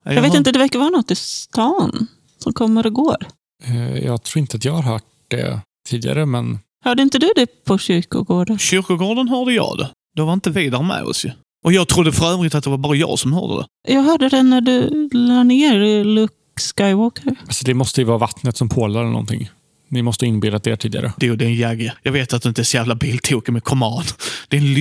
Jag 0.04 0.14
vet 0.22 0.32
hör- 0.32 0.38
inte, 0.38 0.52
det 0.52 0.60
verkar 0.60 0.80
vara 0.80 0.90
något 0.90 1.12
i 1.12 1.16
stan 1.16 2.08
som 2.40 2.54
kommer 2.54 2.86
och 2.86 2.94
går. 2.94 3.18
Eh, 3.66 3.98
Jag 3.98 4.24
tror 4.24 4.40
inte 4.42 4.58
att 4.58 4.66
jag 4.66 4.74
har 4.74 4.82
hört 4.82 5.04
det 5.28 5.60
tidigare, 5.90 6.26
men 6.26 6.60
Hörde 6.86 7.02
inte 7.02 7.20
du 7.20 7.32
det 7.36 7.66
på 7.66 7.78
kyrkogården? 7.78 8.60
Kyrkogården 8.60 9.28
hörde 9.28 9.54
jag 9.54 9.78
det. 9.78 9.90
Då 10.16 10.26
var 10.26 10.34
inte 10.34 10.50
vi 10.50 10.70
där 10.70 10.82
med 10.84 11.04
oss 11.04 11.26
ju. 11.26 11.32
Och 11.66 11.74
jag 11.74 11.88
trodde 11.88 12.12
för 12.12 12.26
övrigt 12.34 12.56
att 12.56 12.64
det 12.64 12.70
var 12.70 12.78
bara 12.78 12.96
jag 12.96 13.20
som 13.20 13.34
hörde 13.34 13.56
det. 13.56 13.94
Jag 13.94 14.02
hörde 14.04 14.30
det 14.30 14.44
när 14.44 14.62
du 14.62 15.10
la 15.14 15.44
ner 15.44 16.04
Luke 16.04 16.34
Skywalker. 16.78 17.36
alltså, 17.46 17.66
det 17.66 17.74
måste 17.74 18.02
ju 18.02 18.06
vara 18.06 18.18
vattnet 18.18 18.58
som 18.58 18.70
pålar 18.70 19.02
eller 19.02 19.12
någonting. 19.12 19.50
Ni 19.90 20.02
måste 20.02 20.26
ha 20.26 20.28
inbillat 20.28 20.68
er 20.68 20.76
tidigare. 20.76 21.14
Det 21.18 21.26
är 21.26 21.30
ju 21.30 21.36
det 21.36 21.46
är 21.46 21.50
en 21.50 21.56
Jagge. 21.56 21.94
Jag 22.04 22.12
vet 22.12 22.34
att 22.34 22.42
du 22.42 22.50
inte 22.50 22.62
är 22.62 22.64
så 22.64 22.78
jävla 22.78 22.96
biltokig 22.96 23.52
med 23.54 23.64
Command. 23.64 24.06
Det 24.50 24.58
är 24.58 24.62
en 24.62 24.74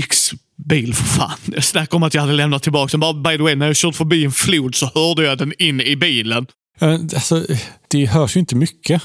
lyxbil 0.71 0.95
för 0.95 1.05
fan. 1.05 1.39
Jag 1.55 1.65
snackar 1.65 1.97
om 1.97 2.03
att 2.03 2.15
jag 2.15 2.23
hade 2.23 2.33
lämnat 2.33 2.63
tillbaka 2.63 2.91
den. 2.91 3.01
Bara 3.01 3.13
by 3.13 3.37
the 3.37 3.43
way, 3.43 3.55
när 3.55 3.67
jag 3.67 3.77
kört 3.77 3.97
förbi 3.97 4.25
en 4.25 4.33
flod 4.33 4.75
så 4.75 4.91
hörde 4.95 5.25
jag 5.25 5.39
den 5.39 5.53
in 5.59 5.81
i 5.81 5.97
bilen. 5.97 6.47
Alltså, 6.81 7.47
det 7.89 8.07
hörs 8.07 8.37
ju 8.37 8.41
inte 8.41 8.57
mycket. 8.57 9.03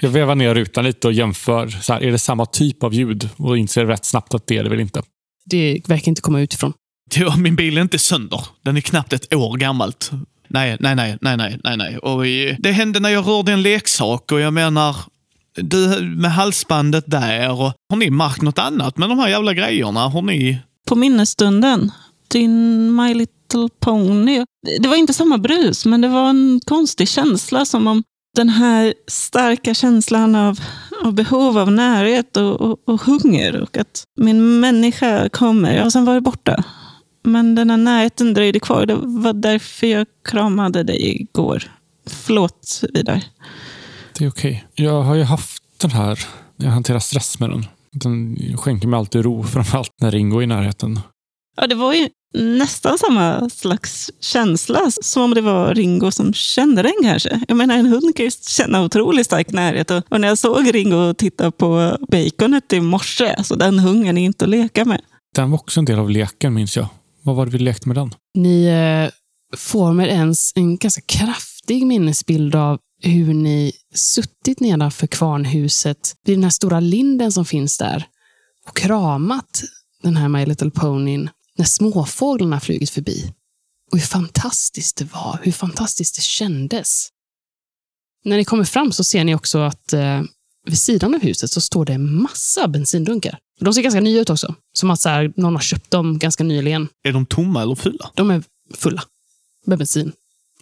Jag 0.00 0.10
vevar 0.10 0.34
ner 0.34 0.54
rutan 0.54 0.84
lite 0.84 1.06
och 1.06 1.12
jämför. 1.12 1.68
Så 1.68 1.92
här, 1.92 2.00
är 2.00 2.10
det 2.12 2.18
samma 2.18 2.46
typ 2.46 2.82
av 2.82 2.94
ljud? 2.94 3.28
Och 3.36 3.58
inser 3.58 3.86
rätt 3.86 4.04
snabbt 4.04 4.34
att 4.34 4.46
det 4.46 4.56
är 4.56 4.64
det 4.64 4.70
väl 4.70 4.80
inte. 4.80 5.02
Det 5.44 5.80
verkar 5.86 6.08
inte 6.08 6.20
komma 6.20 6.40
utifrån. 6.40 6.72
Ja, 7.14 7.36
Min 7.36 7.56
bil 7.56 7.78
är 7.78 7.82
inte 7.82 7.98
sönder. 7.98 8.44
Den 8.64 8.76
är 8.76 8.80
knappt 8.80 9.12
ett 9.12 9.34
år 9.34 9.56
gammalt. 9.56 10.10
Nej, 10.48 10.76
nej, 10.80 10.94
nej, 10.94 11.18
nej, 11.20 11.36
nej, 11.36 11.58
nej, 11.64 11.76
nej. 11.76 11.98
Och 11.98 12.24
det 12.58 12.72
hände 12.72 13.00
när 13.00 13.10
jag 13.10 13.26
rörde 13.26 13.52
en 13.52 13.62
leksak 13.62 14.32
och 14.32 14.40
jag 14.40 14.52
menar, 14.52 14.96
du 15.62 16.00
med 16.16 16.32
halsbandet 16.32 17.04
där 17.06 17.50
och 17.50 17.72
har 17.90 17.96
ni 17.96 18.10
märkt 18.10 18.42
något 18.42 18.58
annat 18.58 18.98
med 18.98 19.08
de 19.08 19.18
här 19.18 19.28
jävla 19.28 19.54
grejerna? 19.54 20.00
Har 20.00 20.22
ni... 20.22 20.58
På 20.88 20.94
minnesstunden, 20.96 21.92
din 22.28 22.96
My 22.96 23.14
Little 23.14 23.68
Pony. 23.80 24.44
Det 24.80 24.88
var 24.88 24.96
inte 24.96 25.12
samma 25.12 25.38
brus, 25.38 25.86
men 25.86 26.00
det 26.00 26.08
var 26.08 26.28
en 26.28 26.60
konstig 26.66 27.08
känsla. 27.08 27.64
Som 27.64 27.86
om 27.86 28.02
den 28.36 28.48
här 28.48 28.94
starka 29.06 29.74
känslan 29.74 30.34
av, 30.34 30.60
av 31.04 31.12
behov 31.14 31.58
av 31.58 31.72
närhet 31.72 32.36
och, 32.36 32.60
och, 32.60 32.78
och 32.84 33.00
hunger. 33.00 33.60
Och 33.62 33.76
att 33.76 34.04
min 34.20 34.60
människa 34.60 35.28
kommer. 35.28 35.84
Och 35.84 35.92
sen 35.92 36.04
var 36.04 36.14
det 36.14 36.20
borta. 36.20 36.64
Men 37.22 37.54
den 37.54 37.70
här 37.70 37.76
närheten 37.76 38.34
dröjde 38.34 38.60
kvar. 38.60 38.86
Det 38.86 38.94
var 38.94 39.32
därför 39.32 39.86
jag 39.86 40.06
kramade 40.24 40.82
dig 40.82 41.20
igår. 41.20 41.62
Förlåt, 42.06 42.84
Vidar. 42.94 43.24
Det 44.18 44.24
är 44.24 44.28
okej. 44.28 44.64
Jag 44.74 45.02
har 45.02 45.14
ju 45.14 45.22
haft 45.22 45.62
den 45.80 45.90
här, 45.90 46.18
jag 46.56 46.70
hanterar 46.70 46.98
stress 46.98 47.40
med 47.40 47.50
den. 47.50 47.66
Den 47.92 48.36
skänker 48.56 48.88
mig 48.88 48.98
alltid 48.98 49.24
ro, 49.24 49.42
framförallt 49.52 49.92
när 50.00 50.10
Ringo 50.10 50.38
är 50.38 50.42
i 50.42 50.46
närheten. 50.46 51.00
Ja, 51.56 51.66
det 51.66 51.74
var 51.74 51.94
ju 51.94 52.08
nästan 52.34 52.98
samma 52.98 53.50
slags 53.50 54.10
känsla. 54.20 54.90
Som 55.02 55.22
om 55.22 55.34
det 55.34 55.40
var 55.40 55.74
Ringo 55.74 56.10
som 56.10 56.34
kände 56.34 56.82
den 56.82 56.92
kanske. 57.02 57.40
Jag 57.48 57.56
menar, 57.56 57.74
en 57.74 57.86
hund 57.86 58.16
kan 58.16 58.24
ju 58.24 58.30
känna 58.30 58.84
otroligt 58.84 59.26
stark 59.26 59.52
närhet. 59.52 59.90
Och, 59.90 60.02
och 60.08 60.20
när 60.20 60.28
jag 60.28 60.38
såg 60.38 60.74
Ringo 60.74 61.14
titta 61.14 61.50
på 61.50 61.96
baconet 62.08 62.72
i 62.72 62.80
morse, 62.80 63.44
så 63.44 63.54
den 63.54 63.78
hungern 63.78 64.18
är 64.18 64.24
inte 64.24 64.44
att 64.44 64.48
leka 64.48 64.84
med. 64.84 65.00
Den 65.34 65.50
var 65.50 65.58
också 65.58 65.80
en 65.80 65.84
del 65.84 65.98
av 65.98 66.10
leken, 66.10 66.54
minns 66.54 66.76
jag. 66.76 66.86
Vad 67.22 67.36
var 67.36 67.46
det 67.46 67.52
vi 67.52 67.58
lekte 67.58 67.88
med 67.88 67.96
den? 67.96 68.14
Ni 68.34 68.66
eh, 68.66 69.10
får 69.58 69.92
med 69.92 70.08
ens 70.08 70.52
en 70.54 70.76
ganska 70.76 71.00
kraftig 71.00 71.86
minnesbild 71.86 72.54
av 72.54 72.78
hur 73.02 73.34
ni 73.34 73.72
suttit 73.94 74.60
nedanför 74.60 75.06
kvarnhuset 75.06 76.16
vid 76.24 76.36
den 76.36 76.44
här 76.44 76.50
stora 76.50 76.80
linden 76.80 77.32
som 77.32 77.44
finns 77.44 77.78
där 77.78 78.06
och 78.66 78.76
kramat 78.76 79.62
den 80.02 80.16
här 80.16 80.28
My 80.28 80.46
Little 80.46 80.70
Ponyn 80.70 81.30
när 81.56 81.64
småfåglarna 81.64 82.60
flugit 82.60 82.90
förbi. 82.90 83.32
Och 83.92 83.98
hur 83.98 84.06
fantastiskt 84.06 84.96
det 84.96 85.12
var, 85.12 85.40
hur 85.42 85.52
fantastiskt 85.52 86.16
det 86.16 86.22
kändes. 86.22 87.08
När 88.24 88.36
ni 88.36 88.44
kommer 88.44 88.64
fram 88.64 88.92
så 88.92 89.04
ser 89.04 89.24
ni 89.24 89.34
också 89.34 89.58
att 89.58 89.92
eh, 89.92 90.22
vid 90.66 90.78
sidan 90.78 91.14
av 91.14 91.20
huset 91.20 91.50
så 91.50 91.60
står 91.60 91.84
det 91.84 91.92
en 91.92 92.14
massa 92.22 92.68
bensindunkar. 92.68 93.38
De 93.60 93.74
ser 93.74 93.82
ganska 93.82 94.00
nya 94.00 94.20
ut 94.20 94.30
också. 94.30 94.54
Som 94.72 94.90
att 94.90 95.00
så 95.00 95.08
här, 95.08 95.32
någon 95.36 95.54
har 95.54 95.62
köpt 95.62 95.90
dem 95.90 96.18
ganska 96.18 96.44
nyligen. 96.44 96.88
Är 97.02 97.12
de 97.12 97.26
tomma 97.26 97.62
eller 97.62 97.74
fulla? 97.74 98.10
De 98.14 98.30
är 98.30 98.42
fulla 98.74 99.02
med 99.66 99.78
bensin. 99.78 100.12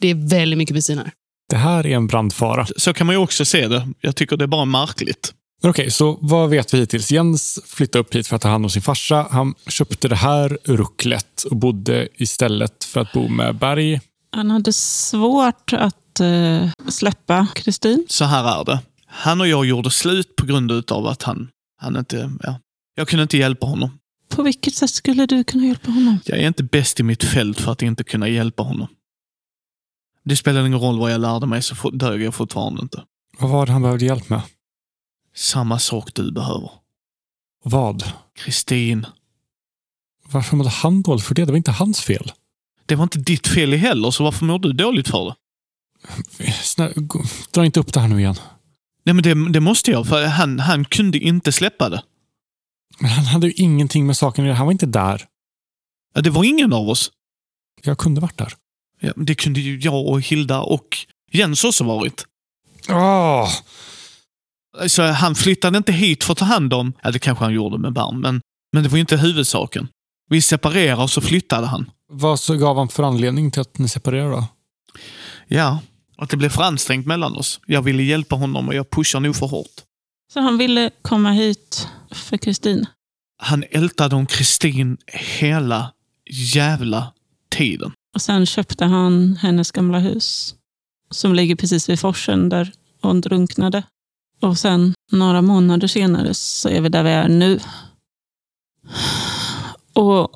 Det 0.00 0.08
är 0.08 0.14
väldigt 0.14 0.58
mycket 0.58 0.74
bensin 0.74 0.98
här. 0.98 1.12
Det 1.48 1.56
här 1.56 1.86
är 1.86 1.96
en 1.96 2.06
brandfara. 2.06 2.66
Så 2.76 2.92
kan 2.92 3.06
man 3.06 3.14
ju 3.14 3.20
också 3.20 3.44
se 3.44 3.68
det. 3.68 3.88
Jag 4.00 4.16
tycker 4.16 4.36
det 4.36 4.44
är 4.44 4.48
bara 4.48 4.64
märkligt. 4.64 5.32
Okej, 5.62 5.90
så 5.90 6.18
vad 6.20 6.50
vet 6.50 6.74
vi 6.74 6.78
hittills? 6.78 7.10
Jens 7.10 7.58
flyttade 7.66 8.00
upp 8.00 8.14
hit 8.14 8.26
för 8.26 8.36
att 8.36 8.42
ta 8.42 8.48
hand 8.48 8.64
om 8.64 8.70
sin 8.70 8.82
farsa. 8.82 9.26
Han 9.30 9.54
köpte 9.68 10.08
det 10.08 10.16
här 10.16 10.58
rucklet 10.64 11.42
och 11.42 11.56
bodde 11.56 12.08
istället 12.14 12.84
för 12.84 13.00
att 13.00 13.12
bo 13.12 13.28
med 13.28 13.54
Berg. 13.54 14.00
Han 14.32 14.50
hade 14.50 14.72
svårt 14.72 15.72
att 15.72 16.20
eh, 16.20 16.68
släppa 16.88 17.46
Kristin. 17.54 18.06
Så 18.08 18.24
här 18.24 18.60
är 18.60 18.64
det. 18.64 18.80
Han 19.06 19.40
och 19.40 19.48
jag 19.48 19.66
gjorde 19.66 19.90
slut 19.90 20.36
på 20.36 20.46
grund 20.46 20.92
av 20.92 21.06
att 21.06 21.22
han, 21.22 21.48
han 21.80 21.96
inte... 21.96 22.30
Ja, 22.42 22.60
jag 22.94 23.08
kunde 23.08 23.22
inte 23.22 23.38
hjälpa 23.38 23.66
honom. 23.66 23.98
På 24.28 24.42
vilket 24.42 24.74
sätt 24.74 24.90
skulle 24.90 25.26
du 25.26 25.44
kunna 25.44 25.66
hjälpa 25.66 25.90
honom? 25.90 26.18
Jag 26.24 26.38
är 26.38 26.46
inte 26.46 26.62
bäst 26.62 27.00
i 27.00 27.02
mitt 27.02 27.24
fält 27.24 27.60
för 27.60 27.72
att 27.72 27.82
inte 27.82 28.04
kunna 28.04 28.28
hjälpa 28.28 28.62
honom. 28.62 28.88
Det 30.26 30.36
spelar 30.36 30.66
ingen 30.66 30.80
roll 30.80 30.98
vad 30.98 31.12
jag 31.12 31.20
lärde 31.20 31.46
mig 31.46 31.62
så 31.62 31.90
dög 31.90 32.22
jag 32.22 32.34
fortfarande 32.34 32.82
inte. 32.82 33.04
Vad 33.38 33.50
var 33.50 33.66
det 33.66 33.72
han 33.72 33.82
behövde 33.82 34.04
hjälp 34.04 34.28
med? 34.28 34.42
Samma 35.34 35.78
sak 35.78 36.14
du 36.14 36.32
behöver. 36.32 36.70
Vad? 37.64 38.12
Kristin. 38.34 39.06
Varför 40.24 40.56
mådde 40.56 40.70
han 40.70 41.02
dåligt 41.02 41.24
för 41.24 41.34
det? 41.34 41.44
Det 41.44 41.52
var 41.52 41.56
inte 41.56 41.70
hans 41.70 42.00
fel. 42.00 42.32
Det 42.86 42.94
var 42.94 43.02
inte 43.02 43.18
ditt 43.18 43.46
fel 43.46 43.72
heller, 43.72 44.10
så 44.10 44.24
varför 44.24 44.44
mår 44.44 44.58
du 44.58 44.72
dåligt 44.72 45.08
för 45.08 45.24
det? 45.24 45.34
Snälla, 46.52 46.94
dra 47.50 47.64
inte 47.64 47.80
upp 47.80 47.92
det 47.92 48.00
här 48.00 48.08
nu 48.08 48.18
igen. 48.18 48.36
Nej, 49.04 49.14
men 49.14 49.22
det, 49.22 49.52
det 49.52 49.60
måste 49.60 49.90
jag, 49.90 50.06
för 50.06 50.26
han, 50.26 50.58
han 50.58 50.84
kunde 50.84 51.18
inte 51.18 51.52
släppa 51.52 51.88
det. 51.88 52.02
Men 52.98 53.10
han 53.10 53.24
hade 53.24 53.46
ju 53.46 53.52
ingenting 53.52 54.06
med 54.06 54.16
saken 54.16 54.44
att 54.44 54.46
göra. 54.46 54.56
Han 54.56 54.66
var 54.66 54.72
inte 54.72 54.86
där. 54.86 55.26
Ja, 56.14 56.20
Det 56.20 56.30
var 56.30 56.44
ingen 56.44 56.72
av 56.72 56.88
oss. 56.88 57.10
Jag 57.82 57.98
kunde 57.98 58.20
varit 58.20 58.38
där. 58.38 58.52
Ja, 59.00 59.12
det 59.16 59.34
kunde 59.34 59.60
ju 59.60 59.78
jag 59.78 60.06
och 60.06 60.20
Hilda 60.20 60.60
och 60.60 60.96
Jens 61.32 61.64
också 61.64 61.84
varit. 61.84 62.24
Åh! 62.88 63.50
Så 64.86 65.02
han 65.02 65.34
flyttade 65.34 65.78
inte 65.78 65.92
hit 65.92 66.24
för 66.24 66.32
att 66.32 66.38
ta 66.38 66.44
hand 66.44 66.74
om, 66.74 66.92
ja 67.02 67.10
det 67.10 67.18
kanske 67.18 67.44
han 67.44 67.54
gjorde 67.54 67.78
med 67.78 67.92
barn, 67.92 68.20
men, 68.20 68.40
men 68.72 68.82
det 68.82 68.88
var 68.88 68.96
ju 68.96 69.00
inte 69.00 69.16
huvudsaken. 69.16 69.88
Vi 70.30 70.42
separerade 70.42 71.02
och 71.02 71.10
så 71.10 71.20
flyttade 71.20 71.66
han. 71.66 71.90
Vad 72.08 72.40
så 72.40 72.56
gav 72.56 72.76
han 72.76 72.88
för 72.88 73.02
anledning 73.02 73.50
till 73.50 73.60
att 73.60 73.78
ni 73.78 73.88
separerade 73.88 74.30
då? 74.30 74.46
Ja, 75.46 75.78
att 76.16 76.30
det 76.30 76.36
blev 76.36 76.48
för 76.48 76.62
ansträngt 76.62 77.06
mellan 77.06 77.36
oss. 77.36 77.60
Jag 77.66 77.82
ville 77.82 78.02
hjälpa 78.02 78.36
honom 78.36 78.68
och 78.68 78.74
jag 78.74 78.90
pushar 78.90 79.20
nog 79.20 79.36
för 79.36 79.46
hårt. 79.46 79.82
Så 80.32 80.40
han 80.40 80.58
ville 80.58 80.90
komma 81.02 81.30
hit 81.30 81.88
för 82.10 82.36
Kristin. 82.36 82.86
Han 83.38 83.64
ältade 83.70 84.16
om 84.16 84.26
Kristin 84.26 84.96
hela 85.06 85.92
jävla 86.54 87.12
tiden. 87.50 87.92
Och 88.16 88.22
sen 88.22 88.46
köpte 88.46 88.84
han 88.84 89.36
hennes 89.36 89.70
gamla 89.70 89.98
hus. 89.98 90.54
Som 91.10 91.34
ligger 91.34 91.56
precis 91.56 91.88
vid 91.88 92.00
forsen 92.00 92.48
där 92.48 92.72
hon 93.02 93.20
drunknade. 93.20 93.82
Och 94.42 94.58
sen 94.58 94.94
några 95.12 95.42
månader 95.42 95.88
senare 95.88 96.34
så 96.34 96.68
är 96.68 96.80
vi 96.80 96.88
där 96.88 97.02
vi 97.02 97.10
är 97.10 97.28
nu. 97.28 97.60
Och 99.92 100.30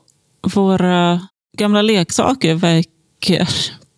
våra 0.54 1.28
gamla 1.58 1.82
leksaker 1.82 2.54
verkar 2.54 3.48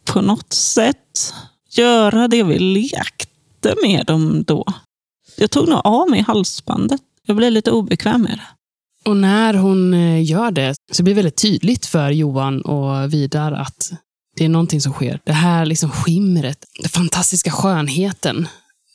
på 0.05 0.21
något 0.21 0.53
sätt 0.53 1.35
göra 1.71 2.29
det 2.29 2.43
vi 2.43 2.59
lekte 2.59 3.75
med 3.83 4.07
dem 4.07 4.43
då. 4.43 4.65
Jag 5.37 5.51
tog 5.51 5.69
nog 5.69 5.81
av 5.85 6.11
mig 6.11 6.21
halsbandet. 6.21 7.01
Jag 7.27 7.37
blev 7.37 7.53
lite 7.53 7.71
obekväm 7.71 8.23
med 8.23 8.39
det. 8.39 8.62
Och 9.05 9.17
när 9.17 9.55
hon 9.55 9.95
eh, 9.95 10.25
gör 10.25 10.51
det 10.51 10.75
så 10.93 11.03
blir 11.03 11.15
det 11.15 11.17
väldigt 11.17 11.37
tydligt 11.43 11.87
för 11.87 12.11
Johan 12.11 12.63
och 12.63 13.13
Vidar 13.13 13.53
att 13.53 13.93
det 14.37 14.45
är 14.45 14.49
någonting 14.49 14.81
som 14.81 14.93
sker. 14.93 15.21
Det 15.25 15.33
här 15.33 15.67
liksom 15.67 15.91
skimret, 15.91 16.65
den 16.81 16.89
fantastiska 16.89 17.51
skönheten, 17.51 18.49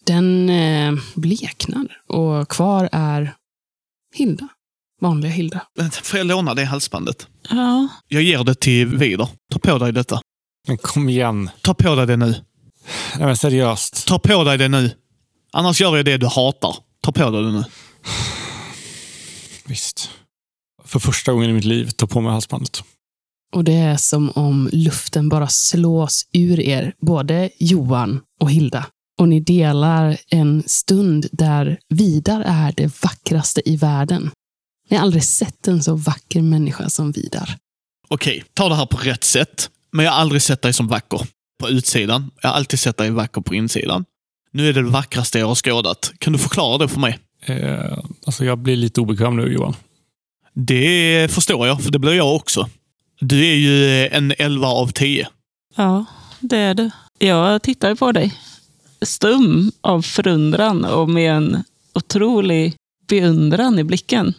den 0.05 0.49
eh, 0.49 0.93
bleknar. 1.15 1.87
Och 2.07 2.49
kvar 2.49 2.89
är 2.91 3.33
Hilda. 4.15 4.47
Vanliga 5.01 5.31
Hilda. 5.31 5.61
Får 6.03 6.17
jag 6.17 6.27
låna 6.27 6.53
det 6.53 6.65
halsbandet? 6.65 7.27
Ja, 7.49 7.87
Jag 8.07 8.21
ger 8.23 8.43
det 8.43 8.55
till 8.55 8.97
Vidar. 8.97 9.29
Ta 9.53 9.59
på 9.59 9.77
dig 9.77 9.91
detta. 9.91 10.21
Men 10.67 10.77
kom 10.77 11.09
igen. 11.09 11.49
Ta 11.61 11.73
på 11.73 11.95
dig 11.95 12.07
det 12.07 12.17
nu. 12.17 12.25
Nej, 13.17 13.25
men 13.25 13.37
seriöst. 13.37 14.07
Ta 14.07 14.19
på 14.19 14.43
dig 14.43 14.57
det 14.57 14.67
nu. 14.67 14.91
Annars 15.53 15.81
gör 15.81 15.95
jag 15.97 16.05
det 16.05 16.17
du 16.17 16.27
hatar. 16.27 16.75
Ta 17.03 17.11
på 17.11 17.29
dig 17.31 17.43
det 17.43 17.51
nu. 17.51 17.63
Visst. 19.67 20.09
För 20.83 20.99
första 20.99 21.31
gången 21.31 21.49
i 21.49 21.53
mitt 21.53 21.65
liv, 21.65 21.89
ta 21.89 22.07
på 22.07 22.21
mig 22.21 22.31
halsbandet. 22.31 22.83
Och 23.53 23.63
det 23.63 23.73
är 23.73 23.97
som 23.97 24.31
om 24.35 24.69
luften 24.71 25.29
bara 25.29 25.47
slås 25.47 26.25
ur 26.33 26.59
er, 26.59 26.93
både 27.01 27.49
Johan 27.59 28.21
och 28.39 28.51
Hilda. 28.51 28.85
Och 29.19 29.29
ni 29.29 29.39
delar 29.39 30.17
en 30.27 30.63
stund 30.65 31.27
där 31.31 31.79
Vidar 31.89 32.41
är 32.45 32.73
det 32.77 33.03
vackraste 33.03 33.69
i 33.69 33.75
världen. 33.75 34.31
Ni 34.89 34.97
har 34.97 35.03
aldrig 35.03 35.23
sett 35.23 35.67
en 35.67 35.83
så 35.83 35.95
vacker 35.95 36.41
människa 36.41 36.89
som 36.89 37.11
Vidar. 37.11 37.57
Okej, 38.07 38.43
ta 38.53 38.69
det 38.69 38.75
här 38.75 38.85
på 38.85 38.97
rätt 38.97 39.23
sätt. 39.23 39.69
Men 39.91 40.05
jag 40.05 40.11
har 40.11 40.19
aldrig 40.19 40.41
sett 40.41 40.61
dig 40.61 40.73
som 40.73 40.87
vacker 40.87 41.27
på 41.59 41.69
utsidan. 41.69 42.31
Jag 42.41 42.49
har 42.49 42.55
alltid 42.55 42.79
sett 42.79 42.97
dig 42.97 43.09
vacker 43.09 43.41
på 43.41 43.55
insidan. 43.55 44.05
Nu 44.51 44.69
är 44.69 44.73
det 44.73 44.81
det 44.81 44.89
vackraste 44.89 45.39
jag 45.39 45.47
har 45.47 45.55
skådat. 45.55 46.11
Kan 46.19 46.33
du 46.33 46.39
förklara 46.39 46.77
det 46.77 46.87
för 46.87 46.99
mig? 46.99 47.19
Eh, 47.47 47.97
alltså 48.25 48.45
jag 48.45 48.57
blir 48.57 48.75
lite 48.75 49.01
obekväm 49.01 49.37
nu 49.37 49.53
Johan. 49.53 49.75
Det 50.53 51.31
förstår 51.31 51.67
jag, 51.67 51.83
för 51.83 51.91
det 51.91 51.99
blir 51.99 52.13
jag 52.13 52.35
också. 52.35 52.69
Du 53.19 53.45
är 53.45 53.55
ju 53.55 54.07
en 54.07 54.33
11 54.37 54.67
av 54.67 54.87
10. 54.87 55.27
Ja, 55.75 56.05
det 56.39 56.57
är 56.57 56.73
du. 56.73 56.89
Jag 57.19 57.61
tittar 57.61 57.95
på 57.95 58.11
dig. 58.11 58.33
Stum 59.01 59.71
av 59.81 60.01
förundran 60.01 60.85
och 60.85 61.09
med 61.09 61.31
en 61.31 61.63
otrolig 61.93 62.75
beundran 63.07 63.79
i 63.79 63.83
blicken. 63.83 64.33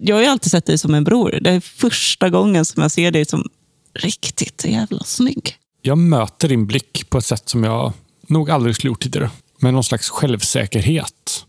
Jag 0.00 0.16
har 0.16 0.22
ju 0.22 0.28
alltid 0.28 0.50
sett 0.50 0.66
dig 0.66 0.78
som 0.78 0.94
en 0.94 1.04
bror. 1.04 1.38
Det 1.40 1.50
är 1.50 1.60
första 1.60 2.30
gången 2.30 2.64
som 2.64 2.82
jag 2.82 2.90
ser 2.90 3.10
dig 3.10 3.24
som 3.24 3.48
riktigt 3.94 4.64
jävla 4.64 5.04
snygg. 5.04 5.56
Jag 5.82 5.98
möter 5.98 6.48
din 6.48 6.66
blick 6.66 7.10
på 7.10 7.18
ett 7.18 7.24
sätt 7.24 7.48
som 7.48 7.64
jag 7.64 7.92
nog 8.26 8.50
aldrig 8.50 8.74
skulle 8.74 8.88
gjort 8.90 9.02
tidigare. 9.02 9.30
Med 9.58 9.74
någon 9.74 9.84
slags 9.84 10.08
självsäkerhet. 10.08 11.44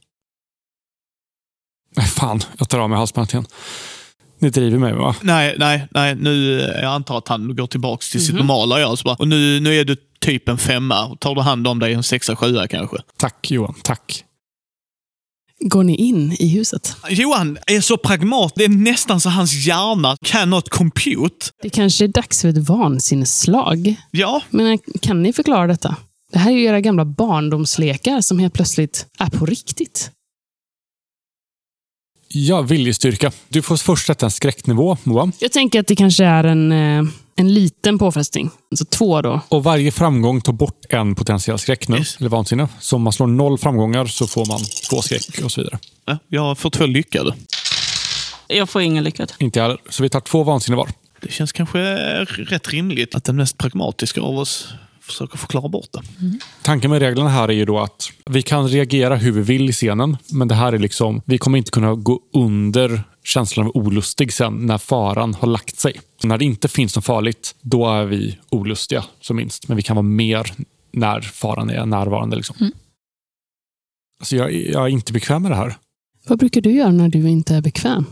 Nej, 2.00 2.08
fan. 2.08 2.42
Jag 2.58 2.70
tar 2.70 2.80
av 2.80 2.90
mig 2.90 2.98
halsbandet 2.98 3.34
igen. 3.34 3.46
Ni 4.40 4.50
driver 4.50 4.78
med 4.78 4.94
mig, 4.94 5.00
va? 5.00 5.16
Nej, 5.22 5.56
nej, 5.60 5.88
nej. 5.92 6.16
Nu, 6.16 6.60
jag 6.82 6.94
antar 6.94 7.18
att 7.18 7.28
han 7.28 7.56
går 7.56 7.68
tillbaka 7.68 8.02
till 8.12 8.26
sitt 8.26 8.36
normala 8.36 8.80
jag. 8.80 8.98
Så 8.98 9.04
bara, 9.04 9.16
och 9.16 9.28
nu, 9.28 9.60
nu 9.60 9.80
är 9.80 9.86
du 9.86 9.96
typ 10.20 10.50
en 10.50 10.58
femma. 10.58 11.16
Tar 11.16 11.36
du 11.36 11.42
hand 11.42 11.68
om 11.68 11.80
dig 11.80 11.94
en 11.94 12.04
sexa, 12.04 12.36
sjua 12.36 12.68
kanske? 12.68 12.98
Tack, 13.18 13.52
Johan. 13.52 13.76
Tack. 13.84 14.24
Går 15.60 15.84
ni 15.84 15.96
in 15.96 16.36
i 16.40 16.48
huset? 16.48 16.96
Johan 17.10 17.58
är 17.68 17.82
så 17.82 17.98
pragmat. 17.98 18.54
Det 18.56 18.64
är 18.64 18.70
nästan 18.70 19.20
så 19.20 19.30
hans 19.30 19.54
hjärna 19.68 20.18
cannot 20.26 20.70
compute. 20.70 21.46
Det 21.62 21.70
kanske 21.70 22.04
är 22.04 22.08
dags 22.08 22.42
för 22.42 22.48
ett 22.48 22.58
vansinnesslag. 22.58 23.96
Ja, 24.12 24.42
Men 24.50 24.80
kan 25.02 25.24
ni 25.24 25.34
förklara 25.34 25.68
detta? 25.68 25.96
Det 26.32 26.40
här 26.40 26.52
är 26.52 26.56
ju 26.56 26.64
era 26.64 26.82
gamla 26.82 27.06
barndomslekar 27.06 28.22
som 28.22 28.40
helt 28.40 28.54
plötsligt 28.54 29.06
är 29.20 29.30
på 29.30 29.46
riktigt. 29.46 30.12
Ja, 32.32 32.62
viljestyrka. 32.62 33.32
Du 33.48 33.62
får 33.62 33.78
först 33.78 34.08
sätta 34.08 34.26
en 34.26 34.32
skräcknivå, 34.32 34.98
Moa. 35.04 35.32
Jag 35.40 35.52
tänker 35.52 35.80
att 35.80 35.88
det 35.88 35.96
kanske 35.96 36.26
är 36.26 36.44
en, 36.44 36.72
eh, 36.72 37.04
en 37.36 37.54
liten 37.54 38.00
påfrestning. 38.00 38.50
Alltså 38.72 38.86
två 38.86 39.22
då. 39.22 39.42
Och 39.50 39.64
varje 39.64 39.92
framgång 39.92 40.42
tar 40.42 40.54
bort 40.54 40.86
en 40.90 41.16
potentiell 41.16 41.60
skräck 41.60 41.88
nu, 41.88 41.98
Yes. 41.98 42.18
eller 42.20 42.30
vansinne. 42.30 42.68
Så 42.80 42.96
om 42.96 43.02
man 43.02 43.14
slår 43.14 43.28
noll 43.28 43.58
framgångar 43.58 44.06
så 44.06 44.28
får 44.28 44.46
man 44.46 44.60
två 44.90 45.02
skräck 45.02 45.42
och 45.44 45.52
så 45.52 45.62
vidare. 45.62 45.80
Ja, 46.06 46.18
jag 46.28 46.58
får 46.58 46.70
två 46.70 46.86
lyckade. 46.86 47.36
Jag 48.48 48.70
får 48.70 48.82
ingen 48.82 49.04
lyckad. 49.04 49.34
Inte 49.40 49.60
jag 49.60 49.64
heller. 49.64 49.82
Så 49.90 50.04
vi 50.04 50.10
tar 50.10 50.20
två 50.20 50.44
vansinne 50.44 50.78
var. 50.78 50.90
Det 51.22 51.32
känns 51.32 51.52
kanske 51.52 51.80
rätt 52.26 52.70
rimligt 52.70 53.16
att 53.16 53.24
den 53.24 53.36
mest 53.36 53.58
pragmatiska 53.58 54.22
av 54.22 54.38
oss 54.40 54.68
försöker 55.10 55.38
förklara 55.38 55.70
bort 55.70 55.90
det. 55.92 56.02
Tanken 56.62 56.92
med 56.92 57.00
reglerna 57.00 57.30
här 57.30 57.48
är 57.48 57.54
ju 57.54 57.66
då 57.66 57.80
att 57.80 58.12
vi 58.26 58.42
kan 58.42 58.68
reagera 58.68 59.16
hur 59.16 59.32
vi 59.32 59.42
vill 59.42 59.70
i 59.70 59.74
scenen, 59.74 60.18
men 60.32 60.48
det 60.48 60.56
här 60.56 60.74
är 60.74 60.80
liksom, 60.80 61.22
vi 61.26 61.38
kommer 61.38 61.58
inte 61.58 61.72
kunna 61.72 61.96
gå 61.96 62.20
under 62.34 63.04
känslan 63.24 63.66
av 63.66 63.72
olustig 63.76 64.34
sen 64.34 64.66
när 64.66 64.78
faran 64.78 65.34
har 65.34 65.48
lagt 65.48 65.80
sig. 65.80 66.02
När 66.24 66.38
det 66.38 66.46
inte 66.46 66.68
finns 66.68 66.96
något 66.96 67.06
farligt, 67.06 67.56
då 67.62 67.88
är 67.88 68.06
vi 68.06 68.38
olustiga 68.50 69.06
som 69.22 69.36
minst. 69.36 69.68
Men 69.68 69.78
vi 69.78 69.84
kan 69.84 69.96
vara 69.96 70.04
mer 70.04 70.54
när 70.92 71.22
faran 71.22 71.70
är 71.70 71.86
närvarande. 71.86 72.36
Liksom. 72.36 72.72
Alltså 74.20 74.36
jag, 74.36 74.54
jag 74.54 74.84
är 74.84 74.88
inte 74.88 75.14
bekväm 75.14 75.42
med 75.42 75.52
det 75.52 75.56
här. 75.56 75.78
Vad 76.28 76.40
brukar 76.40 76.62
du 76.62 76.72
göra 76.72 76.92
när 76.92 77.10
du 77.10 77.30
inte 77.30 77.56
är 77.56 77.62
bekväm? 77.62 78.06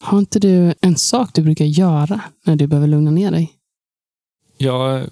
Har 0.00 0.18
inte 0.18 0.38
du 0.38 0.74
en 0.80 0.96
sak 0.96 1.30
du 1.34 1.42
brukar 1.42 1.64
göra 1.64 2.20
när 2.44 2.56
du 2.56 2.66
behöver 2.66 2.88
lugna 2.88 3.10
ner 3.10 3.30
dig? 3.30 3.52
Jag 4.58 5.06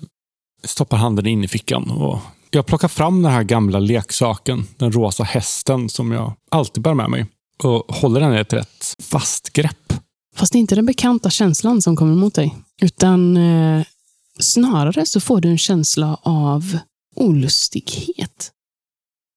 stoppar 0.64 0.96
handen 0.96 1.26
in 1.26 1.44
i 1.44 1.48
fickan 1.48 1.90
och 1.90 2.18
jag 2.50 2.66
plockar 2.66 2.88
fram 2.88 3.22
den 3.22 3.32
här 3.32 3.42
gamla 3.42 3.78
leksaken, 3.78 4.66
den 4.76 4.92
rosa 4.92 5.24
hästen 5.24 5.88
som 5.88 6.12
jag 6.12 6.32
alltid 6.50 6.82
bär 6.82 6.94
med 6.94 7.10
mig 7.10 7.26
och 7.62 7.96
håller 7.96 8.20
den 8.20 8.34
i 8.34 8.38
ett 8.38 8.52
rätt 8.52 8.94
fast 8.98 9.52
grepp. 9.52 9.92
Fast 10.36 10.52
det 10.52 10.58
är 10.58 10.60
inte 10.60 10.74
den 10.74 10.86
bekanta 10.86 11.30
känslan 11.30 11.82
som 11.82 11.96
kommer 11.96 12.14
mot 12.14 12.34
dig. 12.34 12.56
Utan 12.82 13.36
eh, 13.36 13.84
snarare 14.38 15.06
så 15.06 15.20
får 15.20 15.40
du 15.40 15.48
en 15.48 15.58
känsla 15.58 16.18
av 16.22 16.78
olustighet. 17.16 18.52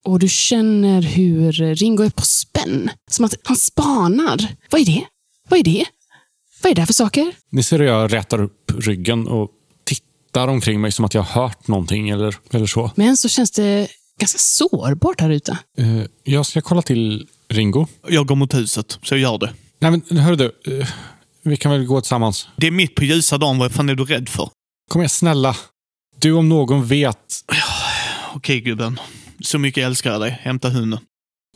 Och 0.05 0.19
du 0.19 0.29
känner 0.29 1.01
hur 1.01 1.51
Ringo 1.51 2.03
är 2.03 2.09
på 2.09 2.21
spänn. 2.21 2.89
Som 3.11 3.25
att 3.25 3.35
han 3.43 3.57
spanar. 3.57 4.55
Vad 4.69 4.81
är 4.81 4.85
det? 4.85 5.05
Vad 5.49 5.59
är 5.59 5.63
det? 5.63 5.85
Vad 6.63 6.71
är 6.71 6.75
det 6.75 6.81
här 6.81 6.85
för 6.85 6.93
saker? 6.93 7.35
Ni 7.49 7.63
ser 7.63 7.79
hur 7.79 7.85
jag 7.85 8.13
rätar 8.13 8.41
upp 8.41 8.71
ryggen 8.77 9.27
och 9.27 9.49
tittar 10.31 10.47
omkring 10.47 10.81
mig 10.81 10.91
som 10.91 11.05
att 11.05 11.13
jag 11.13 11.21
har 11.21 11.41
hört 11.43 11.67
någonting 11.67 12.09
eller, 12.09 12.35
eller 12.51 12.65
så. 12.65 12.91
Men 12.95 13.17
så 13.17 13.29
känns 13.29 13.51
det 13.51 13.87
ganska 14.19 14.37
sårbart 14.39 15.21
här 15.21 15.29
ute. 15.29 15.57
Eh, 15.77 16.01
jag 16.23 16.45
ska 16.45 16.61
kolla 16.61 16.81
till 16.81 17.27
Ringo. 17.49 17.87
Jag 18.07 18.27
går 18.27 18.35
mot 18.35 18.53
huset, 18.53 18.99
så 19.03 19.13
jag 19.15 19.21
gör 19.21 19.37
det. 19.37 19.53
Nej, 19.79 19.91
men 20.07 20.17
hör 20.17 20.35
du. 20.35 20.45
eh, 20.79 20.87
vi 21.43 21.57
kan 21.57 21.71
väl 21.71 21.85
gå 21.85 22.01
tillsammans. 22.01 22.47
Det 22.55 22.67
är 22.67 22.71
mitt 22.71 22.95
på 22.95 23.03
ljusa 23.03 23.37
dagen. 23.37 23.57
Vad 23.57 23.71
fan 23.71 23.89
är 23.89 23.95
du 23.95 24.05
rädd 24.05 24.29
för? 24.29 24.49
Kom 24.89 25.01
igen, 25.01 25.09
snälla. 25.09 25.55
Du 26.19 26.31
om 26.33 26.49
någon 26.49 26.85
vet. 26.85 27.17
Okej, 28.35 28.61
gubben. 28.61 28.99
Så 29.43 29.59
mycket 29.59 29.85
älskar 29.85 30.11
jag 30.11 30.21
dig. 30.21 30.39
Hämta 30.41 30.69
hunden. 30.69 30.99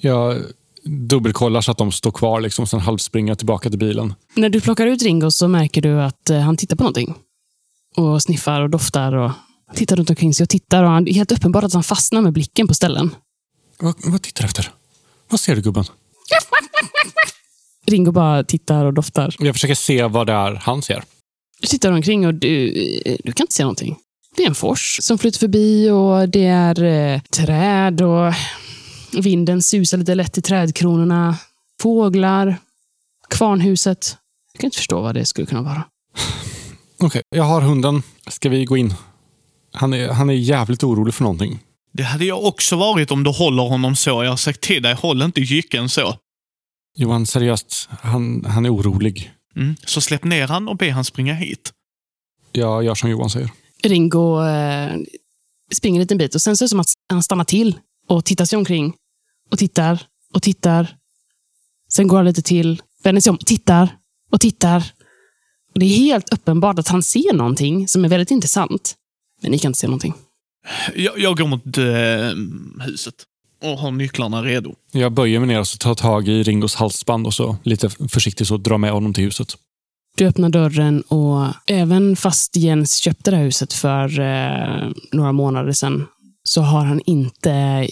Jag 0.02 0.42
dubbelkollar 0.84 1.62
så 1.62 1.72
att 1.72 1.78
de 1.78 1.92
står 1.92 2.12
kvar, 2.12 2.42
liksom, 2.42 2.68
sen 2.68 2.80
halvspringer 2.80 3.36
tillbaka 3.36 3.70
till 3.70 3.80
bilen. 3.80 4.14
När 4.36 4.50
du 4.50 4.62
plockar 4.62 4.88
ut 4.88 5.04
Ringo 5.04 5.32
så 5.32 5.48
märker 5.48 5.82
du 5.82 6.02
att 6.02 6.30
eh, 6.30 6.40
han 6.40 6.58
tittar 6.58 6.76
på 6.76 6.84
någonting. 6.84 7.16
Och 7.96 8.22
sniffar 8.22 8.62
och 8.62 8.70
doftar 8.70 9.14
och 9.16 9.32
tittar 9.76 9.96
runt 9.96 10.10
omkring 10.10 10.34
sig 10.34 10.44
och 10.44 10.50
tittar. 10.50 10.84
Och 10.84 10.90
han, 10.90 11.06
det 11.06 11.12
är 11.12 11.14
helt 11.14 11.32
uppenbart 11.32 11.64
att 11.64 11.74
han 11.74 11.84
fastnar 11.84 12.22
med 12.22 12.34
blicken 12.34 12.68
på 12.68 12.74
ställen. 12.74 13.16
Vad, 13.80 13.96
vad 14.06 14.22
tittar 14.22 14.44
du 14.44 14.46
efter? 14.46 14.72
Vad 15.30 15.40
ser 15.40 15.56
du, 15.56 15.62
gubben? 15.62 15.86
Ringo 17.88 18.12
bara 18.12 18.44
tittar 18.44 18.86
och 18.86 18.94
doftar. 18.94 19.36
Jag 19.40 19.56
försöker 19.56 19.76
se 19.76 20.04
vad 20.04 20.28
det 20.28 20.34
är 20.34 20.56
han 20.56 20.82
ser. 20.82 21.04
Du 21.62 21.68
tittar 21.68 21.92
omkring 21.92 22.28
och 22.28 22.34
du, 22.34 22.68
eh, 23.06 23.18
du 23.24 23.32
kan 23.32 23.44
inte 23.44 23.54
se 23.54 23.64
någonting. 23.64 23.98
Det 24.36 24.44
är 24.44 24.48
en 24.48 24.56
fors 24.56 25.00
som 25.02 25.18
flyter 25.18 25.40
förbi 25.40 25.90
och 25.90 26.30
det 26.30 26.46
är 26.46 26.84
eh, 26.84 27.22
träd 27.22 28.02
och 28.02 28.34
vinden 29.24 29.62
susar 29.62 29.98
lite 29.98 30.16
lätt 30.16 30.38
i 30.38 30.42
trädkronorna. 30.42 31.38
Fåglar. 31.82 32.58
Kvarnhuset. 33.30 34.18
Jag 34.54 34.60
kan 34.60 34.68
inte 34.68 34.78
förstå 34.78 35.02
vad 35.02 35.16
det 35.16 35.26
skulle 35.26 35.48
kunna 35.48 35.62
vara. 35.62 35.84
Okej, 37.06 37.22
jag 37.30 37.44
har 37.44 37.62
hunden. 37.62 38.04
Ska 38.28 38.50
vi 38.50 38.66
gå 38.66 38.78
in? 38.78 38.94
Han 39.74 39.94
är, 39.94 40.10
han 40.10 40.30
är 40.30 40.34
jävligt 40.34 40.84
orolig 40.84 41.14
för 41.14 41.24
någonting. 41.24 41.60
Det 41.92 42.04
hade 42.04 42.26
jag 42.26 42.44
också 42.44 42.76
varit 42.76 43.12
om 43.12 43.24
du 43.24 43.30
håller 43.30 43.64
honom 43.64 43.96
så. 43.96 44.24
Jag 44.24 44.30
har 44.30 44.38
sagt 44.38 44.62
till 44.62 44.84
dig, 44.84 44.94
håll 44.94 45.22
inte 45.22 45.42
jycken 45.42 45.90
så. 45.90 46.18
Johan, 46.96 47.26
seriöst. 47.26 47.90
Han, 48.02 48.46
han 48.46 48.66
är 48.66 48.74
orolig. 48.74 49.32
Mm. 49.56 49.76
Så 49.86 50.02
släpp 50.02 50.24
ner 50.24 50.48
han 50.48 50.68
och 50.68 50.78
be 50.78 50.92
han 50.92 51.06
springa 51.06 51.34
hit. 51.34 51.74
Jag 52.52 52.84
gör 52.84 52.96
som 52.96 53.10
Johan 53.10 53.30
säger. 53.30 53.50
Ringo 53.84 54.44
eh, 54.46 54.98
springer 55.74 56.00
en 56.00 56.02
liten 56.02 56.18
bit 56.18 56.36
och 56.36 56.42
sen 56.42 56.58
så 56.58 56.64
är 56.64 56.66
det 56.66 56.70
som 56.70 56.80
att 56.80 56.94
han 57.10 57.24
stannar 57.24 57.46
till 57.46 57.80
och 58.08 58.26
tittar 58.26 58.46
sig 58.46 58.58
omkring. 58.58 58.94
Och 59.52 59.58
tittar 59.58 60.04
och 60.34 60.42
tittar. 60.42 60.96
Sen 61.90 62.08
går 62.08 62.18
han 62.18 62.26
lite 62.26 62.42
till, 62.42 62.82
vänder 63.04 63.22
sig 63.22 63.32
om, 63.32 63.38
tittar 63.38 63.98
och 64.32 64.42
tittar. 64.42 64.92
Och 65.76 65.80
Det 65.80 65.86
är 65.86 65.98
helt 65.98 66.34
uppenbart 66.34 66.80
att 66.80 66.88
han 66.88 67.04
ser 67.04 67.34
någonting 67.34 67.88
som 67.88 68.06
är 68.06 68.10
väldigt 68.10 68.32
intressant. 68.32 68.96
Men 69.42 69.52
ni 69.52 69.60
kan 69.60 69.70
inte 69.70 69.80
se 69.80 69.88
någonting. 69.88 70.14
Jag, 70.96 71.20
jag 71.20 71.38
går 71.38 71.48
mot 71.48 71.78
eh, 71.78 72.86
huset 72.86 73.14
och 73.64 73.80
har 73.80 73.92
nycklarna 73.92 74.44
redo. 74.44 74.76
Jag 74.92 75.12
böjer 75.12 75.40
mig 75.40 75.48
ner 75.48 75.60
och 75.60 75.68
så 75.68 75.78
tar 75.78 75.96
tag 75.96 76.28
i 76.28 76.44
Ringos 76.44 76.76
halsband 76.76 77.28
och 77.28 77.34
så 77.34 77.58
lite 77.64 77.90
försiktigt 77.90 78.48
så 78.48 78.58
drar 78.58 78.78
med 78.78 78.92
honom 78.92 79.14
till 79.14 79.24
huset. 79.24 79.58
Du 80.18 80.26
öppnar 80.26 80.50
dörren 80.50 81.02
och 81.02 81.48
även 81.68 82.16
fast 82.16 82.56
Jens 82.56 82.96
köpte 82.96 83.32
det 83.32 83.38
här 83.38 83.44
huset 83.44 83.74
för 83.74 84.20
eh, 84.20 84.92
några 85.12 85.32
månader 85.32 85.72
sedan 85.72 86.08
så 86.44 86.62
har 86.62 86.86
han 86.86 87.02
inte 87.06 87.88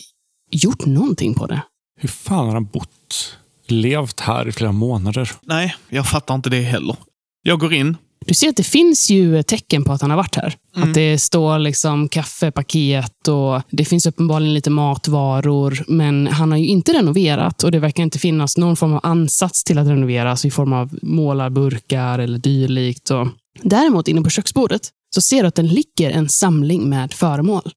gjort 0.52 0.86
någonting 0.86 1.34
på 1.34 1.48
det. 1.48 1.62
Hur 2.00 2.10
fan 2.10 2.46
har 2.46 2.54
han 2.54 2.66
bott, 2.66 3.38
levt 3.68 4.20
här 4.20 4.48
i 4.48 4.52
flera 4.52 4.72
månader? 4.72 5.32
Nej, 5.42 5.76
jag 5.90 6.08
fattar 6.08 6.36
inte 6.36 6.50
det 6.50 6.62
heller. 6.62 6.96
Jag 7.44 7.60
går 7.60 7.74
in. 7.74 7.98
Du 8.26 8.34
ser 8.34 8.50
att 8.50 8.56
det 8.56 8.64
finns 8.64 9.10
ju 9.10 9.44
tecken 9.44 9.84
på 9.84 9.92
att 9.94 10.02
han 10.02 10.10
har 10.10 10.18
varit 10.18 10.36
här. 10.36 10.56
Mm. 10.76 10.90
Att 10.90 10.96
det 10.96 11.18
står 11.18 11.60
liksom 11.60 12.10
kaffepaket 12.10 13.28
och 13.28 13.62
det 13.70 13.86
finns 13.86 14.06
uppenbarligen 14.06 14.54
lite 14.54 14.70
matvaror. 14.70 15.84
Men 15.88 16.28
han 16.28 16.52
har 16.52 16.58
ju 16.58 16.68
inte 16.68 16.94
renoverat 16.94 17.64
och 17.64 17.72
det 17.72 17.80
verkar 17.80 18.04
inte 18.04 18.20
finnas 18.20 18.58
någon 18.58 18.76
form 18.76 18.94
av 18.94 19.00
ansats 19.04 19.64
till 19.64 19.78
att 19.78 19.88
renoveras 19.88 20.46
i 20.46 20.52
form 20.52 20.74
av 20.74 21.00
målarburkar 21.02 22.20
eller 22.20 22.38
dylikt. 22.38 23.12
Och 23.12 23.28
Däremot 23.62 24.08
inne 24.08 24.22
på 24.22 24.30
köksbordet 24.30 24.90
så 25.16 25.22
ser 25.22 25.42
du 25.42 25.48
att 25.48 25.56
det 25.56 25.62
ligger 25.62 26.12
en 26.12 26.30
samling 26.30 26.90
med 26.90 27.14
föremål. 27.14 27.72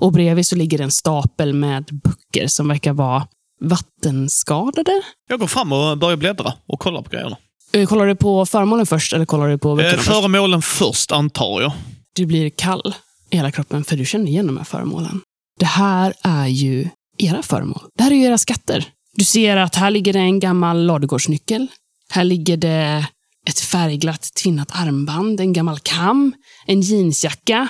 Och 0.00 0.12
bredvid 0.12 0.46
så 0.46 0.56
ligger 0.56 0.80
en 0.80 0.90
stapel 0.90 1.54
med 1.54 1.84
böcker 2.04 2.46
som 2.46 2.68
verkar 2.68 2.92
vara 2.92 3.26
vattenskadade. 3.60 5.02
Jag 5.28 5.40
går 5.40 5.46
fram 5.46 5.72
och 5.72 5.98
börjar 5.98 6.16
bläddra 6.16 6.52
och 6.66 6.80
kolla 6.80 7.02
på 7.02 7.10
grejerna. 7.10 7.36
Eh, 7.76 7.86
Kollar 7.86 8.06
du 8.06 8.16
på 8.16 8.46
föremålen 8.46 8.86
först 8.86 9.12
eller 9.12 9.24
kollar 9.26 9.48
du 9.48 9.58
på 9.58 9.74
böckerna 9.76 9.92
Eh, 9.92 9.96
först? 9.98 10.08
föremålen 10.08 10.62
först, 10.62 11.12
antar 11.12 11.62
jag. 11.62 11.72
Du 12.12 12.26
blir 12.26 12.50
kall 12.50 12.94
i 13.30 13.36
hela 13.36 13.50
kroppen 13.50 13.84
för 13.84 13.96
du 13.96 14.04
känner 14.04 14.26
igen 14.26 14.46
de 14.46 14.56
här 14.56 14.64
föremålen. 14.64 15.20
Det 15.58 15.66
här 15.66 16.14
är 16.22 16.46
ju 16.46 16.88
era 17.18 17.42
föremål. 17.42 17.80
Det 17.98 18.02
här 18.04 18.10
är 18.10 18.14
ju 18.14 18.24
era 18.24 18.38
skatter. 18.38 18.84
Du 19.14 19.24
ser 19.24 19.56
att 19.56 19.74
här 19.74 19.90
ligger 19.90 20.12
det 20.12 20.18
en 20.18 20.40
gammal 20.40 20.86
ladugårdsnyckel. 20.86 21.66
Här 22.10 22.24
ligger 22.24 22.56
det 22.56 23.06
ett 23.48 23.60
färgglatt 23.60 24.34
tvinnat 24.42 24.68
armband, 24.72 25.40
en 25.40 25.52
gammal 25.52 25.78
kam, 25.78 26.32
en 26.66 26.80
jeansjacka, 26.80 27.68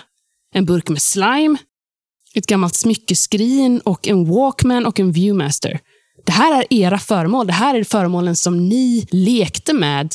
en 0.55 0.65
burk 0.65 0.89
med 0.89 1.03
slime, 1.03 1.57
ett 2.35 2.47
gammalt 2.47 2.75
smyckeskrin 2.75 3.81
och 3.81 4.09
en 4.09 4.25
Walkman 4.35 4.87
och 4.87 5.01
en 5.01 5.13
Viewmaster. 5.13 5.81
Det 6.27 6.33
här 6.33 6.61
är 6.61 6.67
era 6.71 6.99
föremål. 6.99 7.47
Det 7.47 7.53
här 7.53 7.75
är 7.75 7.85
föremålen 7.85 8.37
som 8.37 8.69
ni 8.69 9.07
lekte 9.11 9.73
med 9.73 10.15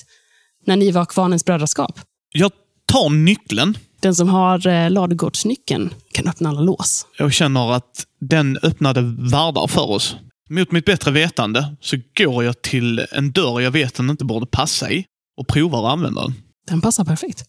när 0.66 0.76
ni 0.76 0.92
var 0.92 1.06
Kvarnens 1.06 1.46
brödraskap. 1.46 2.00
Jag 2.34 2.52
tar 2.86 3.10
nyckeln. 3.10 3.78
Den 4.00 4.16
som 4.16 4.30
har 4.30 4.68
eh, 4.68 4.92
ladugårdsnyckeln 4.92 5.94
kan 6.12 6.28
öppna 6.28 6.50
alla 6.50 6.62
lås. 6.62 7.06
Jag 7.18 7.34
känner 7.34 7.74
att 7.74 8.06
den 8.20 8.58
öppnade 8.58 9.02
världar 9.32 9.68
för 9.68 9.90
oss. 9.90 10.16
Mot 10.50 10.72
mitt 10.72 10.86
bättre 10.86 11.12
vetande 11.12 11.76
så 11.82 11.98
går 12.18 12.44
jag 12.44 12.62
till 12.62 13.00
en 13.12 13.32
dörr 13.32 13.62
jag 13.62 13.72
vet 13.72 13.96
den 13.96 14.10
inte 14.10 14.26
borde 14.26 14.46
passa 14.46 14.92
i 14.92 15.06
och 15.38 15.48
provar 15.48 15.88
att 15.88 15.94
använda 15.94 16.22
den. 16.22 16.34
Den 16.68 16.82
passar 16.82 17.06
perfekt. 17.06 17.44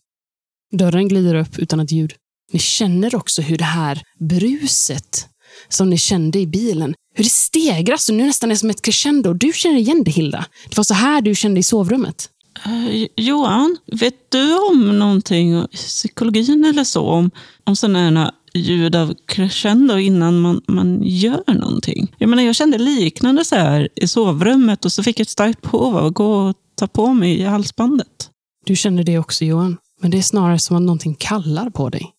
Dörren 0.73 1.09
glider 1.09 1.35
upp 1.35 1.59
utan 1.59 1.81
ett 1.81 1.93
ljud. 1.93 2.15
Ni 2.53 2.59
känner 2.59 3.15
också 3.15 3.43
hur 3.43 3.59
det 3.59 3.65
här 3.65 4.03
bruset 4.19 5.29
som 5.69 5.91
ni 5.91 5.99
kände 5.99 6.39
i 6.39 6.47
bilen, 6.47 6.95
hur 7.15 7.25
det 7.25 7.31
stegras 7.31 8.09
och 8.09 8.15
nu 8.15 8.27
nästan 8.27 8.51
är 8.51 8.55
som 8.55 8.71
ett 8.71 8.83
crescendo. 8.83 9.33
Du 9.33 9.53
känner 9.53 9.79
igen 9.79 10.05
det, 10.05 10.11
Hilda. 10.11 10.45
Det 10.69 10.77
var 10.77 10.85
så 10.85 10.95
här 10.95 11.21
du 11.21 11.35
kände 11.35 11.61
i 11.61 11.63
sovrummet. 11.63 12.29
Eh, 12.67 13.07
Johan, 13.17 13.77
vet 13.87 14.31
du 14.31 14.59
om 14.59 14.99
någonting 14.99 15.59
i 15.59 15.67
psykologin 15.73 16.65
eller 16.65 16.85
så? 16.85 17.03
Om, 17.03 17.31
om 17.65 17.77
sådana 17.77 18.21
här 18.21 18.31
ljud 18.55 18.97
av 18.97 19.15
crescendo 19.27 19.99
innan 19.99 20.41
man, 20.41 20.61
man 20.69 21.01
gör 21.03 21.55
någonting? 21.55 22.15
Jag 22.19 22.31
menar, 22.31 22.43
jag 22.43 22.57
kände 22.57 22.79
liknande 22.79 23.45
så 23.45 23.57
här 23.57 23.89
i 23.95 24.09
sovrummet 24.09 24.85
och 24.85 24.93
så 24.93 25.03
fick 25.03 25.21
jag 25.21 25.25
ett 25.25 25.31
starkt 25.31 25.63
behov 25.63 25.97
av 25.97 26.07
att 26.07 26.15
gå 26.15 26.35
och 26.35 26.57
ta 26.75 26.87
på 26.87 27.15
mig 27.15 27.41
i 27.41 27.45
halsbandet. 27.45 28.31
Du 28.65 28.77
känner 28.77 29.03
det 29.03 29.19
också, 29.19 29.45
Johan. 29.45 29.77
Men 30.01 30.11
det 30.11 30.19
är 30.19 30.23
snarare 30.23 30.59
som 30.59 30.77
att 30.77 30.83
någonting 30.83 31.15
kallar 31.15 31.71
på 31.71 31.89
dig. 31.89 32.13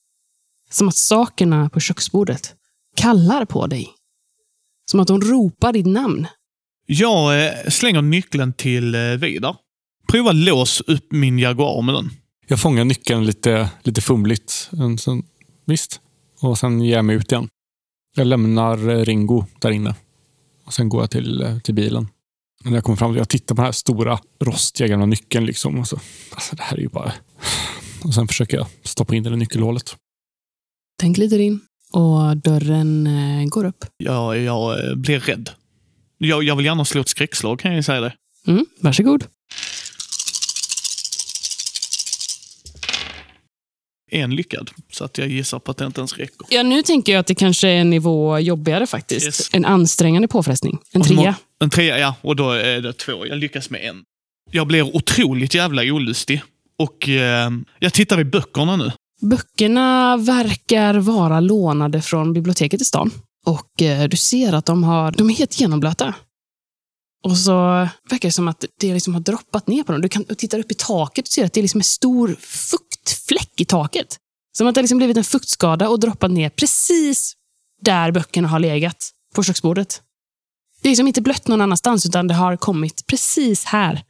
Som 0.72 0.88
att 0.88 0.96
sakerna 0.96 1.69
på 1.69 1.80
köksbordet 1.80 2.56
kallar 2.95 3.45
på 3.45 3.67
dig. 3.67 3.89
Som 4.91 4.99
att 4.99 5.08
de 5.08 5.21
ropar 5.21 5.73
ditt 5.73 5.86
namn. 5.86 6.27
Jag 6.86 7.45
eh, 7.45 7.69
slänger 7.69 8.01
nyckeln 8.01 8.53
till 8.53 8.95
eh, 8.95 9.01
Vidar. 9.01 9.56
Prova 10.12 10.32
lås 10.32 10.82
upp 10.82 11.12
min 11.12 11.39
Jaguar 11.39 11.82
med 11.82 11.95
den. 11.95 12.10
Jag 12.47 12.60
fångar 12.60 12.86
nyckeln 12.86 13.25
lite, 13.25 13.69
lite 13.84 14.01
fumligt. 14.01 14.69
En 14.71 14.97
sån- 14.97 15.23
Visst. 15.65 16.01
Och 16.41 16.58
sen 16.58 16.82
ger 16.82 16.95
jag 16.95 17.06
mig 17.06 17.15
ut 17.15 17.32
igen. 17.32 17.47
Jag 18.15 18.27
lämnar 18.27 18.89
eh, 18.89 19.06
Ringo 19.06 19.45
där 19.60 19.71
inne. 19.71 19.95
Och 20.65 20.73
Sen 20.73 20.89
går 20.89 21.01
jag 21.03 21.12
till, 21.12 21.60
till 21.63 21.73
bilen. 21.73 22.08
Och 22.60 22.65
När 22.65 22.73
jag 22.77 22.84
kommer 22.84 22.95
fram 22.97 23.15
jag 23.15 23.29
tittar 23.29 23.56
på 23.56 23.62
den 23.62 23.65
här 23.65 23.71
stora 23.71 24.19
rostiga 24.43 24.88
gamla 24.88 25.06
nyckeln. 25.06 25.45
Liksom, 25.45 25.79
och 25.79 25.88
så, 25.88 25.99
alltså, 26.32 26.56
det 26.56 26.63
här 26.63 26.77
är 26.77 26.82
ju 26.82 26.89
bara... 26.89 27.13
Och 28.03 28.13
Sen 28.13 28.27
försöker 28.27 28.58
jag 28.58 28.67
stoppa 28.84 29.15
in 29.15 29.23
den 29.23 29.34
i 29.34 29.38
nyckelhålet. 29.38 29.95
Den 31.01 31.13
glider 31.13 31.39
in 31.39 31.60
och 31.93 32.38
dörren 32.38 33.08
eh, 33.08 33.47
går 33.49 33.65
upp. 33.65 33.86
Jag, 33.97 34.38
jag 34.38 34.89
eh, 34.89 34.95
blir 34.95 35.19
rädd. 35.19 35.49
Jag, 36.17 36.43
jag 36.43 36.56
vill 36.56 36.65
gärna 36.65 36.86
slå 36.86 37.01
ett 37.01 37.10
skräckslag, 37.10 37.60
kan 37.60 37.75
jag 37.75 37.86
säga 37.86 38.01
det. 38.01 38.13
Mm, 38.47 38.65
varsågod. 38.79 39.23
En 44.12 44.36
lyckad, 44.36 44.71
så 44.91 45.06
att 45.06 45.17
jag 45.17 45.27
gissar 45.27 45.60
på 45.60 45.71
att 45.71 45.77
det 45.77 45.86
inte 45.86 46.01
ens 46.01 46.17
räcker. 46.17 46.47
Ja, 46.49 46.63
nu 46.63 46.84
tänker 46.84 47.12
jag 47.12 47.19
att 47.19 47.27
det 47.27 47.36
kanske 47.36 47.67
är 47.67 47.75
en 47.75 47.89
nivå 47.89 48.39
jobbigare 48.39 48.88
faktiskt. 48.88 49.25
Yes. 49.25 49.49
En 49.53 49.65
ansträngande 49.65 50.27
påfrestning. 50.27 50.79
En 50.91 51.01
Och 51.01 51.08
trea. 51.08 51.36
En 51.60 51.69
trea, 51.69 51.99
ja. 51.99 52.15
Och 52.21 52.36
då 52.36 52.51
är 52.51 52.82
det 52.82 52.93
två. 52.93 53.27
Jag 53.27 53.38
lyckas 53.38 53.69
med 53.69 53.82
en. 53.82 54.03
Jag 54.51 54.67
blir 54.67 54.95
otroligt 54.95 55.56
jävla 55.56 55.82
olustig. 55.82 56.41
Och 56.77 57.10
eh, 57.10 57.51
jag 57.79 57.93
tittar 57.93 58.19
i 58.19 58.23
böckerna 58.23 58.75
nu. 58.75 58.91
Böckerna 59.23 60.17
verkar 60.17 60.93
vara 60.93 61.39
lånade 61.39 62.01
från 62.01 62.33
biblioteket 62.33 62.81
i 62.81 62.86
stan. 62.86 63.12
Och 63.45 63.81
eh, 63.81 64.09
du 64.09 64.17
ser 64.17 64.53
att 64.53 64.65
de, 64.65 64.83
har, 64.83 65.12
de 65.12 65.29
är 65.29 65.33
helt 65.33 65.59
genomblöta. 65.59 66.15
Och 67.23 67.38
så 67.38 67.53
verkar 68.09 68.29
det 68.29 68.31
som 68.31 68.47
att 68.47 68.65
det 68.79 68.93
liksom 68.93 69.13
har 69.13 69.21
droppat 69.21 69.67
ner 69.67 69.83
på 69.83 69.91
dem. 69.91 70.01
Du 70.01 70.09
kan 70.09 70.25
titta 70.25 70.57
upp 70.57 70.71
i 70.71 70.75
taket 70.75 71.27
och 71.27 71.31
ser 71.31 71.45
att 71.45 71.53
det 71.53 71.62
liksom 71.62 71.77
är 71.77 71.79
liksom 71.79 71.79
en 71.79 71.83
stor 71.83 72.36
fuktfläck 72.39 73.62
i 73.62 73.65
taket. 73.65 74.17
Som 74.57 74.67
att 74.67 74.75
det 74.75 74.81
liksom 74.81 74.97
blivit 74.97 75.17
en 75.17 75.23
fuktskada 75.23 75.89
och 75.89 75.99
droppat 75.99 76.31
ner 76.31 76.49
precis 76.49 77.33
där 77.81 78.12
böckerna 78.12 78.47
har 78.47 78.59
legat 78.59 79.12
på 79.36 79.43
köksbordet. 79.43 80.01
Det 80.81 80.88
är 80.88 80.91
liksom 80.91 81.07
inte 81.07 81.21
blött 81.21 81.47
någon 81.47 81.62
annanstans, 81.62 82.05
utan 82.05 82.27
det 82.27 82.33
har 82.33 82.57
kommit 82.57 83.07
precis 83.07 83.65
här. 83.65 84.03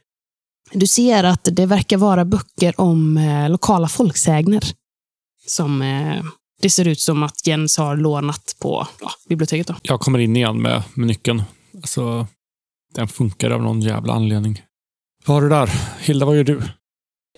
Du 0.72 0.86
ser 0.86 1.24
att 1.24 1.48
det 1.52 1.66
verkar 1.66 1.96
vara 1.96 2.24
böcker 2.24 2.80
om 2.80 3.16
eh, 3.16 3.50
lokala 3.50 3.88
folksägner 3.88 4.64
som 5.46 5.82
eh, 5.82 6.24
det 6.62 6.70
ser 6.70 6.88
ut 6.88 7.00
som 7.00 7.22
att 7.22 7.46
Jens 7.46 7.76
har 7.76 7.96
lånat 7.96 8.56
på 8.58 8.86
ja, 9.00 9.10
biblioteket. 9.28 9.66
Då. 9.66 9.74
Jag 9.82 10.00
kommer 10.00 10.18
in 10.18 10.36
igen 10.36 10.62
med, 10.62 10.82
med 10.94 11.06
nyckeln. 11.06 11.42
Alltså, 11.74 12.26
den 12.94 13.08
funkar 13.08 13.50
av 13.50 13.62
någon 13.62 13.80
jävla 13.80 14.12
anledning. 14.12 14.62
Vad 15.26 15.34
har 15.34 15.42
du 15.42 15.48
där? 15.48 15.70
Hilda, 16.00 16.26
vad 16.26 16.36
gör 16.36 16.44
du? 16.44 16.62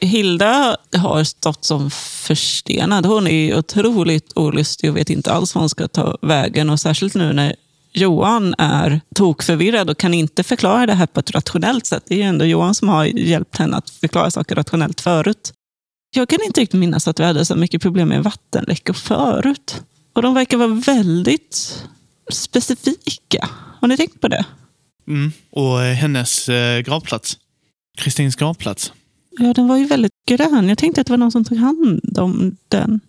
Hilda 0.01 0.77
har 0.97 1.25
stått 1.25 1.65
som 1.65 1.91
förstenad. 1.91 3.07
Hon 3.07 3.27
är 3.27 3.59
otroligt 3.59 4.33
olustig 4.35 4.91
och 4.91 4.97
vet 4.97 5.11
inte 5.11 5.33
alls 5.33 5.55
vad 5.55 5.63
hon 5.63 5.69
ska 5.69 5.89
ta 5.89 6.19
vägen. 6.23 6.71
Och 6.71 6.81
särskilt 6.81 7.15
nu 7.15 7.33
när 7.33 7.57
Johan 7.93 8.55
är 8.59 9.01
tokförvirrad 9.15 9.91
och 9.91 9.99
kan 9.99 10.15
inte 10.15 10.43
förklara 10.43 10.87
det 10.87 10.95
här 10.95 11.07
på 11.07 11.21
ett 11.21 11.31
rationellt 11.31 11.87
sätt. 11.87 12.03
Det 12.07 12.15
är 12.15 12.19
ju 12.19 12.25
ändå 12.25 12.45
Johan 12.45 12.75
som 12.75 12.89
har 12.89 13.05
hjälpt 13.05 13.57
henne 13.57 13.77
att 13.77 13.91
förklara 13.91 14.31
saker 14.31 14.55
rationellt 14.55 15.01
förut. 15.01 15.53
Jag 16.17 16.29
kan 16.29 16.39
inte 16.47 16.61
riktigt 16.61 16.81
minnas 16.81 17.09
att 17.09 17.21
vi 17.21 17.25
hade 17.25 17.45
så 17.45 17.57
mycket 17.57 17.83
problem 17.83 18.09
med 18.09 18.23
vattenläckor 18.25 18.95
förut. 18.95 19.83
Och 20.13 20.23
de 20.23 20.35
verkar 20.35 20.57
vara 20.57 20.69
väldigt 20.69 21.85
specifika. 22.33 23.49
Har 23.81 23.89
ni 23.89 23.97
tänkt 23.97 24.21
på 24.21 24.29
det? 24.29 24.45
Mm. 25.09 25.33
Och 25.51 25.83
eh, 25.83 25.95
hennes 25.95 26.49
eh, 26.49 26.81
gravplats. 26.81 27.39
Kristins 27.99 28.37
gravplats. 28.37 28.93
Ja, 29.39 29.53
den 29.55 29.69
var 29.69 29.77
ju 29.77 29.85
väldigt 29.87 30.13
grön. 30.29 30.69
Jag 30.69 30.79
tänkte 30.79 31.01
att 31.01 31.07
det 31.07 31.13
var 31.13 31.19
någon 31.19 31.33
som 31.33 31.45
tog 31.45 31.59
hand 31.59 32.19
om 32.19 32.57
den. 32.69 33.01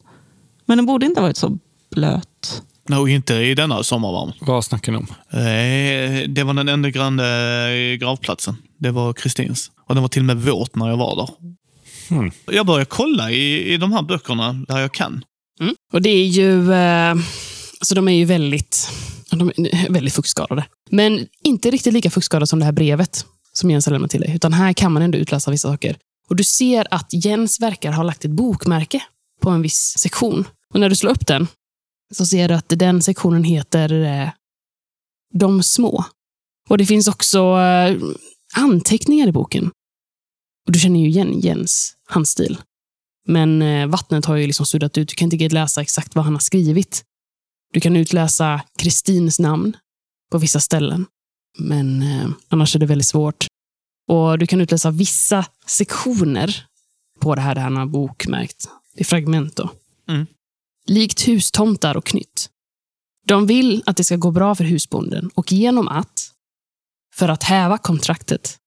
Men 0.65 0.78
den 0.78 0.86
borde 0.86 1.06
inte 1.06 1.20
ha 1.22 1.26
varit 1.28 1.38
så 1.38 1.58
blöt. 1.91 2.63
Nej, 2.89 3.12
inte 3.13 3.34
i 3.34 3.56
denna 3.56 3.84
sommarvarmen. 3.84 4.34
Vad 4.41 4.65
snackar 4.65 4.91
ni 4.91 4.98
om? 4.98 5.08
Eh, 5.30 6.30
Det 6.30 6.43
var 6.43 6.54
den 6.54 6.70
enda 6.70 6.89
gröna 6.89 7.24
gravplatsen. 8.00 8.56
Det 8.78 8.91
var 8.91 9.13
Kristins. 9.13 9.72
Och 9.86 9.96
den 9.96 10.02
var 10.02 10.10
till 10.10 10.22
och 10.22 10.26
med 10.26 10.38
våt 10.41 10.76
när 10.76 10.89
jag 10.89 10.98
var 10.98 11.15
där. 11.15 11.57
Hmm. 12.10 12.32
Jag 12.46 12.65
börjar 12.65 12.86
kolla 12.86 13.32
i, 13.32 13.74
i 13.74 13.78
de 13.78 13.91
här 13.91 14.02
böckerna 14.02 14.54
där 14.54 14.80
jag 14.80 14.93
kan. 14.93 15.24
Mm. 15.60 15.76
Och 15.93 16.02
det 16.02 16.10
är 16.10 16.28
ju... 16.28 16.74
Eh, 16.74 17.12
alltså 17.80 17.96
de 17.96 18.08
är 18.08 18.12
ju 18.12 18.26
väldigt, 18.26 18.89
de 19.32 19.49
är 19.49 19.89
väldigt 19.93 20.14
fuktskadade. 20.14 20.66
Men 20.89 21.28
inte 21.43 21.72
riktigt 21.72 21.93
lika 21.93 22.10
fuktskadade 22.10 22.47
som 22.47 22.60
det 22.60 22.66
här 22.66 22.72
brevet 22.72 23.26
som 23.53 23.72
Jens 23.72 23.86
har 23.86 23.93
lämnat 23.93 24.12
till 24.12 24.22
dig. 24.22 24.36
Utan 24.36 24.53
här 24.53 24.74
kan 24.74 24.91
man 24.91 25.03
ändå 25.03 25.18
utläsa 25.18 25.51
vissa 25.51 25.68
saker. 25.68 25.97
Och 26.30 26.36
du 26.36 26.43
ser 26.43 26.88
att 26.91 27.10
Jens 27.14 27.62
verkar 27.62 27.91
ha 27.91 28.03
lagt 28.03 28.26
ett 28.26 28.32
bokmärke 28.32 29.03
på 29.41 29.49
en 29.49 29.62
viss 29.62 29.95
sektion. 29.97 30.45
Och 30.74 30.80
när 30.80 30.89
du 30.89 30.95
slår 30.95 31.12
upp 31.12 31.28
den 31.28 31.47
så 32.14 32.26
ser 32.26 32.47
du 32.47 32.53
att 32.53 32.66
den 32.70 33.01
sektionen 33.01 33.43
heter 33.43 34.03
eh, 34.03 34.30
De 35.34 35.64
små. 35.64 36.05
Och 36.70 36.78
det 36.78 36.86
finns 36.86 37.08
också 37.08 37.39
eh, 37.39 37.97
anteckningar 38.55 39.28
i 39.28 39.32
boken. 39.32 39.72
Och 40.68 40.74
du 40.74 40.80
känner 40.80 40.99
ju 40.99 41.07
igen 41.07 41.39
Jens 41.39 41.95
handstil. 42.05 42.57
Men 43.28 43.61
eh, 43.61 43.88
vattnet 43.88 44.26
har 44.26 44.36
ju 44.36 44.47
liksom 44.47 44.65
suddat 44.65 44.97
ut. 44.97 45.09
Du 45.09 45.15
kan 45.15 45.32
inte 45.34 45.49
läsa 45.49 45.82
exakt 45.82 46.15
vad 46.15 46.26
han 46.26 46.34
har 46.34 46.39
skrivit. 46.39 47.03
Du 47.74 47.80
kan 47.80 47.95
utläsa 47.95 48.61
Kristins 48.78 49.39
namn 49.39 49.78
på 50.32 50.38
vissa 50.38 50.59
ställen. 50.59 51.05
Men 51.59 52.01
eh, 52.01 52.30
annars 52.47 52.76
är 52.76 52.80
det 52.80 52.86
väldigt 52.86 53.07
svårt. 53.07 53.47
Och 54.07 54.39
du 54.39 54.47
kan 54.47 54.61
utläsa 54.61 54.91
vissa 54.91 55.45
sektioner 55.65 56.65
på 57.20 57.36
det 57.36 57.41
här 57.41 57.55
där 57.55 57.61
han 57.61 57.78
har 57.78 57.86
bokmärkt. 57.86 58.70
I 58.95 59.03
fragment 59.03 59.55
då. 59.55 59.70
Mm. 60.09 60.26
Likt 60.86 61.28
hustomtar 61.28 61.97
och 61.97 62.05
knytt. 62.05 62.49
De 63.28 63.47
vill 63.47 63.84
att 63.86 63.97
det 63.97 64.03
ska 64.03 64.15
gå 64.15 64.32
bra 64.32 64.55
för 64.55 64.63
husbonden 64.63 65.30
och 65.34 65.51
genom 65.51 65.88
att, 65.88 66.32
för 67.13 67.30
att 67.30 67.43
häva 67.43 67.78
kontraktet, 67.78 68.57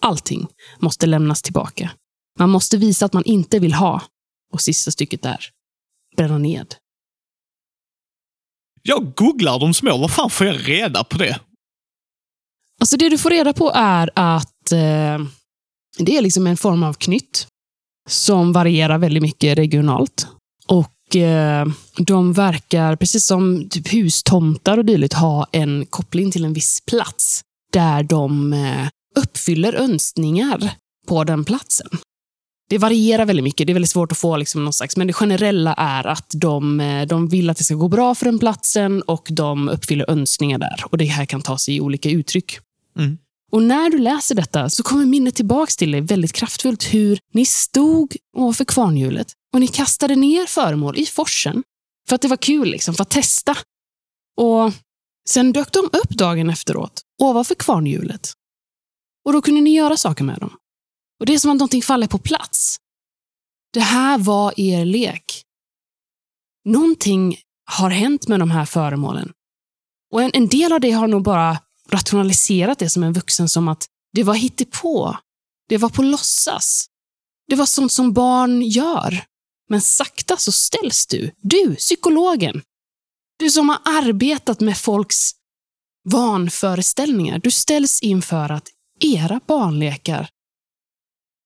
allting 0.00 0.46
måste 0.78 1.06
lämnas 1.06 1.42
tillbaka. 1.42 1.90
Man 2.38 2.50
måste 2.50 2.76
visa 2.76 3.06
att 3.06 3.12
man 3.12 3.24
inte 3.24 3.58
vill 3.58 3.74
ha. 3.74 4.02
Och 4.52 4.60
sista 4.60 4.90
stycket 4.90 5.22
där. 5.22 5.44
Bränna 6.16 6.38
ned. 6.38 6.74
Jag 8.82 9.14
googlar 9.14 9.58
de 9.58 9.74
små. 9.74 9.98
Vad 9.98 10.10
fan 10.10 10.30
får 10.30 10.46
jag 10.46 10.68
reda 10.68 11.04
på 11.04 11.18
det? 11.18 11.40
Alltså 12.80 12.96
det 12.96 13.08
du 13.08 13.18
får 13.18 13.30
reda 13.30 13.52
på 13.52 13.72
är 13.74 14.10
att 14.14 14.72
eh, 14.72 15.18
det 15.98 16.16
är 16.16 16.22
liksom 16.22 16.46
en 16.46 16.56
form 16.56 16.82
av 16.82 16.92
knytt 16.92 17.46
som 18.08 18.52
varierar 18.52 18.98
väldigt 18.98 19.22
mycket 19.22 19.58
regionalt. 19.58 20.26
Och 20.66 21.16
eh, 21.16 21.66
de 21.96 22.32
verkar, 22.32 22.96
precis 22.96 23.26
som 23.26 23.68
typ 23.68 23.92
hustomtar 23.92 24.78
och 24.78 24.84
dylikt, 24.84 25.14
ha 25.14 25.46
en 25.52 25.86
koppling 25.86 26.30
till 26.30 26.44
en 26.44 26.52
viss 26.52 26.80
plats 26.86 27.40
där 27.72 28.02
de 28.02 28.52
eh, 28.52 28.88
uppfyller 29.18 29.72
önskningar 29.72 30.70
på 31.06 31.24
den 31.24 31.44
platsen. 31.44 31.88
Det 32.68 32.78
varierar 32.78 33.24
väldigt 33.24 33.44
mycket. 33.44 33.66
Det 33.66 33.72
är 33.72 33.74
väldigt 33.74 33.90
svårt 33.90 34.12
att 34.12 34.18
få 34.18 34.36
liksom 34.36 34.64
någon 34.64 34.72
slags, 34.72 34.96
men 34.96 35.06
det 35.06 35.12
generella 35.12 35.74
är 35.74 36.06
att 36.06 36.30
de, 36.34 36.80
eh, 36.80 37.06
de 37.06 37.28
vill 37.28 37.50
att 37.50 37.56
det 37.56 37.64
ska 37.64 37.74
gå 37.74 37.88
bra 37.88 38.14
för 38.14 38.24
den 38.24 38.38
platsen 38.38 39.02
och 39.02 39.28
de 39.30 39.68
uppfyller 39.68 40.10
önskningar 40.10 40.58
där. 40.58 40.84
Och 40.84 40.98
Det 40.98 41.04
här 41.04 41.24
kan 41.24 41.42
ta 41.42 41.58
sig 41.58 41.76
i 41.76 41.80
olika 41.80 42.10
uttryck. 42.10 42.58
Mm. 42.98 43.18
Och 43.52 43.62
när 43.62 43.90
du 43.90 43.98
läser 43.98 44.34
detta 44.34 44.70
så 44.70 44.82
kommer 44.82 45.06
minnet 45.06 45.34
tillbaks 45.34 45.76
till 45.76 45.90
dig 45.92 46.00
väldigt 46.00 46.32
kraftfullt 46.32 46.94
hur 46.94 47.18
ni 47.34 47.46
stod 47.46 48.16
ovanför 48.36 48.64
kvarnhjulet 48.64 49.32
och 49.52 49.60
ni 49.60 49.66
kastade 49.66 50.16
ner 50.16 50.46
föremål 50.46 50.98
i 50.98 51.06
forsen 51.06 51.62
för 52.08 52.14
att 52.14 52.22
det 52.22 52.28
var 52.28 52.36
kul, 52.36 52.68
liksom, 52.68 52.94
för 52.94 53.02
att 53.02 53.10
testa. 53.10 53.56
Och 54.36 54.72
Sen 55.28 55.52
dök 55.52 55.72
de 55.72 55.78
upp 55.78 56.10
dagen 56.10 56.50
efteråt 56.50 57.02
ovanför 57.22 57.54
kvarnhjulet. 57.54 58.32
Och 59.28 59.34
då 59.34 59.42
kunde 59.42 59.60
ni 59.60 59.74
göra 59.74 59.96
saker 59.96 60.24
med 60.24 60.38
dem. 60.38 60.56
Och 61.20 61.26
Det 61.26 61.34
är 61.34 61.38
som 61.38 61.50
att 61.50 61.56
någonting 61.56 61.82
faller 61.82 62.06
på 62.06 62.18
plats. 62.18 62.76
Det 63.72 63.80
här 63.80 64.18
var 64.18 64.60
er 64.60 64.84
lek. 64.84 65.44
Någonting 66.64 67.36
har 67.64 67.90
hänt 67.90 68.28
med 68.28 68.40
de 68.40 68.50
här 68.50 68.64
föremålen. 68.64 69.32
Och 70.12 70.22
en, 70.22 70.30
en 70.34 70.48
del 70.48 70.72
av 70.72 70.80
det 70.80 70.90
har 70.90 71.06
nog 71.06 71.22
bara 71.22 71.58
rationaliserat 71.90 72.78
det 72.78 72.90
som 72.90 73.02
en 73.02 73.12
vuxen 73.12 73.48
som 73.48 73.68
att 73.68 73.86
det 74.12 74.22
var 74.22 74.34
hittepå. 74.34 75.16
Det 75.68 75.76
var 75.76 75.88
på 75.88 76.02
låtsas. 76.02 76.86
Det 77.48 77.56
var 77.56 77.66
sånt 77.66 77.92
som 77.92 78.12
barn 78.12 78.62
gör. 78.62 79.24
Men 79.68 79.80
sakta 79.80 80.36
så 80.36 80.52
ställs 80.52 81.06
du, 81.06 81.30
du, 81.36 81.76
psykologen. 81.76 82.62
Du 83.38 83.50
som 83.50 83.68
har 83.68 83.80
arbetat 83.84 84.60
med 84.60 84.78
folks 84.78 85.30
vanföreställningar. 86.04 87.38
Du 87.38 87.50
ställs 87.50 88.02
inför 88.02 88.52
att 88.52 88.68
era 89.00 89.40
barnlekar 89.46 90.28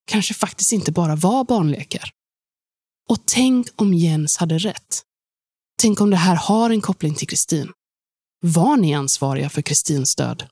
kanske 0.07 0.35
faktiskt 0.35 0.73
inte 0.73 0.93
bara 0.93 1.17
var 1.17 1.45
barnlekar. 1.45 2.11
Och 3.09 3.19
tänk 3.27 3.67
om 3.77 3.95
Jens 3.95 4.37
hade 4.37 4.59
rätt. 4.59 5.03
Tänk 5.79 6.01
om 6.01 6.11
det 6.11 6.17
här 6.17 6.37
har 6.37 6.71
en 6.71 6.81
koppling 6.81 7.15
till 7.15 7.29
Kristin. 7.29 7.73
Var 8.41 8.77
ni 8.77 8.95
ansvariga 8.95 9.51
för 9.51 9.63
Kristins 9.63 10.17
död? 10.17 10.47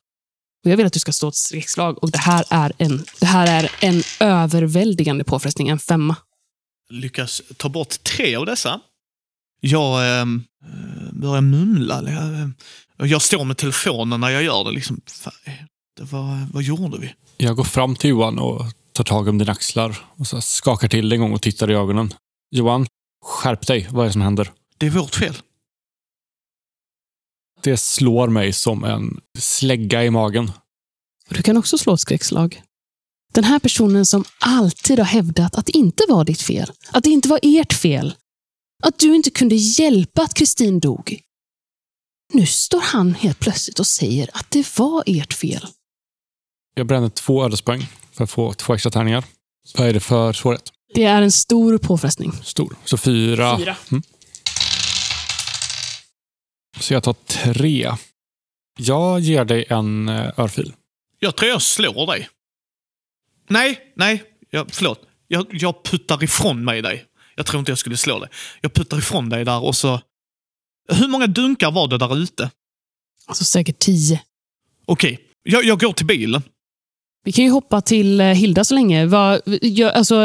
Och 0.65 0.71
jag 0.71 0.77
vill 0.77 0.85
att 0.85 0.93
du 0.93 0.99
ska 0.99 1.11
stå 1.11 1.27
ett 1.27 1.35
streckslag. 1.35 2.03
och 2.03 2.11
det 2.11 2.17
här 2.17 2.45
är 2.49 2.71
en, 2.77 3.05
det 3.19 3.25
här 3.25 3.63
är 3.63 3.71
en 3.79 4.03
överväldigande 4.19 5.23
påfrestning, 5.23 5.69
en 5.69 5.79
femma. 5.79 6.15
Lyckas 6.89 7.41
ta 7.57 7.69
bort 7.69 8.03
tre 8.03 8.35
av 8.35 8.45
dessa. 8.45 8.81
Jag 9.59 10.21
ehm, 10.21 10.43
eh, 10.63 11.13
börjar 11.13 11.41
mumla. 11.41 12.03
Jag, 12.05 12.33
eh, 12.33 13.09
jag 13.11 13.21
står 13.21 13.45
med 13.45 13.57
telefonen 13.57 14.19
när 14.19 14.29
jag 14.29 14.43
gör 14.43 14.63
det. 14.63 14.71
Liksom, 14.71 15.01
fan, 15.07 15.33
det 15.45 15.51
vad, 16.11 16.49
vad 16.53 16.63
gjorde 16.63 16.97
vi? 16.97 17.13
Jag 17.37 17.55
går 17.55 17.63
fram 17.63 17.95
till 17.95 18.09
Johan 18.09 18.39
och 18.39 18.65
tar 18.91 19.03
tag 19.03 19.27
om 19.27 19.37
dina 19.37 19.51
axlar 19.51 20.05
och 20.15 20.27
så 20.27 20.41
skakar 20.41 20.87
till 20.87 21.09
dig 21.09 21.15
en 21.15 21.21
gång 21.21 21.33
och 21.33 21.41
tittar 21.41 21.71
i 21.71 21.73
ögonen. 21.73 22.13
Johan, 22.51 22.87
skärp 23.25 23.67
dig. 23.67 23.87
Vad 23.91 24.03
är 24.03 24.07
det 24.07 24.13
som 24.13 24.21
händer? 24.21 24.51
Det 24.77 24.85
är 24.85 24.89
vårt 24.89 25.15
fel. 25.15 25.35
Det 27.63 27.77
slår 27.77 28.27
mig 28.27 28.53
som 28.53 28.83
en 28.83 29.21
slägga 29.39 30.03
i 30.03 30.09
magen. 30.09 30.51
Du 31.29 31.43
kan 31.43 31.57
också 31.57 31.77
slå 31.77 31.93
ett 31.93 31.99
skräckslag. 31.99 32.61
Den 33.33 33.43
här 33.43 33.59
personen 33.59 34.05
som 34.05 34.23
alltid 34.39 34.99
har 34.99 35.05
hävdat 35.05 35.55
att 35.55 35.65
det 35.65 35.77
inte 35.77 36.03
var 36.07 36.23
ditt 36.23 36.41
fel, 36.41 36.71
att 36.91 37.03
det 37.03 37.09
inte 37.09 37.29
var 37.29 37.39
ert 37.41 37.73
fel, 37.73 38.15
att 38.83 38.99
du 38.99 39.15
inte 39.15 39.29
kunde 39.29 39.55
hjälpa 39.55 40.21
att 40.21 40.33
Kristin 40.33 40.79
dog. 40.79 41.21
Nu 42.33 42.45
står 42.45 42.81
han 42.81 43.13
helt 43.13 43.39
plötsligt 43.39 43.79
och 43.79 43.87
säger 43.87 44.29
att 44.33 44.51
det 44.51 44.77
var 44.77 45.03
ert 45.05 45.33
fel. 45.33 45.67
Jag 46.73 46.87
bränner 46.87 47.09
två 47.09 47.45
ödespoäng 47.45 47.87
för 48.11 48.23
att 48.23 48.31
få 48.31 48.53
två 48.53 48.73
extra 48.73 48.91
tärningar. 48.91 49.23
Vad 49.77 49.87
är 49.87 49.93
det 49.93 49.99
för 49.99 50.33
svårighet? 50.33 50.71
Det 50.93 51.03
är 51.03 51.21
en 51.21 51.31
stor 51.31 51.77
påfrestning. 51.77 52.31
Stor. 52.31 52.75
Så 52.85 52.97
fyra. 52.97 53.57
Fyra. 53.57 53.77
Mm. 53.91 54.03
Så 56.79 56.93
jag 56.93 57.03
tar 57.03 57.13
tre. 57.13 57.91
Jag 58.79 59.19
ger 59.19 59.45
dig 59.45 59.65
en 59.69 60.09
eh, 60.09 60.39
örfil. 60.39 60.73
Jag 61.19 61.35
tror 61.35 61.51
jag 61.51 61.61
slår 61.61 62.07
dig. 62.07 62.29
Nej, 63.47 63.79
nej, 63.95 64.23
jag, 64.49 64.67
förlåt. 64.71 64.99
Jag, 65.27 65.47
jag 65.51 65.83
puttar 65.83 66.23
ifrån 66.23 66.63
mig 66.63 66.81
dig. 66.81 67.05
Jag 67.35 67.45
tror 67.45 67.59
inte 67.59 67.71
jag 67.71 67.79
skulle 67.79 67.97
slå 67.97 68.19
dig. 68.19 68.29
Jag 68.61 68.73
puttar 68.73 68.97
ifrån 68.97 69.29
dig 69.29 69.45
där 69.45 69.63
och 69.63 69.75
så... 69.75 70.01
Hur 70.89 71.07
många 71.07 71.27
dunkar 71.27 71.71
var 71.71 71.87
det 71.87 71.97
där 71.97 72.17
ute? 72.17 72.51
Alltså 73.25 73.43
säkert 73.43 73.79
tio. 73.79 74.21
Okej, 74.85 75.19
jag, 75.43 75.63
jag 75.63 75.79
går 75.79 75.93
till 75.93 76.05
bilen. 76.05 76.43
Vi 77.23 77.31
kan 77.31 77.45
ju 77.45 77.51
hoppa 77.51 77.81
till 77.81 78.21
eh, 78.21 78.27
Hilda 78.27 78.63
så 78.63 78.73
länge. 78.73 79.09
Alltså, 79.93 80.15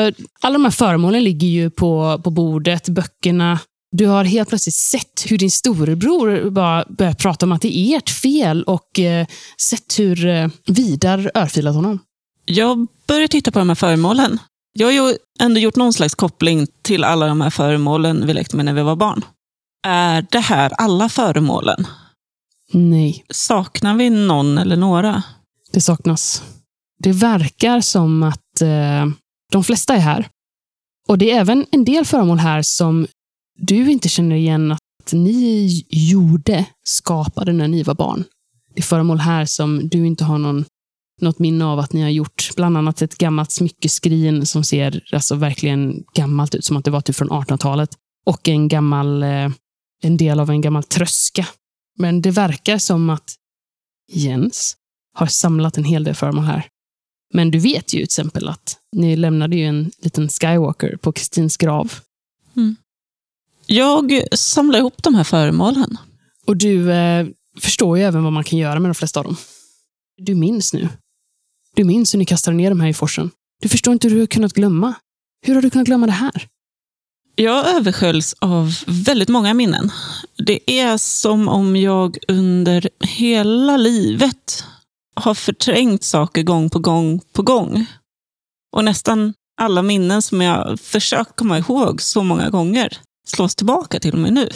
alla 0.41 0.53
de 0.53 0.65
här 0.65 0.71
föremålen 0.71 1.25
ligger 1.25 1.49
ju 1.49 1.71
på, 1.71 2.21
på 2.25 2.31
bordet, 2.31 2.89
böckerna. 2.89 3.59
Du 3.93 4.07
har 4.07 4.25
helt 4.25 4.49
plötsligt 4.49 4.75
sett 4.75 5.25
hur 5.27 5.39
din 5.39 5.51
storebror 5.51 6.51
bara 6.51 6.85
börjar 6.89 7.13
prata 7.15 7.47
om 7.47 7.53
att 7.53 7.63
det 7.63 7.79
är 7.79 7.97
ert 7.97 8.11
fel 8.11 8.63
och 8.63 8.99
eh, 8.99 9.27
sett 9.61 9.99
hur 9.99 10.27
eh, 10.27 10.49
Vidar 10.67 11.31
örfilat 11.35 11.75
honom. 11.75 11.99
Jag 12.45 12.87
börjar 13.07 13.29
titta 13.29 13.51
på 13.53 13.59
de 13.59 13.69
här 13.69 13.75
föremålen. 13.75 14.39
Jag 14.73 14.87
har 14.87 14.93
ju 14.93 15.17
ändå 15.41 15.61
gjort 15.61 15.77
någon 15.77 15.93
slags 15.93 16.15
koppling 16.15 16.67
till 16.83 17.05
alla 17.05 17.27
de 17.27 17.41
här 17.41 17.51
föremålen 17.51 18.27
vi 18.27 18.35
lekte 18.35 18.57
med 18.57 18.65
när 18.65 18.73
vi 18.73 18.83
var 18.83 18.97
barn. 18.97 19.25
Är 19.87 20.27
det 20.31 20.41
här 20.41 20.73
alla 20.79 21.09
föremålen? 21.09 21.87
Nej, 22.73 23.25
Saknar 23.31 23.95
vi 23.95 24.11
någon 24.11 24.59
eller 24.59 24.77
några? 24.77 25.23
det 25.73 25.81
saknas. 25.81 26.43
Det 26.99 27.13
verkar 27.13 27.81
som 27.81 28.23
att 28.23 28.63
eh, 28.63 29.07
de 29.53 29.65
flesta 29.65 29.95
är 29.95 30.01
här. 30.01 30.29
Och 31.09 31.19
det 31.19 31.31
är 31.31 31.41
även 31.41 31.67
en 31.71 31.85
del 31.85 32.05
föremål 32.05 32.39
här 32.39 32.63
som 32.63 33.07
du 33.59 33.91
inte 33.91 34.09
känner 34.09 34.37
igen 34.37 34.73
att 34.73 35.13
ni 35.13 35.85
gjorde, 35.89 36.67
skapade 36.83 37.53
när 37.53 37.69
ni 37.69 37.83
var 37.83 37.95
barn. 37.95 38.25
Det 38.75 38.81
är 38.81 38.85
föremål 38.85 39.19
här 39.19 39.45
som 39.45 39.89
du 39.89 40.07
inte 40.07 40.25
har 40.25 40.39
någon, 40.39 40.65
något 41.21 41.39
minne 41.39 41.65
av 41.65 41.79
att 41.79 41.93
ni 41.93 42.03
har 42.03 42.09
gjort. 42.09 42.51
Bland 42.57 42.77
annat 42.77 43.03
ett 43.03 43.19
gammalt 43.19 43.53
smyckeskrin 43.53 44.47
som 44.47 44.65
ser 44.65 45.05
alltså 45.13 45.35
verkligen 45.35 46.05
gammalt 46.15 46.55
ut, 46.55 46.65
som 46.65 46.77
att 46.77 46.85
det 46.85 46.91
var 46.91 47.01
typ 47.01 47.17
från 47.17 47.31
1800-talet. 47.31 47.91
Och 48.27 48.49
en 48.49 48.69
gammal, 48.69 49.23
eh, 49.23 49.51
en 50.03 50.17
del 50.17 50.41
av 50.41 50.51
en 50.51 50.61
gammal 50.61 50.83
tröska. 50.83 51.47
Men 51.99 52.23
det 52.23 52.31
verkar 52.31 52.79
som 52.79 53.11
att 53.11 53.35
Jens 54.13 54.77
har 55.15 55.27
samlat 55.27 55.79
en 55.79 55.85
hel 55.85 56.05
del 56.05 56.15
föremål 56.15 56.45
här. 56.45 56.69
Men 57.35 57.51
du 57.51 57.59
vet 57.59 57.93
ju 57.93 57.99
till 57.99 58.05
exempel 58.05 58.49
att 58.49 58.79
ni 58.93 59.17
lämnade 59.17 59.57
ju 59.57 59.65
en 59.65 59.91
liten 59.99 60.29
Skywalker 60.29 60.97
på 60.97 61.13
Kristins 61.13 61.57
grav. 61.57 61.93
Jag 63.67 64.23
samlar 64.33 64.79
ihop 64.79 65.03
de 65.03 65.15
här 65.15 65.25
föremålen. 65.25 65.99
Och 66.47 66.57
du 66.57 66.93
eh, 66.93 67.27
förstår 67.61 67.99
ju 67.99 68.05
även 68.05 68.25
vad 68.25 68.33
man 68.33 68.45
kan 68.45 68.59
göra 68.59 68.81
med 68.81 68.89
de 68.89 68.95
flesta 68.95 69.21
av 69.21 69.25
dem. 69.25 69.37
Du 70.17 70.35
minns 70.35 70.73
nu. 70.75 70.89
Du 71.75 71.85
minns 71.85 72.15
hur 72.15 72.19
ni 72.19 72.25
kastade 72.25 72.57
ner 72.57 72.71
dem 72.71 72.81
här 72.81 72.89
i 72.89 72.95
forsen. 72.95 73.31
Du 73.63 73.69
förstår 73.69 73.93
inte 73.93 74.09
hur 74.09 74.15
du 74.15 74.21
har 74.23 74.27
kunnat 74.27 74.53
glömma. 74.53 74.95
Hur 75.47 75.55
har 75.55 75.63
du 75.63 75.71
kunnat 75.71 75.87
glömma 75.87 76.07
det 76.07 76.13
här? 76.13 76.49
Jag 77.35 77.69
översköljs 77.77 78.35
av 78.39 78.73
väldigt 78.87 79.29
många 79.29 79.55
minnen. 79.55 79.91
Det 80.47 80.81
är 80.81 80.97
som 80.97 81.49
om 81.49 81.77
jag 81.77 82.19
under 82.29 82.89
hela 83.01 83.77
livet 83.77 84.65
har 85.17 85.35
förträngt 85.35 86.05
saker 86.05 86.43
gång 86.43 86.71
på 86.71 86.79
gång 86.79 87.21
på 87.33 87.43
gång. 87.43 87.87
Och 88.73 88.85
nästan 88.85 89.35
alla 89.61 89.83
minnen 89.83 90.23
som 90.23 90.41
jag 90.41 90.81
försökt 90.81 91.37
komma 91.37 91.59
ihåg 91.59 92.03
så 92.03 92.23
många 92.23 92.51
gånger 92.51 92.99
slås 93.27 93.55
tillbaka 93.55 94.01
till 94.01 94.17
mig 94.17 94.31
nu. 94.31 94.49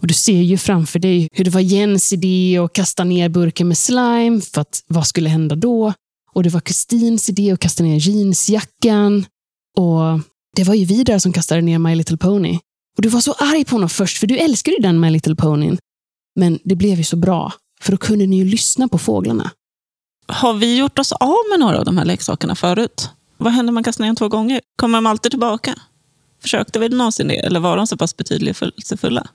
Och 0.00 0.06
du 0.06 0.14
ser 0.14 0.42
ju 0.42 0.58
framför 0.58 0.98
dig 0.98 1.28
hur 1.32 1.44
det 1.44 1.50
var 1.50 1.60
Jens 1.60 2.12
idé 2.12 2.58
att 2.58 2.72
kasta 2.72 3.04
ner 3.04 3.28
burken 3.28 3.68
med 3.68 3.78
slime, 3.78 4.40
för 4.40 4.60
att 4.60 4.84
vad 4.86 5.06
skulle 5.06 5.28
hända 5.28 5.56
då? 5.56 5.92
Och 6.32 6.42
det 6.42 6.50
var 6.50 6.60
Kristins 6.60 7.28
idé 7.28 7.50
att 7.50 7.60
kasta 7.60 7.82
ner 7.82 7.96
jeansjackan. 7.96 9.26
Och 9.76 10.20
det 10.56 10.64
var 10.64 10.74
ju 10.74 10.84
Vidar 10.84 11.18
som 11.18 11.32
kastade 11.32 11.60
ner 11.60 11.78
My 11.78 11.94
Little 11.94 12.16
Pony. 12.16 12.58
Och 12.96 13.02
du 13.02 13.08
var 13.08 13.20
så 13.20 13.32
arg 13.32 13.64
på 13.64 13.74
honom 13.74 13.88
först, 13.88 14.18
för 14.18 14.26
du 14.26 14.38
älskade 14.38 14.76
ju 14.76 14.82
den 14.82 15.00
My 15.00 15.10
Little 15.10 15.36
Ponyn. 15.36 15.78
Men 16.36 16.58
det 16.64 16.76
blev 16.76 16.98
ju 16.98 17.04
så 17.04 17.16
bra, 17.16 17.52
för 17.80 17.92
då 17.92 17.98
kunde 17.98 18.26
ni 18.26 18.36
ju 18.36 18.44
lyssna 18.44 18.88
på 18.88 18.98
fåglarna. 18.98 19.50
Har 20.32 20.54
vi 20.54 20.76
gjort 20.76 20.98
oss 20.98 21.12
av 21.12 21.38
med 21.50 21.60
några 21.60 21.78
av 21.78 21.84
de 21.84 21.98
här 21.98 22.04
leksakerna 22.04 22.54
förut? 22.54 23.10
vad 23.42 23.52
händer 23.52 23.70
om 23.70 23.74
man 23.74 23.84
kastar 23.84 24.04
ner 24.04 24.08
dem 24.08 24.16
två 24.16 24.28
gånger? 24.28 24.60
Kommer 24.76 24.98
de 24.98 25.06
alltid 25.06 25.32
tillbaka? 25.32 25.74
Försökte 26.42 26.78
vi 26.78 26.88
någonsin 26.88 27.28
det, 27.28 27.36
eller 27.36 27.60
var 27.60 27.76
de 27.76 27.86
så 27.86 27.96
pass 27.96 28.16
betydelsefulla? 28.16 29.26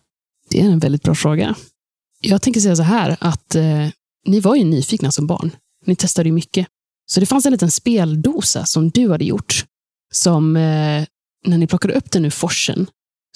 Det 0.50 0.60
är 0.60 0.66
en 0.66 0.80
väldigt 0.80 1.04
bra 1.04 1.16
fråga. 1.16 1.56
Jag 2.22 2.42
tänker 2.42 2.62
säga 2.62 2.76
så 2.76 2.84
här, 2.84 3.18
att 3.20 3.56
eh, 3.56 3.88
ni 4.26 4.40
var 4.40 4.56
ju 4.56 4.64
nyfikna 4.64 5.12
som 5.12 5.28
barn. 5.28 5.52
Ni 5.86 5.96
testade 5.96 6.30
ju 6.30 6.34
mycket. 6.34 6.68
Så 7.06 7.20
det 7.20 7.26
fanns 7.26 7.46
en 7.46 7.52
liten 7.52 7.72
speldosa 7.72 8.66
som 8.66 8.90
du 8.90 9.12
hade 9.12 9.26
gjort. 9.26 9.66
Som, 10.14 10.56
eh, 10.56 11.06
när 11.46 11.58
ni 11.58 11.68
plockade 11.68 11.94
upp 11.94 12.12
den 12.12 12.26
ur 12.26 12.30
forsen, 12.30 12.88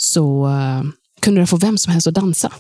så 0.02 0.48
eh, 0.48 0.84
kunde 1.20 1.40
den 1.40 1.48
få 1.48 1.58
vem 1.58 1.78
som 1.78 1.94
helst 1.94 2.08
att 2.08 2.14
dansa. 2.14 2.54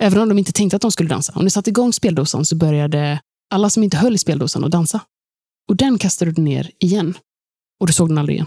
Även 0.00 0.18
om 0.18 0.28
de 0.28 0.38
inte 0.38 0.52
tänkte 0.52 0.76
att 0.76 0.82
de 0.82 0.92
skulle 0.92 1.08
dansa. 1.08 1.32
Om 1.36 1.44
ni 1.44 1.50
satte 1.50 1.70
igång 1.70 1.92
speldosan 1.92 2.46
så 2.46 2.56
började 2.56 3.20
alla 3.50 3.70
som 3.70 3.82
inte 3.82 3.96
höll 3.96 4.14
i 4.14 4.18
speldosan 4.18 4.64
att 4.64 4.70
dansa. 4.70 5.00
Och 5.68 5.76
den 5.76 5.98
kastade 5.98 6.32
du 6.32 6.42
ner 6.42 6.70
igen. 6.78 7.14
Och 7.80 7.86
du 7.86 7.92
såg 7.92 8.08
den 8.08 8.18
aldrig 8.18 8.36
igen. 8.36 8.46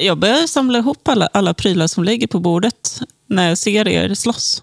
Jag 0.00 0.18
börjar 0.18 0.46
samla 0.46 0.78
ihop 0.78 1.08
alla, 1.08 1.26
alla 1.26 1.54
prylar 1.54 1.86
som 1.86 2.04
ligger 2.04 2.26
på 2.26 2.40
bordet 2.40 3.00
när 3.28 3.48
jag 3.48 3.58
ser 3.58 3.88
er 3.88 4.14
slåss. 4.14 4.62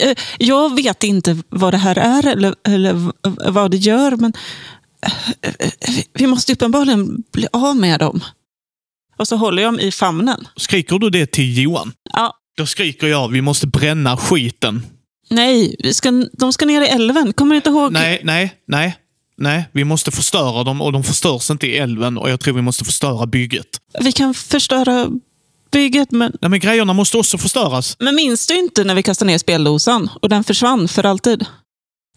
Eh, 0.00 0.16
Jag 0.38 0.74
vet 0.76 1.04
inte 1.04 1.38
vad 1.48 1.72
det 1.72 1.78
här 1.78 1.98
är 1.98 2.26
eller, 2.26 2.54
eller 2.68 3.12
vad 3.50 3.70
det 3.70 3.76
gör, 3.76 4.16
men 4.16 4.32
eh, 5.42 5.70
vi 6.12 6.26
måste 6.26 6.52
uppenbarligen 6.52 7.22
bli 7.32 7.46
av 7.52 7.76
med 7.76 8.00
dem. 8.00 8.20
Och 9.16 9.28
så 9.28 9.36
håller 9.36 9.62
jag 9.62 9.72
dem 9.74 9.80
i 9.80 9.92
famnen. 9.92 10.48
Skriker 10.56 10.98
du 10.98 11.10
det 11.10 11.26
till 11.26 11.62
Johan? 11.62 11.92
Ja, 12.12 12.34
Då 12.56 12.66
skriker 12.66 13.06
jag, 13.06 13.28
vi 13.28 13.40
måste 13.42 13.66
bränna 13.66 14.16
skiten. 14.16 14.82
Nej, 15.28 15.76
vi 15.78 15.94
ska, 15.94 16.10
de 16.32 16.52
ska 16.52 16.66
ner 16.66 16.82
i 16.82 16.86
älven. 16.86 17.32
Kommer 17.32 17.54
du 17.54 17.56
inte 17.56 17.70
ihåg? 17.70 17.92
Nej, 17.92 18.20
nej, 18.24 18.54
nej. 18.66 18.96
Nej, 19.38 19.68
vi 19.72 19.84
måste 19.84 20.10
förstöra 20.10 20.64
dem 20.64 20.82
och 20.82 20.92
de 20.92 21.04
förstörs 21.04 21.50
inte 21.50 21.66
i 21.66 21.76
älven 21.78 22.18
och 22.18 22.30
jag 22.30 22.40
tror 22.40 22.54
vi 22.54 22.62
måste 22.62 22.84
förstöra 22.84 23.26
bygget. 23.26 23.66
Vi 24.00 24.12
kan 24.12 24.34
förstöra 24.34 25.08
bygget, 25.70 26.10
men, 26.10 26.32
Nej, 26.40 26.50
men 26.50 26.60
grejerna 26.60 26.92
måste 26.92 27.16
också 27.16 27.38
förstöras. 27.38 27.96
men 27.98 28.14
minns 28.14 28.46
du 28.46 28.58
inte 28.58 28.84
när 28.84 28.94
vi 28.94 29.02
kastade 29.02 29.30
ner 29.30 29.38
speldosan 29.38 30.10
och 30.22 30.28
den 30.28 30.44
försvann 30.44 30.88
för 30.88 31.04
alltid? 31.06 31.46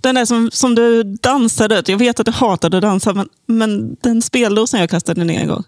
Den 0.01 0.15
där 0.15 0.25
som, 0.25 0.49
som 0.51 0.75
du 0.75 1.03
dansade. 1.03 1.83
Jag 1.87 1.97
vet 1.97 2.19
att 2.19 2.25
du 2.25 2.31
hatade 2.31 2.77
att 2.77 2.83
dansa, 2.83 3.13
men, 3.13 3.29
men 3.47 3.95
den 4.03 4.21
speldosan 4.21 4.79
jag 4.79 4.89
kastade 4.89 5.23
ner 5.23 5.39
en 5.39 5.47
gång. 5.47 5.63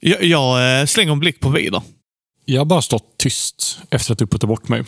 Jag, 0.00 0.24
jag 0.24 0.80
eh, 0.80 0.86
slänger 0.86 1.12
en 1.12 1.20
blick 1.20 1.40
på 1.40 1.48
Vidar. 1.48 1.82
Jag 2.44 2.60
har 2.60 2.64
bara 2.64 2.82
stått 2.82 3.18
tyst 3.18 3.78
efter 3.90 4.12
att 4.12 4.18
du 4.18 4.26
puttade 4.26 4.46
bort 4.46 4.68
mig. 4.68 4.84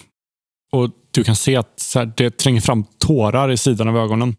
Och 0.72 0.90
du 1.14 1.24
kan 1.24 1.36
se 1.36 1.56
att 1.56 1.80
så 1.80 1.98
här, 1.98 2.12
det 2.16 2.38
tränger 2.38 2.60
fram 2.60 2.84
tårar 2.98 3.50
i 3.50 3.56
sidan 3.56 3.88
av 3.88 3.96
ögonen. 3.96 4.36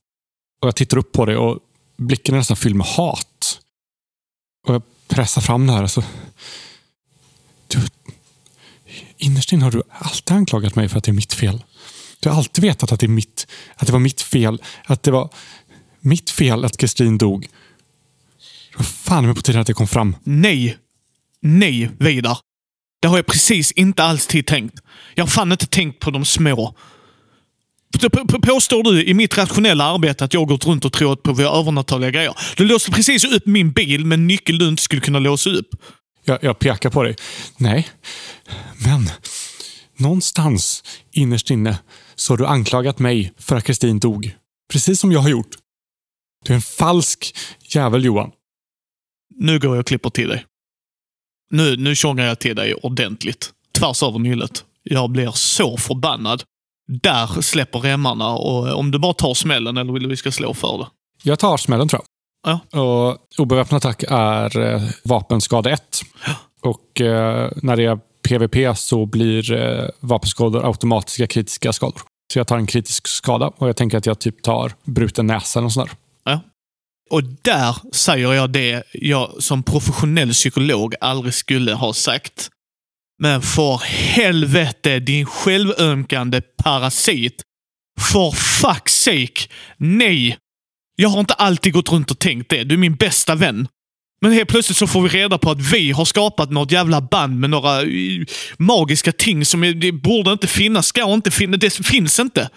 Och 0.61 0.67
Jag 0.67 0.75
tittar 0.75 0.97
upp 0.97 1.11
på 1.11 1.25
dig 1.25 1.37
och 1.37 1.59
blicken 1.97 2.35
är 2.35 2.39
nästan 2.39 2.57
fylld 2.57 2.75
med 2.75 2.87
hat. 2.87 3.59
Och 4.67 4.75
Jag 4.75 4.81
pressar 5.07 5.41
fram 5.41 5.67
det 5.67 5.73
här. 5.73 5.81
Alltså, 5.81 6.03
du, 7.67 7.79
innerst 9.17 9.53
inne 9.53 9.63
har 9.63 9.71
du 9.71 9.83
alltid 9.89 10.37
anklagat 10.37 10.75
mig 10.75 10.89
för 10.89 10.97
att 10.97 11.03
det 11.03 11.11
är 11.11 11.13
mitt 11.13 11.33
fel. 11.33 11.63
Du 12.19 12.29
har 12.29 12.37
alltid 12.37 12.63
vetat 12.63 12.91
att 12.91 12.99
det, 12.99 13.05
är 13.05 13.07
mitt, 13.07 13.47
att 13.75 13.87
det 13.87 13.93
var 13.93 13.99
mitt 13.99 14.21
fel. 14.21 14.61
Att 14.85 15.03
det 15.03 15.11
var 15.11 15.29
mitt 15.99 16.29
fel 16.29 16.65
att 16.65 16.77
Kristin 16.77 17.17
dog. 17.17 17.47
Det 18.71 18.77
var 18.77 18.83
fan 18.83 19.25
med 19.25 19.35
på 19.35 19.41
tiden 19.41 19.61
att 19.61 19.67
det 19.67 19.73
kom 19.73 19.87
fram. 19.87 20.15
Nej. 20.23 20.77
Nej, 21.39 21.89
Vidar. 21.99 22.37
Det 23.03 23.07
har 23.09 23.17
jag 23.17 23.25
precis 23.25 23.71
inte 23.71 24.03
alls 24.03 24.27
tid 24.27 24.45
tänkt. 24.47 24.79
Jag 25.15 25.23
har 25.23 25.29
fan 25.29 25.51
inte 25.51 25.65
tänkt 25.67 25.99
på 25.99 26.11
de 26.11 26.25
små. 26.25 26.75
P- 28.01 28.09
p- 28.09 28.23
p- 28.29 28.39
Påstår 28.41 28.83
du 28.83 29.03
i 29.05 29.13
mitt 29.13 29.37
rationella 29.37 29.83
arbete 29.83 30.25
att 30.25 30.33
jag 30.33 30.41
har 30.41 30.45
gått 30.45 30.65
runt 30.65 30.85
och 30.85 30.93
trott 30.93 31.23
på 31.23 31.33
våra 31.33 31.47
övernaturliga 31.59 32.11
grejer? 32.11 32.35
Du 32.57 32.65
låste 32.65 32.91
precis 32.91 33.23
upp 33.25 33.45
min 33.45 33.71
bil 33.71 34.05
med 34.05 34.19
en 34.19 34.27
nyckel 34.27 34.57
du 34.57 34.67
inte 34.67 34.83
skulle 34.83 35.01
kunna 35.01 35.19
låsa 35.19 35.49
upp. 35.49 35.67
Jag, 36.25 36.43
jag 36.43 36.59
pekar 36.59 36.89
på 36.89 37.03
dig. 37.03 37.15
Nej, 37.57 37.87
men 38.85 39.09
någonstans 39.97 40.83
innerst 41.11 41.49
inne 41.49 41.79
så 42.15 42.33
har 42.33 42.37
du 42.37 42.45
anklagat 42.45 42.99
mig 42.99 43.33
för 43.37 43.55
att 43.55 43.63
Kristin 43.63 43.99
dog. 43.99 44.35
Precis 44.71 44.99
som 44.99 45.11
jag 45.11 45.19
har 45.19 45.29
gjort. 45.29 45.55
Du 46.45 46.53
är 46.53 46.55
en 46.55 46.61
falsk 46.61 47.35
jävel, 47.75 48.05
Johan. 48.05 48.31
Nu 49.39 49.59
går 49.59 49.75
jag 49.75 49.79
och 49.79 49.87
klipper 49.87 50.09
till 50.09 50.27
dig. 50.27 50.45
Nu, 51.53 51.77
nu 51.77 51.95
tjongar 51.95 52.25
jag 52.25 52.39
till 52.39 52.55
dig 52.55 52.73
ordentligt. 52.73 53.51
Tvärs 53.79 54.03
över 54.03 54.19
nyllet. 54.19 54.65
Jag 54.83 55.09
blir 55.09 55.31
så 55.31 55.77
förbannad. 55.77 56.43
Där 56.87 57.41
släpper 57.41 57.79
remmarna 57.79 58.29
och 58.29 58.79
om 58.79 58.91
du 58.91 58.99
bara 58.99 59.13
tar 59.13 59.33
smällen 59.33 59.77
eller 59.77 59.93
vill 59.93 60.03
du 60.03 60.09
vi 60.09 60.17
ska 60.17 60.31
slå 60.31 60.53
för 60.53 60.77
det? 60.77 60.87
Jag 61.23 61.39
tar 61.39 61.57
smällen, 61.57 61.87
tror 61.87 62.01
jag. 62.01 62.59
Ja. 62.71 62.79
Och 62.81 63.17
obeväpnad 63.37 63.77
attack 63.77 64.03
är 64.09 64.59
eh, 64.59 64.81
vapenskada 65.03 65.69
1. 65.69 66.01
Och 66.61 67.01
eh, 67.01 67.51
när 67.55 67.75
det 67.75 67.85
är 67.85 67.99
PVP 68.27 68.77
så 68.77 69.05
blir 69.05 69.51
eh, 69.51 69.89
vapenskador 69.99 70.65
automatiska 70.65 71.27
kritiska 71.27 71.73
skador. 71.73 72.01
Så 72.33 72.39
jag 72.39 72.47
tar 72.47 72.57
en 72.57 72.67
kritisk 72.67 73.07
skada 73.07 73.51
och 73.57 73.67
jag 73.67 73.75
tänker 73.75 73.97
att 73.97 74.05
jag 74.05 74.19
typ 74.19 74.41
tar 74.41 74.71
bruten 74.83 75.27
näsa 75.27 75.59
eller 75.59 75.69
sånt 75.69 75.89
där. 75.89 75.97
Och 77.13 77.23
där 77.23 77.75
säger 77.91 78.33
jag 78.33 78.49
det 78.49 78.83
jag 78.91 79.35
som 79.39 79.63
professionell 79.63 80.31
psykolog 80.31 80.95
aldrig 81.01 81.33
skulle 81.33 81.73
ha 81.73 81.93
sagt. 81.93 82.49
Men 83.19 83.41
för 83.41 83.81
helvete, 83.85 84.99
din 84.99 85.25
självömkande 85.25 86.41
parasit. 86.41 87.41
For 87.99 88.31
fuck's 88.31 88.87
sake, 88.87 89.49
nej! 89.77 90.37
Jag 90.95 91.09
har 91.09 91.19
inte 91.19 91.33
alltid 91.33 91.73
gått 91.73 91.91
runt 91.91 92.11
och 92.11 92.19
tänkt 92.19 92.49
det. 92.49 92.63
Du 92.63 92.75
är 92.75 92.79
min 92.79 92.95
bästa 92.95 93.35
vän. 93.35 93.67
Men 94.21 94.31
helt 94.31 94.49
plötsligt 94.49 94.77
så 94.77 94.87
får 94.87 95.01
vi 95.01 95.09
reda 95.09 95.37
på 95.37 95.51
att 95.51 95.73
vi 95.73 95.91
har 95.91 96.05
skapat 96.05 96.51
något 96.51 96.71
jävla 96.71 97.01
band 97.01 97.39
med 97.39 97.49
några 97.49 97.81
eh, 97.81 98.25
magiska 98.57 99.11
ting 99.11 99.45
som 99.45 99.61
borde 100.03 100.31
inte 100.31 100.47
finnas, 100.47 100.87
ska 100.87 101.13
inte 101.13 101.31
finnas, 101.31 101.59
det 101.59 101.87
finns 101.87 102.19
inte. 102.19 102.49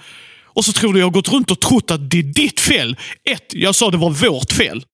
Och 0.56 0.64
så 0.64 0.72
tror 0.72 0.92
du 0.92 0.98
jag 0.98 1.06
har 1.06 1.12
gått 1.12 1.28
runt 1.28 1.50
och 1.50 1.60
trott 1.60 1.90
att 1.90 2.10
det 2.10 2.18
är 2.18 2.22
ditt 2.22 2.60
fel. 2.60 2.96
Ett, 3.30 3.54
jag 3.54 3.74
sa 3.74 3.90
det 3.90 3.96
var 3.96 4.10
vårt 4.10 4.52
fel. 4.52 4.84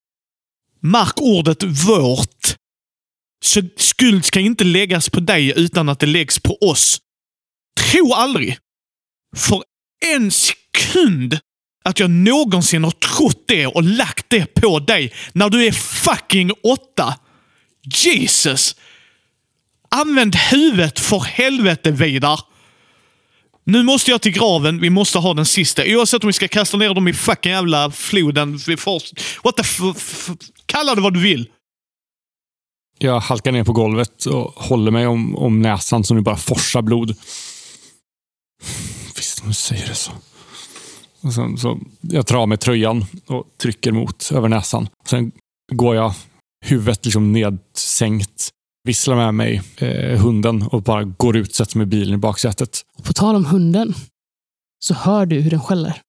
Mark 0.80 1.20
ordet 1.20 1.62
vårt. 1.62 2.56
Så 3.44 3.62
skuld 3.76 4.24
ska 4.24 4.40
inte 4.40 4.64
läggas 4.64 5.10
på 5.10 5.20
dig 5.20 5.52
utan 5.56 5.88
att 5.88 6.00
det 6.00 6.06
läggs 6.06 6.38
på 6.38 6.54
oss. 6.60 7.00
Tro 7.80 8.12
aldrig 8.12 8.58
för 9.36 9.62
en 10.06 10.30
sekund 10.30 11.38
att 11.84 12.00
jag 12.00 12.10
någonsin 12.10 12.84
har 12.84 12.90
trott 12.90 13.44
det 13.46 13.66
och 13.66 13.82
lagt 13.82 14.30
det 14.30 14.54
på 14.54 14.78
dig 14.78 15.12
när 15.32 15.50
du 15.50 15.66
är 15.66 15.72
fucking 15.72 16.52
åtta. 16.62 17.14
Jesus! 17.82 18.76
Använd 19.88 20.36
huvudet 20.36 21.00
för 21.00 21.20
helvete, 21.20 21.90
Vidar. 21.90 22.40
Nu 23.64 23.82
måste 23.82 24.10
jag 24.10 24.22
till 24.22 24.32
graven. 24.32 24.80
Vi 24.80 24.90
måste 24.90 25.18
ha 25.18 25.34
den 25.34 25.46
sista. 25.46 25.82
Oavsett 25.86 26.24
om 26.24 26.26
vi 26.26 26.32
ska 26.32 26.48
kasta 26.48 26.76
ner 26.76 26.94
dem 26.94 27.08
i 27.08 27.12
fucking 27.12 27.52
jävla 27.52 27.90
floden. 27.90 28.56
Vi 28.66 28.76
får... 28.76 29.02
What 29.44 29.56
the 29.56 29.62
f... 29.62 29.78
f 29.96 30.30
kalla 30.66 30.94
det 30.94 31.00
vad 31.00 31.14
du 31.14 31.20
vill. 31.20 31.48
Jag 32.98 33.20
halkar 33.20 33.52
ner 33.52 33.64
på 33.64 33.72
golvet 33.72 34.26
och 34.26 34.52
håller 34.56 34.90
mig 34.90 35.06
om, 35.06 35.36
om 35.36 35.62
näsan 35.62 36.04
som 36.04 36.16
nu 36.16 36.22
bara 36.22 36.36
forsar 36.36 36.82
blod. 36.82 37.16
Visst, 39.16 39.42
om 39.42 39.48
du 39.48 39.54
säger 39.54 39.88
det 39.88 39.94
så. 39.94 40.12
Och 41.20 41.34
sen, 41.34 41.58
så 41.58 41.80
jag 42.00 42.26
tar 42.26 42.36
av 42.36 42.48
mig 42.48 42.58
tröjan 42.58 43.04
och 43.26 43.44
trycker 43.62 43.92
mot 43.92 44.30
över 44.32 44.48
näsan. 44.48 44.88
Sen 45.06 45.32
går 45.72 45.96
jag 45.96 46.14
huvudet 46.64 47.04
liksom 47.04 47.32
nedsänkt, 47.32 48.50
visslar 48.84 49.16
med 49.16 49.34
mig 49.34 49.62
eh, 49.76 50.20
hunden 50.20 50.62
och 50.62 50.82
bara 50.82 51.04
går 51.04 51.36
ut, 51.36 51.54
sätter 51.54 51.78
mig 51.78 51.84
i 51.84 51.86
bilen 51.86 52.14
i 52.14 52.18
baksätet. 52.18 52.80
Och 52.98 53.04
på 53.04 53.12
tal 53.12 53.36
om 53.36 53.44
hunden, 53.44 53.94
så 54.78 54.94
hör 54.94 55.26
du 55.26 55.40
hur 55.40 55.50
den 55.50 55.60
skäller. 55.60 56.00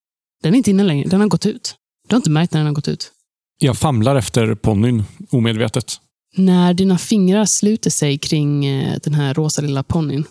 Den 0.43 0.53
är 0.53 0.57
inte 0.57 0.71
inne 0.71 0.83
längre, 0.83 1.09
den 1.09 1.21
har 1.21 1.27
gått 1.27 1.45
ut. 1.45 1.75
Du 2.07 2.15
har 2.15 2.17
inte 2.17 2.29
märkt 2.29 2.53
när 2.53 2.59
den 2.59 2.67
har 2.67 2.73
gått 2.73 2.87
ut. 2.87 3.11
Jag 3.59 3.77
famlar 3.77 4.15
efter 4.15 4.55
ponnyn 4.55 5.03
omedvetet. 5.31 5.99
När 6.35 6.73
dina 6.73 6.97
fingrar 6.97 7.45
sluter 7.45 7.89
sig 7.89 8.17
kring 8.17 8.65
eh, 8.65 8.99
den 9.03 9.13
här 9.13 9.33
rosa 9.33 9.61
lilla 9.61 9.83
ponnyn 9.83 10.25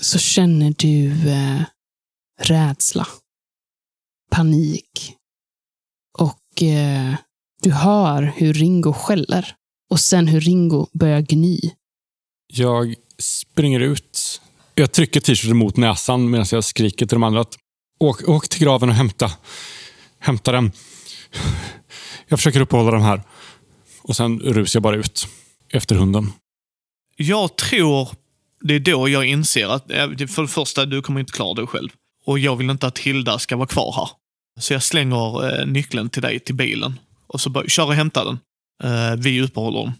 så 0.00 0.18
känner 0.18 0.74
du 0.78 1.06
eh, 1.30 1.62
rädsla, 2.40 3.06
panik 4.30 5.14
och 6.18 6.62
eh, 6.62 7.14
du 7.62 7.72
hör 7.72 8.22
hur 8.22 8.52
Ringo 8.52 8.92
skäller 8.92 9.54
och 9.92 10.00
sen 10.00 10.28
hur 10.28 10.40
Ringo 10.40 10.86
börjar 10.92 11.20
gny. 11.20 11.60
Jag 12.46 12.94
springer 13.18 13.80
ut. 13.80 14.40
Jag 14.74 14.92
trycker 14.92 15.20
t-shirten 15.20 15.56
mot 15.56 15.76
näsan 15.76 16.30
medan 16.30 16.46
jag 16.52 16.64
skriker 16.64 17.06
till 17.06 17.14
de 17.14 17.22
andra 17.22 17.40
att 17.40 17.56
åk, 18.00 18.28
åk 18.28 18.48
till 18.48 18.60
graven 18.62 18.88
och 18.88 18.94
hämta. 18.94 19.30
Hämta 20.18 20.52
den. 20.52 20.72
Jag 22.28 22.38
försöker 22.38 22.60
uppehålla 22.60 22.90
dem 22.90 23.02
här. 23.02 23.22
Och 24.02 24.16
sen 24.16 24.40
rusar 24.40 24.78
jag 24.78 24.82
bara 24.82 24.96
ut 24.96 25.28
efter 25.72 25.96
hunden. 25.96 26.32
Jag 27.16 27.56
tror 27.56 28.08
det 28.60 28.74
är 28.74 28.80
då 28.80 29.08
jag 29.08 29.24
inser 29.24 29.68
att 29.68 29.86
för 30.30 30.42
det 30.42 30.48
första, 30.48 30.86
du 30.86 31.02
kommer 31.02 31.20
inte 31.20 31.32
klara 31.32 31.54
dig 31.54 31.66
själv. 31.66 31.88
Och 32.24 32.38
jag 32.38 32.56
vill 32.56 32.70
inte 32.70 32.86
att 32.86 32.98
Hilda 32.98 33.38
ska 33.38 33.56
vara 33.56 33.68
kvar 33.68 33.92
här. 33.96 34.08
Så 34.60 34.72
jag 34.72 34.82
slänger 34.82 35.60
eh, 35.60 35.66
nyckeln 35.66 36.10
till 36.10 36.22
dig 36.22 36.40
till 36.40 36.54
bilen. 36.54 37.00
Och 37.26 37.40
så 37.40 37.50
bara, 37.50 37.68
kör 37.68 37.86
och 37.86 37.94
hämta 37.94 38.24
den. 38.24 38.38
Eh, 38.82 39.16
vi 39.18 39.42
uppehåller 39.42 39.78
dem. 39.78 39.92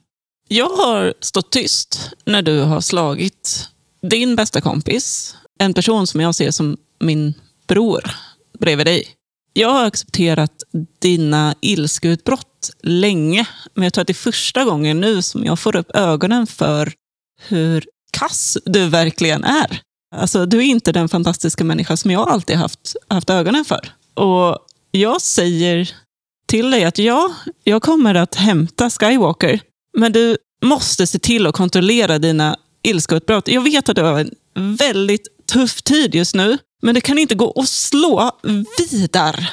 Jag 0.48 0.68
har 0.68 1.14
stått 1.20 1.52
tyst 1.52 2.10
när 2.24 2.42
du 2.42 2.60
har 2.60 2.80
slagit 2.80 3.68
din 4.02 4.36
bästa 4.36 4.60
kompis, 4.60 5.36
en 5.58 5.74
person 5.74 6.06
som 6.06 6.20
jag 6.20 6.34
ser 6.34 6.50
som 6.50 6.76
min 7.00 7.34
bror 7.68 8.02
bredvid 8.58 8.86
dig. 8.86 9.08
Jag 9.52 9.68
har 9.68 9.84
accepterat 9.84 10.62
dina 10.98 11.54
ilskeutbrott 11.60 12.70
länge, 12.82 13.46
men 13.74 13.84
jag 13.84 13.92
tror 13.92 14.02
att 14.02 14.06
det 14.06 14.12
är 14.12 14.14
första 14.14 14.64
gången 14.64 15.00
nu 15.00 15.22
som 15.22 15.44
jag 15.44 15.58
får 15.58 15.76
upp 15.76 15.90
ögonen 15.96 16.46
för 16.46 16.92
hur 17.40 17.84
kass 18.10 18.58
du 18.64 18.88
verkligen 18.88 19.44
är. 19.44 19.80
Alltså, 20.14 20.46
du 20.46 20.58
är 20.58 20.62
inte 20.62 20.92
den 20.92 21.08
fantastiska 21.08 21.64
människa 21.64 21.96
som 21.96 22.10
jag 22.10 22.28
alltid 22.28 22.56
haft, 22.56 22.96
haft 23.08 23.30
ögonen 23.30 23.64
för. 23.64 23.92
Och 24.14 24.58
jag 24.90 25.20
säger 25.20 25.90
till 26.52 26.70
dig 26.70 26.84
att 26.84 26.98
ja, 26.98 27.34
jag 27.64 27.82
kommer 27.82 28.14
att 28.14 28.34
hämta 28.34 28.90
Skywalker, 28.90 29.60
men 29.98 30.12
du 30.12 30.36
måste 30.64 31.06
se 31.06 31.18
till 31.18 31.46
att 31.46 31.54
kontrollera 31.54 32.18
dina 32.18 32.56
ilskeutbrott. 32.82 33.48
Jag 33.48 33.60
vet 33.60 33.88
att 33.88 33.96
du 33.96 34.02
har 34.02 34.20
en 34.54 34.76
väldigt 34.76 35.46
tuff 35.46 35.82
tid 35.82 36.14
just 36.14 36.34
nu, 36.34 36.58
men 36.82 36.94
det 36.94 37.00
kan 37.00 37.18
inte 37.18 37.34
gå 37.34 37.60
att 37.60 37.68
slå 37.68 38.30
vidare. 38.78 39.48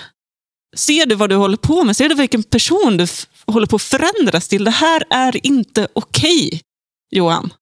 Ser 0.78 1.06
du 1.06 1.16
vad 1.16 1.30
du 1.30 1.36
håller 1.36 1.58
på 1.58 1.84
med? 1.84 1.96
Ser 1.96 2.10
du 2.10 2.16
vilken 2.16 2.44
person 2.44 2.98
du 2.98 3.08
håller 3.46 3.68
på 3.68 3.76
att 3.76 3.82
förändras 3.82 4.48
till? 4.48 4.64
Det 4.64 4.72
här 4.72 5.04
är 5.10 5.46
inte 5.46 5.88
okej, 5.94 6.48
okay, 6.48 6.60
Johan. 7.12 7.54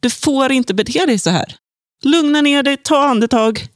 Du 0.00 0.10
får 0.10 0.52
inte 0.52 0.74
bete 0.74 1.06
dig 1.06 1.18
så 1.18 1.30
här. 1.30 1.56
Lugna 2.04 2.40
ner 2.40 2.62
dig, 2.62 2.76
ta 2.76 3.04
andetag. 3.04 3.68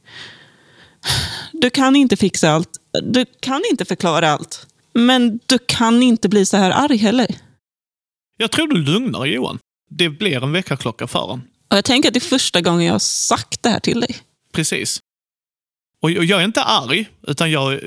Du 1.61 1.69
kan 1.69 1.95
inte 1.95 2.17
fixa 2.17 2.49
allt. 2.49 2.69
Du 3.03 3.25
kan 3.39 3.61
inte 3.71 3.85
förklara 3.85 4.29
allt. 4.29 4.67
Men 4.93 5.39
du 5.45 5.57
kan 5.67 6.03
inte 6.03 6.29
bli 6.29 6.45
så 6.45 6.57
här 6.57 6.71
arg 6.71 6.97
heller. 6.97 7.35
Jag 8.37 8.51
tror 8.51 8.67
du 8.67 8.77
lugnar 8.77 9.25
Johan. 9.25 9.59
Det 9.89 10.09
blir 10.09 10.43
en 10.43 10.51
väckarklocka 10.51 11.07
för 11.07 11.19
honom. 11.19 11.41
Och 11.69 11.77
jag 11.77 11.85
tänker 11.85 12.09
att 12.09 12.13
det 12.13 12.17
är 12.17 12.29
första 12.29 12.61
gången 12.61 12.85
jag 12.85 12.93
har 12.93 12.99
sagt 12.99 13.63
det 13.63 13.69
här 13.69 13.79
till 13.79 13.99
dig. 13.99 14.17
Precis. 14.53 14.99
Och 16.01 16.11
jag 16.11 16.41
är 16.41 16.45
inte 16.45 16.63
arg, 16.63 17.09
utan 17.27 17.51
jag, 17.51 17.79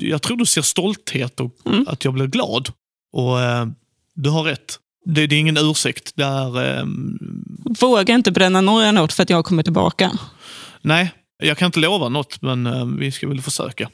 jag 0.00 0.22
tror 0.22 0.36
du 0.36 0.46
ser 0.46 0.62
stolthet 0.62 1.40
och 1.40 1.56
mm. 1.66 1.84
att 1.88 2.04
jag 2.04 2.14
blir 2.14 2.26
glad. 2.26 2.68
Och 3.12 3.40
eh, 3.40 3.66
du 4.14 4.30
har 4.30 4.42
rätt. 4.42 4.78
Det, 5.04 5.26
det, 5.26 5.36
är 5.36 5.40
ingen 5.40 5.56
ursäkt. 5.56 6.12
Det 6.14 6.24
är... 6.24 6.78
Eh, 6.78 6.84
Våga 7.80 8.14
inte 8.14 8.30
bränna 8.30 8.60
några 8.60 8.92
något 8.92 9.12
för 9.12 9.22
att 9.22 9.30
jag 9.30 9.44
kommer 9.44 9.62
tillbaka. 9.62 10.18
Nej, 10.82 11.12
jag 11.40 11.58
kan 11.58 11.66
inte 11.66 11.80
lova 11.80 12.08
något, 12.08 12.42
men 12.42 12.66
eh, 12.66 12.86
vi 12.86 13.12
ska 13.12 13.28
väl 13.28 13.42
försöka. 13.42 13.90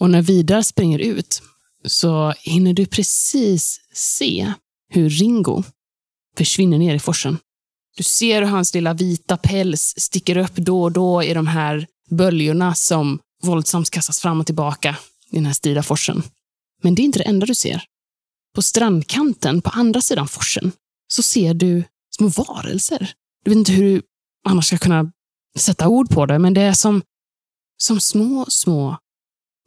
Och 0.00 0.10
när 0.10 0.22
Vidar 0.22 0.62
springer 0.62 0.98
ut 0.98 1.42
så 1.84 2.34
hinner 2.40 2.72
du 2.72 2.86
precis 2.86 3.80
se 3.92 4.52
hur 4.88 5.10
Ringo 5.10 5.62
försvinner 6.38 6.78
ner 6.78 6.94
i 6.94 6.98
forsen. 6.98 7.38
Du 7.96 8.02
ser 8.02 8.42
hur 8.42 8.48
hans 8.48 8.74
lilla 8.74 8.94
vita 8.94 9.36
päls 9.36 9.94
sticker 9.96 10.36
upp 10.36 10.54
då 10.56 10.82
och 10.82 10.92
då 10.92 11.22
i 11.22 11.34
de 11.34 11.46
här 11.46 11.86
böljorna 12.10 12.74
som 12.74 13.18
våldsamt 13.42 13.90
kastas 13.90 14.20
fram 14.20 14.40
och 14.40 14.46
tillbaka 14.46 14.96
i 15.30 15.36
den 15.36 15.46
här 15.46 15.52
strida 15.52 15.82
forsen. 15.82 16.22
Men 16.82 16.94
det 16.94 17.02
är 17.02 17.04
inte 17.04 17.18
det 17.18 17.24
enda 17.24 17.46
du 17.46 17.54
ser. 17.54 17.82
På 18.54 18.62
strandkanten 18.62 19.62
på 19.62 19.70
andra 19.70 20.00
sidan 20.00 20.28
forsen 20.28 20.72
så 21.08 21.22
ser 21.22 21.54
du 21.54 21.84
små 22.16 22.28
varelser. 22.28 23.12
Du 23.44 23.50
vet 23.50 23.58
inte 23.58 23.72
hur 23.72 23.82
du 23.82 24.02
annars 24.44 24.66
ska 24.66 24.78
kunna 24.78 25.12
sätta 25.56 25.88
ord 25.88 26.10
på 26.10 26.26
det, 26.26 26.38
men 26.38 26.54
det 26.54 26.60
är 26.60 26.72
som, 26.72 27.02
som 27.76 28.00
små, 28.00 28.46
små 28.48 28.96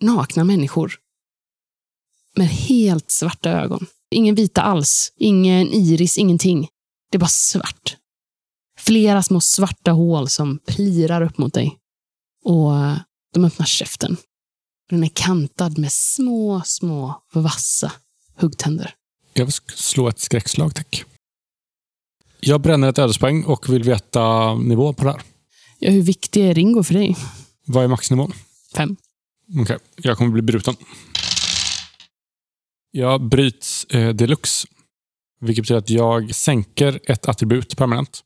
nakna 0.02 0.44
människor. 0.44 0.94
Med 2.36 2.48
helt 2.48 3.12
svarta 3.12 3.50
ögon. 3.50 3.86
Ingen 4.12 4.36
vita 4.36 4.62
alls, 4.62 5.14
ingen 5.16 5.68
iris, 5.68 6.18
ingenting. 6.18 6.68
Det 7.12 7.18
är 7.18 7.20
bara 7.20 7.28
svart. 7.28 7.98
Flera 8.78 9.24
små 9.24 9.42
svarta 9.42 9.92
hål 9.92 10.30
som 10.30 10.60
plirar 10.66 11.22
upp 11.22 11.38
mot 11.38 11.54
dig. 11.54 11.78
Och 12.44 12.78
eh, 12.78 12.98
de 13.34 13.46
öppnar 13.46 13.66
käften. 13.66 14.18
Den 14.90 15.04
är 15.04 15.10
kantad 15.14 15.78
med 15.78 15.92
små, 15.92 16.62
små 16.66 17.24
vassa 17.34 17.92
huggtänder. 18.36 18.96
Jag 19.34 19.46
vill 19.46 19.54
slå 19.76 20.08
ett 20.08 20.20
skräckslag, 20.20 20.76
tack. 20.76 21.04
Jag 22.40 22.62
bränner 22.62 22.90
ett 22.90 23.00
ödespoäng 23.00 23.44
och 23.44 23.70
vill 23.70 23.84
veta 23.84 24.56
nivå 24.56 24.94
på 24.94 25.04
det 25.04 25.12
här. 25.12 25.22
Ja, 25.82 25.92
hur 25.92 26.02
viktig 26.02 26.46
är 26.46 26.54
Ringo 26.54 26.84
för 26.84 26.94
dig? 26.94 27.16
Vad 27.66 27.84
är 27.84 27.88
maxnivån? 27.88 28.34
Fem. 28.76 28.96
Okej, 29.50 29.62
okay. 29.62 29.78
jag 29.96 30.18
kommer 30.18 30.32
bli 30.32 30.42
bruten. 30.42 30.76
Jag 32.92 33.22
bryts 33.22 33.86
eh, 33.86 34.10
deluxe, 34.10 34.68
vilket 35.42 35.64
betyder 35.64 35.80
att 35.80 35.90
jag 35.90 36.36
sänker 36.36 37.00
ett 37.04 37.28
attribut 37.28 37.78
permanent. 37.78 38.22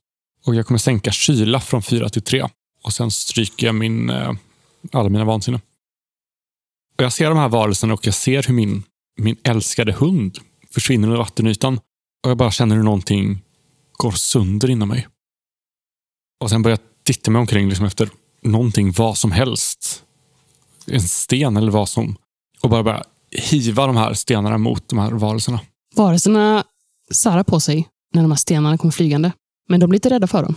Och 0.46 0.54
jag 0.54 0.66
kommer 0.66 0.78
sänka 0.78 1.10
kyla 1.10 1.60
från 1.60 1.82
fyra 1.82 2.08
till 2.08 2.22
tre. 2.22 2.48
Och 2.82 2.92
sen 2.92 3.10
stryker 3.10 3.66
jag 3.66 3.74
min, 3.74 4.10
eh, 4.10 4.32
alla 4.92 5.08
mina 5.08 5.24
vansinne. 5.24 5.60
Och 6.96 7.04
jag 7.04 7.12
ser 7.12 7.28
de 7.28 7.38
här 7.38 7.48
varelserna 7.48 7.94
och 7.94 8.06
jag 8.06 8.14
ser 8.14 8.42
hur 8.42 8.54
min, 8.54 8.82
min 9.16 9.36
älskade 9.42 9.92
hund 9.92 10.38
försvinner 10.70 11.08
under 11.08 11.18
vattenytan. 11.18 11.80
Och 12.24 12.30
jag 12.30 12.36
bara 12.36 12.50
känner 12.50 12.76
hur 12.76 12.82
någonting 12.82 13.42
går 13.92 14.12
sönder 14.12 14.70
inom 14.70 14.88
mig. 14.88 15.08
Och 16.40 16.50
sen 16.50 16.62
börjar 16.62 16.78
jag 16.78 16.93
titta 17.04 17.30
mig 17.30 17.40
omkring 17.40 17.68
liksom 17.68 17.86
efter 17.86 18.10
någonting, 18.42 18.92
vad 18.92 19.18
som 19.18 19.32
helst. 19.32 20.04
En 20.86 21.02
sten 21.02 21.56
eller 21.56 21.72
vad 21.72 21.88
som. 21.88 22.16
Och 22.60 22.70
bara 22.70 22.82
börja 22.82 23.04
hiva 23.30 23.86
de 23.86 23.96
här 23.96 24.14
stenarna 24.14 24.58
mot 24.58 24.88
de 24.88 24.98
här 24.98 25.10
varelserna. 25.10 25.60
Varelserna 25.94 26.64
särar 27.14 27.42
på 27.42 27.60
sig 27.60 27.88
när 28.12 28.22
de 28.22 28.30
här 28.30 28.38
stenarna 28.38 28.78
kommer 28.78 28.92
flygande. 28.92 29.32
Men 29.68 29.80
de 29.80 29.90
blir 29.90 29.96
inte 29.96 30.10
rädda 30.10 30.26
för 30.26 30.42
dem. 30.42 30.54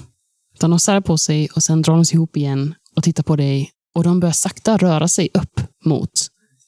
Utan 0.55 0.69
de 0.69 0.79
särar 0.79 1.01
på 1.01 1.17
sig 1.17 1.49
och 1.55 1.63
sen 1.63 1.81
drar 1.81 1.95
de 1.95 2.05
sig 2.05 2.15
ihop 2.15 2.37
igen 2.37 2.75
och 2.95 3.03
tittar 3.03 3.23
på 3.23 3.35
dig. 3.35 3.71
Och 3.95 4.03
de 4.03 4.19
börjar 4.19 4.33
sakta 4.33 4.77
röra 4.77 5.07
sig 5.07 5.29
upp 5.33 5.61
mot 5.85 6.11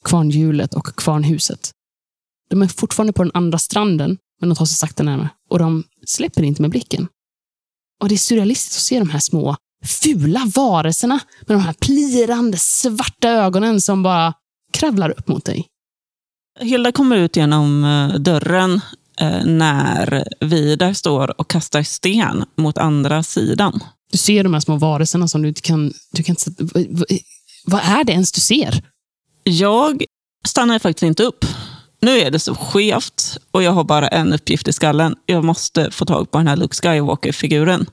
kvarnhjulet 0.04 0.74
och 0.74 0.86
kvarnhuset. 0.96 1.70
De 2.50 2.62
är 2.62 2.68
fortfarande 2.68 3.12
på 3.12 3.22
den 3.22 3.32
andra 3.34 3.58
stranden, 3.58 4.18
men 4.40 4.48
de 4.48 4.54
tar 4.54 4.64
sig 4.64 4.76
sakta 4.76 5.02
närmare. 5.02 5.28
Och 5.50 5.58
de 5.58 5.84
släpper 6.06 6.42
inte 6.42 6.62
med 6.62 6.70
blicken. 6.70 7.08
Och 8.00 8.08
det 8.08 8.14
är 8.14 8.16
surrealistiskt 8.16 8.76
att 8.76 8.82
se 8.82 8.98
de 8.98 9.10
här 9.10 9.18
små 9.18 9.56
fula 9.86 10.50
varelserna 10.54 11.20
med 11.46 11.56
de 11.56 11.62
här 11.62 11.72
plirande 11.72 12.58
svarta 12.58 13.28
ögonen 13.28 13.80
som 13.80 14.02
bara 14.02 14.34
kravlar 14.72 15.10
upp 15.10 15.28
mot 15.28 15.44
dig. 15.44 15.66
Hilda 16.60 16.92
kommer 16.92 17.16
ut 17.16 17.36
genom 17.36 17.84
eh, 17.84 18.20
dörren 18.20 18.80
eh, 19.20 19.44
när 19.44 20.24
Vidar 20.40 20.92
står 20.92 21.40
och 21.40 21.50
kastar 21.50 21.82
sten 21.82 22.44
mot 22.56 22.78
andra 22.78 23.22
sidan. 23.22 23.80
Du 24.12 24.18
ser 24.18 24.44
de 24.44 24.54
här 24.54 24.60
små 24.60 24.76
varelserna 24.76 25.28
som 25.28 25.42
du 25.42 25.48
inte 25.48 25.60
kan... 25.60 25.92
Du 26.12 26.22
kan 26.22 26.36
vad 27.64 27.80
är 27.84 28.04
det 28.04 28.12
ens 28.12 28.32
du 28.32 28.40
ser? 28.40 28.82
Jag 29.44 30.04
stannar 30.46 30.78
faktiskt 30.78 31.02
inte 31.02 31.22
upp. 31.22 31.44
Nu 32.00 32.18
är 32.18 32.30
det 32.30 32.38
så 32.38 32.54
skevt 32.54 33.38
och 33.50 33.62
jag 33.62 33.72
har 33.72 33.84
bara 33.84 34.08
en 34.08 34.32
uppgift 34.32 34.68
i 34.68 34.72
skallen. 34.72 35.16
Jag 35.26 35.44
måste 35.44 35.90
få 35.90 36.04
tag 36.04 36.30
på 36.30 36.38
den 36.38 36.48
här 36.48 36.56
Luke 36.56 36.74
Skywalker-figuren. 36.74 37.86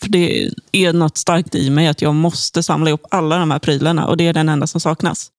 För 0.00 0.08
det 0.08 0.50
är 0.72 0.92
något 0.92 1.16
starkt 1.16 1.54
i 1.54 1.70
mig 1.70 1.88
att 1.88 2.02
jag 2.02 2.14
måste 2.14 2.62
samla 2.62 2.90
ihop 2.90 3.06
alla 3.10 3.38
de 3.38 3.50
här 3.50 3.58
prylarna 3.58 4.06
och 4.06 4.16
det 4.16 4.26
är 4.26 4.32
den 4.32 4.48
enda 4.48 4.66
som 4.66 4.80
saknas. 4.80 5.30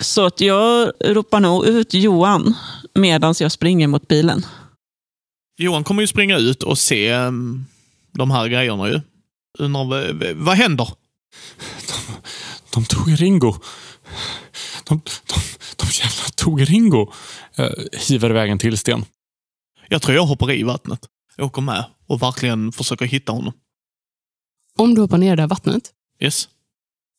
Så 0.00 0.26
att 0.26 0.40
jag 0.40 0.92
ropar 1.00 1.40
nog 1.40 1.66
ut 1.66 1.94
Johan 1.94 2.54
medan 2.94 3.34
jag 3.40 3.52
springer 3.52 3.86
mot 3.86 4.08
bilen. 4.08 4.46
Johan 5.58 5.84
kommer 5.84 6.02
ju 6.02 6.06
springa 6.06 6.38
ut 6.38 6.62
och 6.62 6.78
se 6.78 7.12
um, 7.12 7.66
de 8.12 8.30
här 8.30 8.48
grejerna 8.48 8.88
ju. 8.88 9.00
Undrar, 9.58 9.84
vad, 9.84 10.36
vad 10.36 10.56
händer? 10.56 10.88
De, 11.86 12.14
de 12.74 12.84
tog 12.84 13.20
Ringo. 13.20 13.54
De, 14.84 15.00
de, 15.26 15.40
de 15.76 15.86
jävla 16.02 16.28
tog 16.34 16.70
Ringo. 16.70 17.12
Jag 17.56 17.74
hivar 18.08 18.30
iväg 18.30 18.50
en 18.50 18.58
till 18.58 18.78
sten. 18.78 19.04
Jag 19.88 20.02
tror 20.02 20.16
jag 20.16 20.26
hoppar 20.26 20.52
i 20.52 20.62
vattnet. 20.62 21.00
Jag 21.36 21.46
åker 21.46 21.62
med 21.62 21.84
och 22.06 22.22
verkligen 22.22 22.72
försöker 22.72 23.04
hitta 23.04 23.32
honom. 23.32 23.52
Om 24.78 24.94
du 24.94 25.00
hoppar 25.00 25.18
ner 25.18 25.32
i 25.32 25.36
det 25.36 25.42
här 25.42 25.48
vattnet, 25.48 25.90
Yes. 26.20 26.48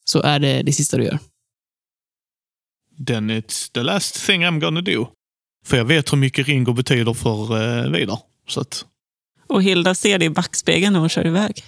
så 0.06 0.22
är 0.22 0.40
det 0.40 0.62
det 0.64 0.74
sista 0.74 0.98
du 0.98 1.04
gör. 1.04 1.20
Then 3.08 3.32
it's 3.32 3.72
the 3.74 3.84
last 3.84 4.26
thing 4.26 4.46
I'm 4.46 4.60
gonna 4.60 4.82
do. 4.82 5.08
För 5.66 5.78
jag 5.78 5.86
vet 5.86 6.14
hur 6.14 6.18
mycket 6.18 6.48
Ringo 6.48 6.74
betyder 6.74 7.14
för 7.14 7.62
eh, 7.86 7.92
Vidar. 7.92 8.20
Så 8.48 8.62
att, 8.62 8.86
Och 9.48 9.64
Hilda 9.64 9.96
ser 9.96 10.20
det 10.20 10.26
i 10.26 10.30
backspegeln 10.30 10.94
när 10.94 11.00
hon 11.00 11.10
kör 11.10 11.28
iväg. 11.28 11.64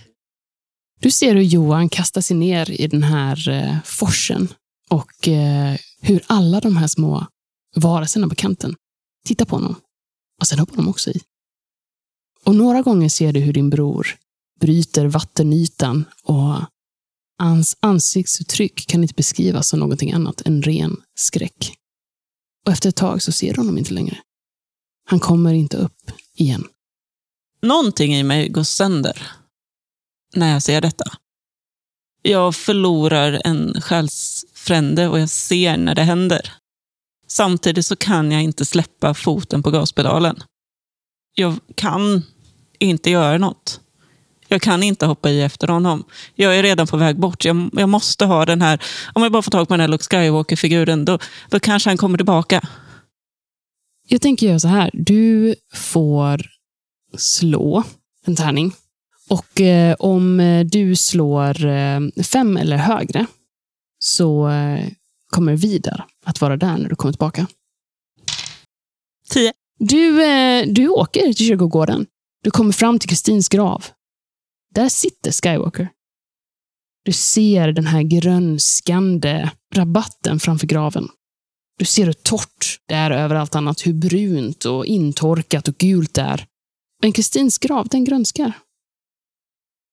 Du 1.00 1.12
ser 1.12 1.36
hur 1.36 1.42
Johan 1.42 1.90
kastar 1.90 2.22
sig 2.22 2.38
ner 2.38 2.72
i 2.82 2.88
den 2.88 3.04
här 3.04 3.50
eh, 3.50 3.78
forsen 3.86 4.48
och 4.90 5.28
eh, 5.28 5.78
hur 6.02 6.24
alla 6.28 6.60
de 6.60 6.78
här 6.78 6.88
små 6.88 7.28
varelserna 7.76 8.28
på 8.30 8.36
kanten 8.36 8.76
tittar 9.26 9.46
på 9.46 9.56
honom. 9.56 9.76
Och 10.42 10.48
sen 10.48 10.60
hoppar 10.60 10.76
de 10.76 10.88
också 10.88 11.10
i. 11.10 11.20
Och 12.44 12.56
några 12.56 12.82
gånger 12.82 13.10
ser 13.10 13.34
du 13.34 13.40
hur 13.40 13.54
din 13.54 13.70
bror 13.70 14.08
bryter 14.60 15.06
vattenytan 15.06 16.06
och 16.24 16.56
hans 17.38 17.78
ansiktsuttryck 17.80 18.88
kan 18.88 19.02
inte 19.02 19.14
beskrivas 19.14 19.70
som 19.70 19.80
någonting 19.80 20.12
annat 20.12 20.42
än 20.42 20.62
ren 20.62 20.98
skräck. 21.16 21.78
Och 22.66 22.72
efter 22.72 22.90
ett 22.90 22.96
tag 22.96 23.22
så 23.22 23.32
ser 23.32 23.54
du 23.54 23.60
honom 23.60 23.78
inte 23.78 23.94
längre. 23.94 24.18
Han 25.10 25.20
kommer 25.20 25.54
inte 25.54 25.78
upp 25.78 26.12
igen. 26.36 26.68
Någonting 27.62 28.16
i 28.16 28.24
mig 28.24 28.50
går 28.50 28.64
sönder 28.64 29.32
när 30.36 30.54
jag 30.54 30.64
ser 30.64 30.82
detta. 30.82 31.06
Jag 32.22 32.56
förlorar 32.56 33.42
en 33.46 33.82
själsfrände 33.82 35.08
och 35.08 35.20
jag 35.20 35.30
ser 35.30 35.78
när 35.78 35.96
det 35.96 36.04
händer. 36.04 36.54
Samtidigt 37.28 37.86
så 37.86 37.96
kan 37.96 38.32
jag 38.32 38.44
inte 38.44 38.66
släppa 38.66 39.14
foten 39.14 39.64
på 39.64 39.72
gaspedalen. 39.72 40.44
Jag 41.36 41.60
kan 41.76 42.24
inte 42.80 43.10
göra 43.10 43.38
något. 43.38 43.82
Jag 44.56 44.62
kan 44.62 44.84
inte 44.84 45.06
hoppa 45.06 45.30
i 45.30 45.42
efter 45.42 45.68
honom. 45.68 46.04
Jag 46.36 46.58
är 46.58 46.64
redan 46.64 46.88
på 46.88 46.98
väg 46.98 47.20
bort. 47.20 47.46
Jag, 47.46 47.70
jag 47.74 47.90
måste 47.90 48.26
ha 48.26 48.46
den 48.46 48.62
här... 48.62 48.84
Om 49.14 49.24
jag 49.24 49.32
bara 49.32 49.42
får 49.42 49.52
tag 49.52 49.68
på 49.68 49.74
den 49.74 49.82
här 49.82 49.88
Luke 49.88 50.04
Skywalker-figuren, 50.04 51.06
då, 51.06 51.20
då 51.50 51.60
kanske 51.60 51.90
han 51.90 51.98
kommer 51.98 52.18
tillbaka. 52.18 52.62
Jag 54.08 54.22
tänker 54.22 54.48
göra 54.48 54.60
så 54.60 54.68
här. 54.68 54.90
Du 54.94 55.56
får 55.74 56.42
slå 57.18 57.84
en 58.26 58.36
tärning. 58.36 58.74
Och 59.30 59.62
eh, 59.62 59.96
om 60.00 60.40
eh, 60.40 60.66
du 60.66 60.96
slår 60.96 61.66
eh, 61.66 62.00
fem 62.24 62.58
eller 62.58 62.78
högre 62.78 63.26
så 64.00 64.50
eh, 64.50 64.88
kommer 65.30 65.56
Vidar 65.56 66.06
att 66.26 66.42
vara 66.42 66.58
där 66.58 66.78
när 66.78 66.90
du 66.90 66.96
kommer 66.96 67.14
tillbaka. 67.14 67.48
Tio. 69.30 69.54
Du, 69.80 70.24
eh, 70.24 70.66
du 70.68 70.88
åker 70.88 71.22
till 71.34 71.48
kyrkogården. 71.48 72.06
Du 72.44 72.52
kommer 72.52 72.72
fram 72.72 73.00
till 73.00 73.10
Kristins 73.10 73.50
grav. 73.50 73.86
Där 74.76 74.90
sitter 74.90 75.32
Skywalker. 75.32 75.90
Du 77.06 77.12
ser 77.12 77.72
den 77.72 77.86
här 77.88 78.02
grönskande 78.02 79.50
rabatten 79.74 80.40
framför 80.40 80.68
graven. 80.68 81.10
Du 81.80 81.86
ser 81.86 82.06
hur 82.06 82.14
torrt 82.14 82.80
det 82.88 82.94
är 82.94 83.12
över 83.12 83.36
allt 83.36 83.56
annat, 83.56 83.88
hur 83.88 83.94
brunt 83.94 84.66
och 84.66 84.86
intorkat 84.86 85.68
och 85.68 85.78
gult 85.78 86.14
det 86.14 86.22
är. 86.22 86.46
Men 87.02 87.12
Kristins 87.12 87.58
grav, 87.58 87.88
den 87.88 88.04
grönskar. 88.04 88.54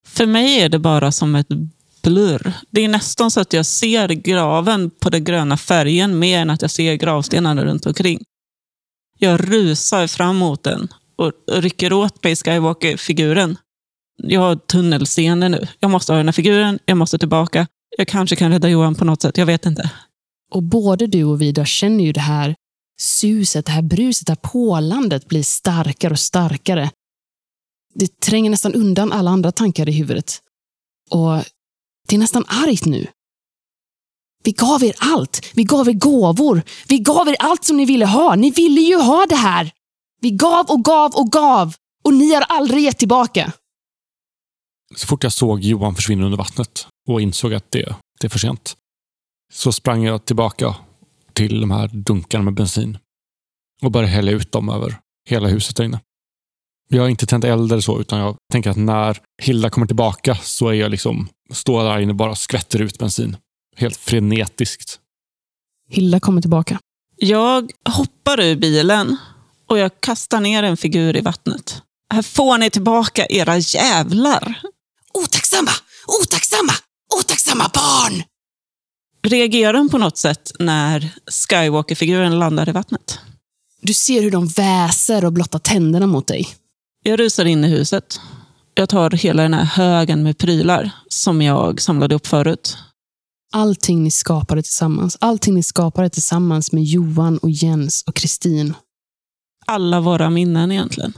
För 0.06 0.26
mig 0.26 0.60
är 0.60 0.68
det 0.68 0.78
bara 0.78 1.12
som 1.12 1.34
ett 1.34 1.48
blurr. 2.02 2.52
Det 2.70 2.80
är 2.80 2.88
nästan 2.88 3.30
så 3.30 3.40
att 3.40 3.52
jag 3.52 3.66
ser 3.66 4.08
graven 4.08 4.90
på 4.90 5.10
den 5.10 5.24
gröna 5.24 5.56
färgen 5.56 6.18
mer 6.18 6.38
än 6.38 6.50
att 6.50 6.62
jag 6.62 6.70
ser 6.70 6.94
gravstenarna 6.94 7.64
runt 7.64 7.86
omkring. 7.86 8.24
Jag 9.18 9.52
rusar 9.52 10.06
fram 10.06 10.36
mot 10.36 10.62
den 10.62 10.88
och 11.16 11.32
rycker 11.52 11.92
åt 11.92 12.24
mig 12.24 12.36
Skywalker-figuren. 12.36 13.56
Jag 14.16 14.40
har 14.40 14.56
tunnelseende 14.56 15.48
nu. 15.48 15.68
Jag 15.80 15.90
måste 15.90 16.12
ha 16.12 16.16
den 16.16 16.26
här 16.26 16.32
figuren, 16.32 16.78
jag 16.84 16.96
måste 16.96 17.18
tillbaka. 17.18 17.66
Jag 17.96 18.08
kanske 18.08 18.36
kan 18.36 18.50
rädda 18.52 18.68
Johan 18.68 18.94
på 18.94 19.04
något 19.04 19.22
sätt, 19.22 19.38
jag 19.38 19.46
vet 19.46 19.66
inte. 19.66 19.90
Och 20.52 20.62
både 20.62 21.06
du 21.06 21.24
och 21.24 21.40
Vidar 21.40 21.64
känner 21.64 22.04
ju 22.04 22.12
det 22.12 22.20
här 22.20 22.54
suset, 23.00 23.66
det 23.66 23.72
här 23.72 23.82
bruset, 23.82 24.26
det 24.26 24.30
här 24.30 24.50
pålandet 24.50 25.28
blir 25.28 25.42
starkare 25.42 26.12
och 26.12 26.18
starkare. 26.18 26.90
Det 27.94 28.20
tränger 28.20 28.50
nästan 28.50 28.74
undan 28.74 29.12
alla 29.12 29.30
andra 29.30 29.52
tankar 29.52 29.88
i 29.88 29.92
huvudet. 29.92 30.40
Och 31.10 31.44
det 32.08 32.16
är 32.16 32.18
nästan 32.18 32.44
argt 32.48 32.84
nu. 32.84 33.06
Vi 34.44 34.52
gav 34.52 34.84
er 34.84 34.94
allt. 34.98 35.50
Vi 35.54 35.64
gav 35.64 35.88
er 35.88 35.92
gåvor. 35.92 36.62
Vi 36.88 36.98
gav 36.98 37.28
er 37.28 37.36
allt 37.38 37.64
som 37.64 37.76
ni 37.76 37.84
ville 37.84 38.06
ha. 38.06 38.34
Ni 38.34 38.50
ville 38.50 38.80
ju 38.80 38.96
ha 38.96 39.26
det 39.28 39.36
här. 39.36 39.70
Vi 40.20 40.30
gav 40.30 40.66
och 40.70 40.84
gav 40.84 41.14
och 41.14 41.32
gav. 41.32 41.74
Och 42.04 42.14
ni 42.14 42.34
har 42.34 42.42
aldrig 42.42 42.84
gett 42.84 42.98
tillbaka. 42.98 43.52
Så 44.96 45.06
fort 45.06 45.22
jag 45.22 45.32
såg 45.32 45.60
Johan 45.60 45.94
försvinna 45.94 46.24
under 46.24 46.38
vattnet 46.38 46.86
och 47.08 47.20
insåg 47.20 47.54
att 47.54 47.70
det, 47.70 47.96
det 48.20 48.26
är 48.26 48.28
för 48.28 48.38
sent, 48.38 48.76
så 49.52 49.72
sprang 49.72 50.04
jag 50.04 50.24
tillbaka 50.24 50.76
till 51.32 51.60
de 51.60 51.70
här 51.70 51.88
dunkarna 51.88 52.44
med 52.44 52.54
bensin 52.54 52.98
och 53.82 53.90
började 53.90 54.12
hälla 54.12 54.30
ut 54.30 54.52
dem 54.52 54.68
över 54.68 54.98
hela 55.28 55.48
huset 55.48 55.76
där 55.76 55.84
inne. 55.84 56.00
Jag 56.88 57.02
har 57.02 57.08
inte 57.08 57.26
tänt 57.26 57.44
eld 57.44 57.72
eller 57.72 57.82
så, 57.82 58.00
utan 58.00 58.18
jag 58.18 58.36
tänker 58.52 58.70
att 58.70 58.76
när 58.76 59.20
Hilda 59.42 59.70
kommer 59.70 59.86
tillbaka 59.86 60.34
så 60.34 60.68
är 60.68 60.72
jag 60.72 60.90
liksom, 60.90 61.28
står 61.52 61.84
där 61.84 62.00
inne 62.00 62.12
och 62.12 62.16
bara 62.16 62.34
skvätter 62.34 62.82
ut 62.82 62.98
bensin. 62.98 63.36
Helt 63.76 63.96
frenetiskt. 63.96 65.00
Hilda 65.88 66.20
kommer 66.20 66.40
tillbaka. 66.40 66.78
Jag 67.16 67.70
hoppar 67.88 68.40
ur 68.40 68.56
bilen 68.56 69.16
och 69.66 69.78
jag 69.78 70.00
kastar 70.00 70.40
ner 70.40 70.62
en 70.62 70.76
figur 70.76 71.16
i 71.16 71.20
vattnet. 71.20 71.82
Här 72.14 72.22
får 72.22 72.58
ni 72.58 72.70
tillbaka 72.70 73.26
era 73.26 73.58
jävlar. 73.58 74.60
Otacksamma! 75.14 75.70
Otacksamma! 76.20 76.72
Otacksamma 77.20 77.70
barn! 77.74 78.22
Reagerar 79.26 79.72
de 79.72 79.88
på 79.88 79.98
något 79.98 80.18
sätt 80.18 80.52
när 80.58 81.14
Skywalker-figuren 81.30 82.38
landar 82.38 82.68
i 82.68 82.72
vattnet? 82.72 83.18
Du 83.80 83.94
ser 83.94 84.22
hur 84.22 84.30
de 84.30 84.46
väser 84.48 85.24
och 85.24 85.32
blottar 85.32 85.58
tänderna 85.58 86.06
mot 86.06 86.26
dig. 86.26 86.48
Jag 87.02 87.20
rusar 87.20 87.44
in 87.44 87.64
i 87.64 87.68
huset. 87.68 88.20
Jag 88.74 88.88
tar 88.88 89.10
hela 89.10 89.42
den 89.42 89.54
här 89.54 89.64
högen 89.64 90.22
med 90.22 90.38
prylar 90.38 90.90
som 91.08 91.42
jag 91.42 91.80
samlade 91.80 92.14
upp 92.14 92.26
förut. 92.26 92.76
Allting 93.52 94.02
ni 94.02 94.10
skapade 94.10 94.62
tillsammans. 94.62 95.16
Allting 95.20 95.54
ni 95.54 95.62
skapade 95.62 96.10
tillsammans 96.10 96.72
med 96.72 96.84
Johan 96.84 97.38
och 97.38 97.50
Jens 97.50 98.04
och 98.06 98.14
Kristin. 98.14 98.74
Alla 99.66 100.00
våra 100.00 100.30
minnen 100.30 100.72
egentligen. 100.72 101.12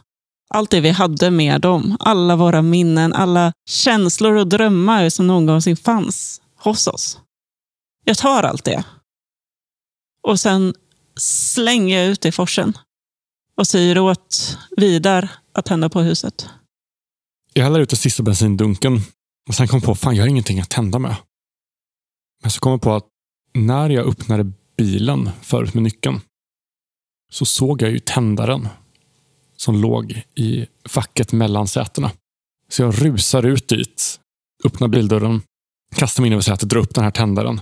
Allt 0.55 0.71
det 0.71 0.81
vi 0.81 0.91
hade 0.91 1.31
med 1.31 1.61
dem. 1.61 1.97
Alla 2.01 2.37
våra 2.37 2.63
minnen, 2.63 3.13
alla 3.13 3.53
känslor 3.69 4.37
och 4.37 4.49
drömmar 4.49 5.09
som 5.09 5.27
någonsin 5.27 5.77
fanns 5.77 6.43
hos 6.57 6.87
oss. 6.87 7.21
Jag 8.05 8.19
tar 8.19 8.43
allt 8.43 8.65
det. 8.65 8.85
Och 10.23 10.41
sen 10.41 10.75
slänger 11.17 11.99
jag 11.99 12.07
ut 12.07 12.21
det 12.21 12.29
i 12.29 12.33
forsen. 12.33 12.79
Och 13.57 13.67
säger 13.67 13.99
åt 13.99 14.59
Vidar 14.77 15.29
att 15.53 15.65
tända 15.65 15.89
på 15.89 16.01
huset. 16.01 16.49
Jag 17.53 17.65
häller 17.65 17.81
ut 17.81 17.91
den 17.91 17.97
sista 17.97 18.23
bensindunken 18.23 19.01
och 19.49 19.55
sen 19.55 19.69
kom 19.69 19.79
jag 19.79 19.87
på 19.87 19.95
fan, 19.95 20.17
jag 20.17 20.23
har 20.23 20.29
ingenting 20.29 20.61
att 20.61 20.71
tända 20.71 20.99
med. 20.99 21.17
Men 22.43 22.51
så 22.51 22.61
kom 22.61 22.73
jag 22.73 22.83
på 22.83 22.93
att 22.93 23.07
när 23.55 23.91
jag 23.91 24.07
öppnade 24.07 24.53
bilen 24.77 25.31
förut 25.43 25.75
med 25.75 25.83
nyckeln 25.83 26.21
så 27.33 27.45
såg 27.45 27.83
jag 27.83 27.91
ju 27.91 27.99
tändaren 27.99 28.69
som 29.57 29.77
låg 29.77 30.23
i 30.35 30.67
facket 30.85 31.33
mellan 31.33 31.69
sätena. 31.69 32.11
Så 32.69 32.83
jag 32.83 33.03
rusar 33.03 33.43
ut 33.43 33.69
dit, 33.69 34.21
öppnar 34.65 34.89
bildörren, 34.89 35.43
kastar 35.95 36.23
mig 36.23 36.27
in 36.27 36.33
över 36.33 36.43
sätet, 36.43 36.69
drar 36.69 36.81
upp 36.81 36.95
den 36.95 37.05
här 37.05 37.11
tändaren. 37.11 37.61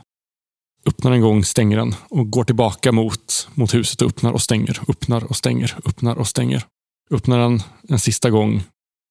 Öppnar 0.87 1.13
en 1.13 1.21
gång, 1.21 1.45
stänger 1.45 1.77
den 1.77 1.95
och 2.09 2.31
går 2.31 2.45
tillbaka 2.45 2.93
mot, 2.93 3.49
mot 3.55 3.75
huset 3.75 4.03
och 4.03 4.09
öppnar 4.09 4.33
och 4.33 4.43
stänger, 4.43 4.81
öppnar 4.89 5.25
och 5.25 5.37
stänger, 5.37 5.77
öppnar 5.85 6.17
och 6.17 6.29
stänger. 6.29 6.67
Öppnar 7.11 7.39
den 7.39 7.63
en 7.89 7.99
sista 7.99 8.31
gång, 8.31 8.63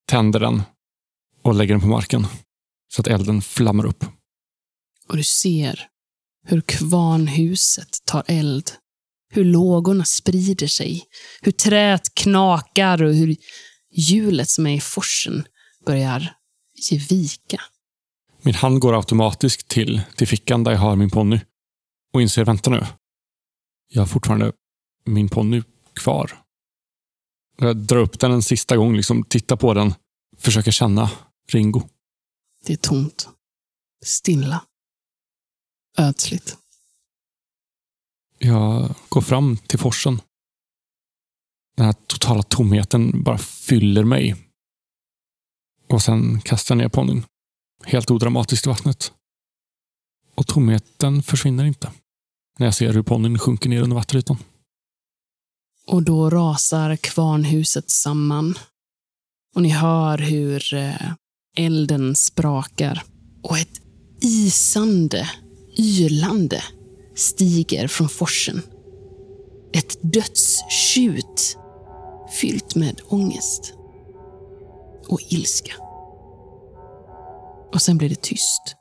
tänder 0.08 0.40
den 0.40 0.62
och 1.42 1.54
lägger 1.54 1.74
den 1.74 1.80
på 1.80 1.86
marken 1.86 2.26
så 2.94 3.00
att 3.00 3.06
elden 3.06 3.42
flammar 3.42 3.86
upp. 3.86 4.04
Och 5.08 5.16
du 5.16 5.24
ser 5.24 5.88
hur 6.46 6.60
kvarnhuset 6.60 7.98
tar 8.04 8.24
eld. 8.26 8.70
Hur 9.34 9.44
lågorna 9.44 10.04
sprider 10.04 10.66
sig. 10.66 11.04
Hur 11.40 11.52
träet 11.52 12.14
knakar 12.14 13.02
och 13.02 13.14
hur 13.14 13.36
hjulet 13.92 14.48
som 14.48 14.66
är 14.66 14.76
i 14.76 14.80
forsen 14.80 15.44
börjar 15.86 16.34
ge 16.90 16.98
vika. 16.98 17.60
Min 18.42 18.54
hand 18.54 18.80
går 18.80 18.96
automatiskt 18.96 19.68
till, 19.68 20.00
till 20.16 20.28
fickan 20.28 20.64
där 20.64 20.72
jag 20.72 20.78
har 20.78 20.96
min 20.96 21.10
ponny 21.10 21.40
och 22.12 22.22
inser, 22.22 22.44
vänta 22.44 22.70
nu. 22.70 22.86
Jag 23.88 24.02
har 24.02 24.06
fortfarande 24.06 24.52
min 25.04 25.28
ponny 25.28 25.62
kvar. 25.94 26.38
Jag 27.58 27.76
drar 27.76 27.98
upp 27.98 28.20
den 28.20 28.32
en 28.32 28.42
sista 28.42 28.76
gång, 28.76 28.96
liksom, 28.96 29.24
tittar 29.24 29.56
på 29.56 29.74
den, 29.74 29.94
försöker 30.38 30.70
känna 30.70 31.10
Ringo. 31.48 31.82
Det 32.66 32.72
är 32.72 32.76
tomt. 32.76 33.28
Stilla. 34.04 34.64
Ödsligt. 35.98 36.56
Jag 38.44 38.94
går 39.08 39.20
fram 39.20 39.56
till 39.56 39.78
forsen. 39.78 40.20
Den 41.76 41.86
här 41.86 41.92
totala 41.92 42.42
tomheten 42.42 43.22
bara 43.22 43.38
fyller 43.38 44.04
mig. 44.04 44.36
Och 45.88 46.02
sen 46.02 46.40
kastar 46.40 46.74
jag 46.74 46.82
ner 46.82 46.88
ponnyn. 46.88 47.24
Helt 47.84 48.10
odramatiskt 48.10 48.66
i 48.66 48.68
vattnet. 48.68 49.12
Och 50.34 50.46
tomheten 50.46 51.22
försvinner 51.22 51.64
inte. 51.64 51.92
När 52.58 52.66
jag 52.66 52.74
ser 52.74 52.92
hur 52.92 53.02
ponnyn 53.02 53.38
sjunker 53.38 53.68
ner 53.68 53.82
under 53.82 53.96
vattenytan. 53.96 54.36
Och 55.86 56.02
då 56.02 56.30
rasar 56.30 56.96
kvarnhuset 56.96 57.90
samman. 57.90 58.58
Och 59.54 59.62
ni 59.62 59.68
hör 59.68 60.18
hur 60.18 60.74
eh, 60.74 61.12
elden 61.56 62.16
sprakar. 62.16 63.02
Och 63.42 63.58
ett 63.58 63.80
isande, 64.20 65.30
ylande 65.78 66.62
stiger 67.14 67.88
från 67.88 68.08
forsen. 68.08 68.62
Ett 69.72 69.96
dödstjut 70.00 71.56
fyllt 72.40 72.74
med 72.74 73.00
ångest 73.08 73.74
och 75.08 75.20
ilska. 75.28 75.72
Och 77.72 77.82
sen 77.82 77.98
blir 77.98 78.08
det 78.08 78.22
tyst. 78.22 78.76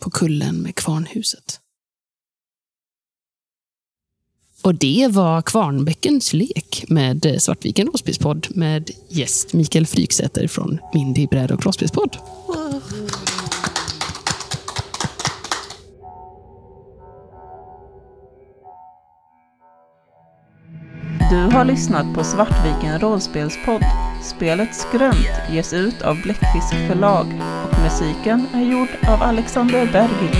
På 0.00 0.10
kullen 0.10 0.56
med 0.56 0.74
kvarnhuset. 0.74 1.60
Och 4.62 4.74
det 4.74 5.08
var 5.10 5.42
Kvarnbäckens 5.42 6.32
lek 6.32 6.84
med 6.88 7.36
Svartviken 7.38 7.86
rollspelspodd 7.86 8.46
med 8.50 8.90
gäst 9.08 9.52
Mikael 9.52 9.86
Fryksäter 9.86 10.48
från 10.48 10.78
Mindy 10.94 11.26
bräd 11.26 11.50
och 11.50 11.64
rollspelspodd. 11.64 12.16
Du 21.30 21.36
har 21.36 21.64
lyssnat 21.64 22.14
på 22.14 22.24
Svartviken 22.24 22.98
rollspelspodd. 22.98 23.82
Spelet 24.22 24.74
Skrönt 24.74 25.50
ges 25.50 25.72
ut 25.72 26.02
av 26.02 26.22
Bläckfisk 26.22 26.70
förlag 26.88 27.26
och 27.72 27.78
musiken 27.82 28.46
är 28.54 28.70
gjord 28.70 28.88
av 29.08 29.22
Alexander 29.22 29.86
Bergil. 29.92 30.36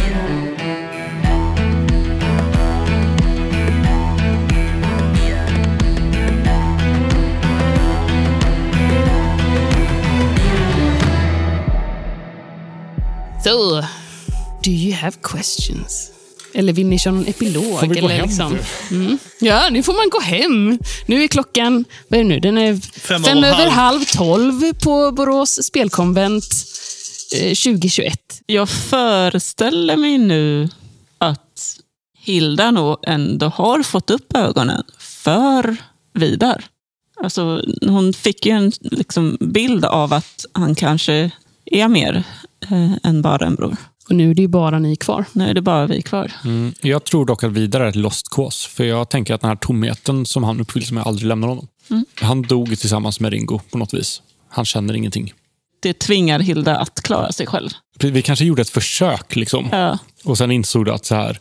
So, 13.45 13.81
do 14.63 14.71
you 14.71 14.95
have 14.95 15.17
questions? 15.23 16.16
Eller 16.57 16.73
vill 16.73 16.87
ni 16.87 16.99
köra 16.99 17.15
någon 17.15 17.27
epilog? 17.27 17.81
Får 17.81 17.87
vi 17.87 18.01
gå 18.01 18.07
eller 18.07 18.17
hem 18.17 18.27
liksom? 18.27 18.53
nu? 18.53 18.97
Mm. 18.97 19.19
Ja, 19.41 19.69
nu 19.71 19.83
får 19.83 19.93
man 19.93 20.11
gå 20.11 20.21
hem. 20.21 20.79
Nu 21.07 21.25
är 21.25 21.29
klockan, 21.29 21.85
vad 22.09 22.21
är 22.21 22.25
det 22.25 22.29
nu? 22.29 22.41
Den 22.41 22.59
är 22.59 22.77
Fem 23.01 23.23
fem, 23.25 23.39
över 23.39 23.49
över 23.49 23.71
halv. 23.71 23.71
halv 23.71 24.05
tolv 24.05 24.73
på 24.73 25.13
Borås 25.13 25.63
spelkonvent 25.63 26.45
eh, 27.35 27.49
2021. 27.49 28.19
Jag 28.47 28.69
föreställer 28.69 29.97
mig 29.97 30.19
nu 30.19 30.69
att 31.19 31.77
Hilda 32.19 32.71
nog 32.71 32.97
ändå 33.07 33.49
har 33.49 33.83
fått 33.83 34.11
upp 34.11 34.37
ögonen 34.37 34.83
för 34.99 35.77
Vidar. 36.15 36.65
Alltså, 37.23 37.63
hon 37.87 38.13
fick 38.13 38.47
ju 38.47 38.53
en 38.53 38.73
liksom, 38.81 39.37
bild 39.41 39.85
av 39.85 40.13
att 40.13 40.45
han 40.53 40.75
kanske 40.75 41.31
är 41.65 41.89
mer 41.89 42.25
eh, 42.71 42.93
än 43.03 43.23
bara 43.23 43.47
en 43.47 43.55
bror. 43.55 43.77
Och 44.09 44.15
nu 44.15 44.31
är 44.31 44.35
det 44.35 44.43
ju 44.43 44.49
bara 44.49 44.79
ni 44.79 44.97
kvar. 44.97 45.25
Nu 45.33 45.51
är 45.51 45.55
det 45.55 45.63
bara 45.63 45.87
vi 45.87 46.03
kvar. 46.03 46.33
Mm. 46.45 46.75
Jag 46.83 47.05
tror 47.05 47.27
dock 47.27 47.45
att 47.45 47.53
Vidar 47.53 47.81
är 47.81 47.87
ett 47.87 47.97
lost 47.97 48.29
cause. 48.31 48.69
För 48.69 48.85
jag 48.85 49.09
tänker 49.09 49.35
att 49.35 49.41
den 49.41 49.49
här 49.49 49.57
tomheten 49.57 50.27
som 50.27 50.45
han 50.45 50.61
uppfylls 50.61 50.93
med 50.93 51.07
aldrig 51.07 51.29
lämnar 51.29 51.49
honom. 51.49 51.69
Han 52.21 52.43
dog 52.43 52.79
tillsammans 52.79 53.21
med 53.21 53.33
Ringo 53.33 53.61
på 53.71 53.79
något 53.79 53.95
vis. 53.95 54.23
Han 54.49 54.65
känner 54.65 54.95
ingenting. 54.95 55.33
Det 55.81 55.99
tvingar 55.99 56.39
Hilda 56.41 56.77
att 56.77 57.03
klara 57.03 57.33
sig 57.33 57.47
själv. 57.47 57.71
Vi 58.01 58.23
kanske 58.23 58.45
gjorde 58.45 58.63
ett 58.63 58.71
försök 58.71 59.37
liksom. 59.37 59.69
Ja. 59.73 59.99
Och 60.25 60.39
sen 60.39 60.51
insåg 60.51 60.85
du 60.85 60.93
att 60.93 61.05
så 61.05 61.15
här, 61.15 61.39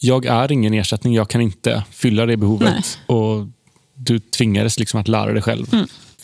jag 0.00 0.26
är 0.26 0.52
ingen 0.52 0.74
ersättning. 0.74 1.14
Jag 1.14 1.28
kan 1.30 1.40
inte 1.40 1.82
fylla 1.90 2.26
det 2.26 2.36
behovet. 2.36 2.98
Och 3.06 3.46
du 3.94 4.18
tvingades 4.18 4.78
liksom 4.78 5.00
att 5.00 5.08
lära 5.08 5.32
dig 5.32 5.42
själv. 5.42 5.66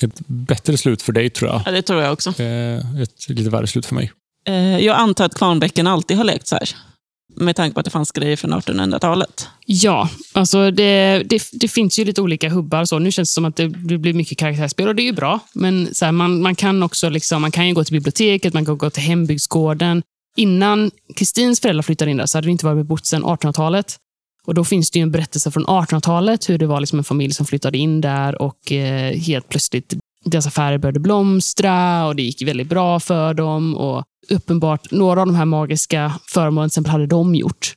Ett 0.00 0.20
bättre 0.26 0.76
slut 0.76 1.02
för 1.02 1.12
dig 1.12 1.30
tror 1.30 1.50
jag. 1.50 1.62
ja, 1.66 1.70
det 1.70 1.82
tror 1.82 2.02
jag 2.02 2.12
också. 2.12 2.42
Eh, 2.42 3.00
Ett 3.02 3.28
lite 3.28 3.50
värre 3.50 3.66
slut 3.66 3.86
för 3.86 3.94
mig. 3.94 4.12
Eh, 4.44 4.78
jag 4.78 4.96
antar 4.96 5.24
att 5.24 5.34
Kvarnbäcken 5.34 5.86
alltid 5.86 6.16
har 6.16 6.24
lekt 6.24 6.46
så 6.46 6.54
här. 6.54 6.68
Med 7.36 7.56
tanke 7.56 7.74
på 7.74 7.80
att 7.80 7.84
det 7.84 7.90
fanns 7.90 8.12
grejer 8.12 8.36
från 8.36 8.54
1800-talet. 8.54 9.48
Ja, 9.66 10.08
alltså 10.32 10.70
det, 10.70 11.22
det, 11.26 11.42
det 11.52 11.68
finns 11.68 11.98
ju 11.98 12.04
lite 12.04 12.20
olika 12.20 12.48
hubbar. 12.48 12.84
Så. 12.84 12.98
Nu 12.98 13.12
känns 13.12 13.30
det 13.30 13.34
som 13.34 13.44
att 13.44 13.56
det, 13.56 13.68
det 13.68 13.98
blir 13.98 14.14
mycket 14.14 14.38
karaktärsspel 14.38 14.88
och 14.88 14.94
det 14.94 15.02
är 15.02 15.04
ju 15.04 15.12
bra. 15.12 15.40
Men 15.52 15.94
så 15.94 16.04
här, 16.04 16.12
man, 16.12 16.42
man 16.42 16.54
kan 16.54 16.82
också 16.82 17.08
liksom, 17.08 17.42
man 17.42 17.50
kan 17.50 17.68
ju 17.68 17.74
gå 17.74 17.84
till 17.84 17.92
biblioteket, 17.92 18.54
man 18.54 18.64
kan 18.64 18.78
gå 18.78 18.90
till 18.90 19.02
hembygdsgården. 19.02 20.02
Innan 20.36 20.90
Kristins 21.16 21.60
föräldrar 21.60 21.82
flyttade 21.82 22.10
in 22.10 22.16
där 22.16 22.26
så 22.26 22.38
hade 22.38 22.46
det 22.46 22.52
inte 22.52 22.66
varit 22.66 22.78
bebott 22.78 23.06
sedan 23.06 23.24
1800-talet. 23.24 23.96
Och 24.46 24.54
Då 24.54 24.64
finns 24.64 24.90
det 24.90 24.98
ju 24.98 25.02
en 25.02 25.10
berättelse 25.10 25.50
från 25.50 25.66
1800-talet 25.66 26.48
hur 26.48 26.58
det 26.58 26.66
var 26.66 26.80
liksom 26.80 26.98
en 26.98 27.04
familj 27.04 27.34
som 27.34 27.46
flyttade 27.46 27.78
in 27.78 28.00
där 28.00 28.42
och 28.42 28.72
eh, 28.72 29.16
helt 29.18 29.48
plötsligt 29.48 29.94
deras 30.24 30.46
affärer 30.46 30.78
började 30.78 31.00
blomstra 31.00 32.06
och 32.06 32.16
det 32.16 32.22
gick 32.22 32.42
väldigt 32.42 32.68
bra 32.68 33.00
för 33.00 33.34
dem. 33.34 33.76
Och 33.76 34.04
Uppenbart, 34.28 34.90
några 34.90 35.20
av 35.20 35.26
de 35.26 35.34
här 35.36 35.44
magiska 35.44 36.20
föremålen 36.26 36.70
till 36.70 36.72
exempel 36.72 36.90
hade 36.90 37.06
de 37.06 37.34
gjort. 37.34 37.74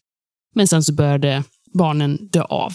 Men 0.55 0.67
sen 0.67 0.83
så 0.83 0.93
började 0.93 1.43
barnen 1.73 2.29
dö 2.31 2.41
av. 2.41 2.73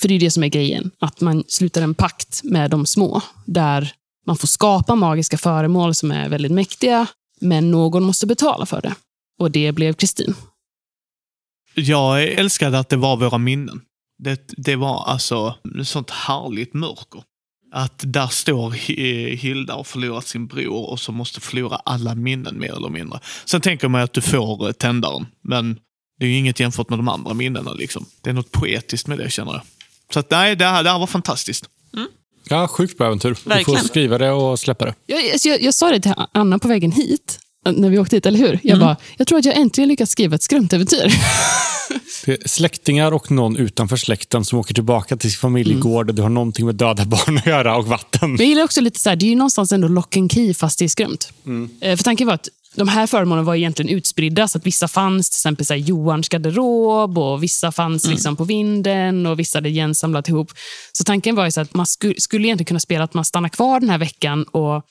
För 0.00 0.08
det 0.08 0.14
är 0.14 0.20
det 0.20 0.30
som 0.30 0.42
är 0.42 0.48
grejen, 0.48 0.90
att 0.98 1.20
man 1.20 1.44
slutar 1.48 1.82
en 1.82 1.94
pakt 1.94 2.40
med 2.44 2.70
de 2.70 2.86
små, 2.86 3.22
där 3.46 3.92
man 4.26 4.36
får 4.36 4.48
skapa 4.48 4.94
magiska 4.94 5.38
föremål 5.38 5.94
som 5.94 6.10
är 6.10 6.28
väldigt 6.28 6.52
mäktiga, 6.52 7.06
men 7.40 7.70
någon 7.70 8.04
måste 8.04 8.26
betala 8.26 8.66
för 8.66 8.82
det. 8.82 8.94
Och 9.38 9.50
det 9.50 9.72
blev 9.72 9.92
Kristin. 9.92 10.34
Jag 11.74 12.24
älskade 12.24 12.78
att 12.78 12.88
det 12.88 12.96
var 12.96 13.16
våra 13.16 13.38
minnen. 13.38 13.80
Det, 14.18 14.52
det 14.56 14.76
var 14.76 15.04
alltså 15.04 15.54
sånt 15.84 16.10
härligt 16.10 16.74
mörker. 16.74 17.22
Att 17.76 17.94
där 18.06 18.26
står 18.26 18.70
Hi- 18.70 19.36
Hilda 19.36 19.74
och 19.74 19.86
förlorat 19.86 20.26
sin 20.26 20.46
bror 20.46 20.90
och 20.90 21.00
så 21.00 21.12
måste 21.12 21.40
förlora 21.40 21.76
alla 21.84 22.14
minnen 22.14 22.58
mer 22.58 22.76
eller 22.76 22.88
mindre. 22.88 23.20
Sen 23.44 23.60
tänker 23.60 23.88
man 23.88 24.00
att 24.02 24.12
du 24.12 24.20
får 24.20 24.66
eh, 24.66 24.72
tändaren, 24.72 25.26
men 25.42 25.78
det 26.18 26.24
är 26.26 26.30
ju 26.30 26.36
inget 26.36 26.60
jämfört 26.60 26.90
med 26.90 26.98
de 26.98 27.08
andra 27.08 27.34
minnena. 27.34 27.72
Liksom. 27.72 28.06
Det 28.22 28.30
är 28.30 28.34
något 28.34 28.52
poetiskt 28.52 29.06
med 29.06 29.18
det 29.18 29.30
känner 29.30 29.52
jag. 29.52 29.60
Så 30.12 30.18
att, 30.20 30.30
nej, 30.30 30.56
det 30.56 30.64
här, 30.64 30.82
det 30.84 30.90
här 30.90 30.98
var 30.98 31.06
fantastiskt. 31.06 31.64
Ja, 32.48 32.68
sjukt 32.68 32.98
bra 32.98 33.06
äventyr. 33.06 33.28
Du 33.44 33.48
Verkligen. 33.50 33.80
får 33.80 33.88
skriva 33.88 34.18
det 34.18 34.30
och 34.30 34.58
släppa 34.58 34.84
det. 34.84 34.94
Jag, 35.06 35.30
alltså 35.32 35.48
jag, 35.48 35.62
jag 35.62 35.74
sa 35.74 35.90
det 35.90 36.00
till 36.00 36.14
Anna 36.32 36.58
på 36.58 36.68
vägen 36.68 36.92
hit, 36.92 37.38
när 37.72 37.90
vi 37.90 37.98
åkte 37.98 38.16
hit, 38.16 38.26
eller 38.26 38.38
hur? 38.38 38.58
Jag 38.62 38.78
bara, 38.78 38.96
jag 39.16 39.26
tror 39.26 39.38
att 39.38 39.44
jag 39.44 39.56
äntligen 39.56 39.88
lyckats 39.88 40.12
skriva 40.12 40.34
ett 40.34 40.42
är 42.26 42.48
släktingar 42.48 43.12
och 43.12 43.30
någon 43.30 43.56
utanför 43.56 43.96
släkten 43.96 44.44
som 44.44 44.58
åker 44.58 44.74
tillbaka 44.74 45.16
till 45.16 45.30
sin 45.30 45.38
familjegård 45.38 46.08
och 46.08 46.14
du 46.14 46.22
har 46.22 46.28
någonting 46.28 46.66
med 46.66 46.74
döda 46.74 47.04
barn 47.04 47.38
att 47.38 47.46
göra 47.46 47.76
och 47.76 47.86
vatten. 47.86 48.30
Men 48.30 48.38
jag 48.38 48.48
gillar 48.48 48.64
också 48.64 48.80
lite 48.80 49.00
så 49.00 49.08
här, 49.08 49.16
det 49.16 49.26
är 49.26 49.28
ju 49.30 49.36
någonstans 49.36 49.72
ändå 49.72 49.88
lock 49.88 50.16
and 50.16 50.32
key 50.32 50.54
fast 50.54 50.78
det 50.78 50.84
är 50.84 50.88
skrömt. 50.88 51.32
Eh, 51.80 51.96
För 51.96 52.04
tanken 52.04 52.26
var 52.26 52.34
att 52.34 52.48
de 52.74 52.88
här 52.88 53.06
föremålen 53.06 53.44
var 53.44 53.54
egentligen 53.54 53.96
utspridda, 53.96 54.48
så 54.48 54.58
att 54.58 54.66
vissa 54.66 54.88
fanns 54.88 55.30
till 55.30 55.36
exempel 55.36 55.66
så 55.66 55.74
här, 55.74 55.80
Johans 55.80 56.28
garderob 56.28 57.18
och 57.18 57.42
vissa 57.42 57.72
fanns 57.72 58.06
liksom 58.06 58.36
på 58.36 58.44
vinden 58.44 59.26
och 59.26 59.38
vissa 59.38 59.58
hade 59.58 59.68
igensamlat 59.68 60.28
ihop. 60.28 60.52
Så 60.92 61.04
tanken 61.04 61.34
var 61.34 61.44
ju 61.44 61.50
så 61.50 61.60
att 61.60 61.74
man 61.74 61.86
sku, 61.86 62.14
skulle 62.18 62.46
egentligen 62.46 62.66
kunna 62.66 62.80
spela 62.80 63.04
att 63.04 63.14
man 63.14 63.24
stannar 63.24 63.48
kvar 63.48 63.80
den 63.80 63.90
här 63.90 63.98
veckan 63.98 64.42
och 64.44 64.82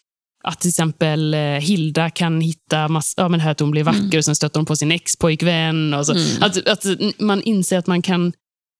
att 0.46 0.60
till 0.60 0.70
exempel 0.70 1.34
eh, 1.34 1.40
Hilda 1.40 2.10
kan 2.10 2.42
hitta 2.42 2.88
mass, 2.88 3.14
ja, 3.18 3.28
men 3.28 3.40
här 3.40 3.52
att 3.52 3.60
hon 3.60 3.72
blir 3.72 3.84
vacker 3.84 4.18
och 4.18 4.26
sen 4.26 4.36
stöter 4.36 4.60
hon 4.60 4.66
på 4.66 4.76
sin 4.76 4.92
ex-pojkvän. 4.92 5.94
Och 5.94 6.06
så. 6.06 6.14
Att, 6.42 6.68
att 6.68 6.86
man 7.20 7.42
inser 7.42 7.78
att 7.78 7.88
man 7.88 8.02
kan 8.02 8.34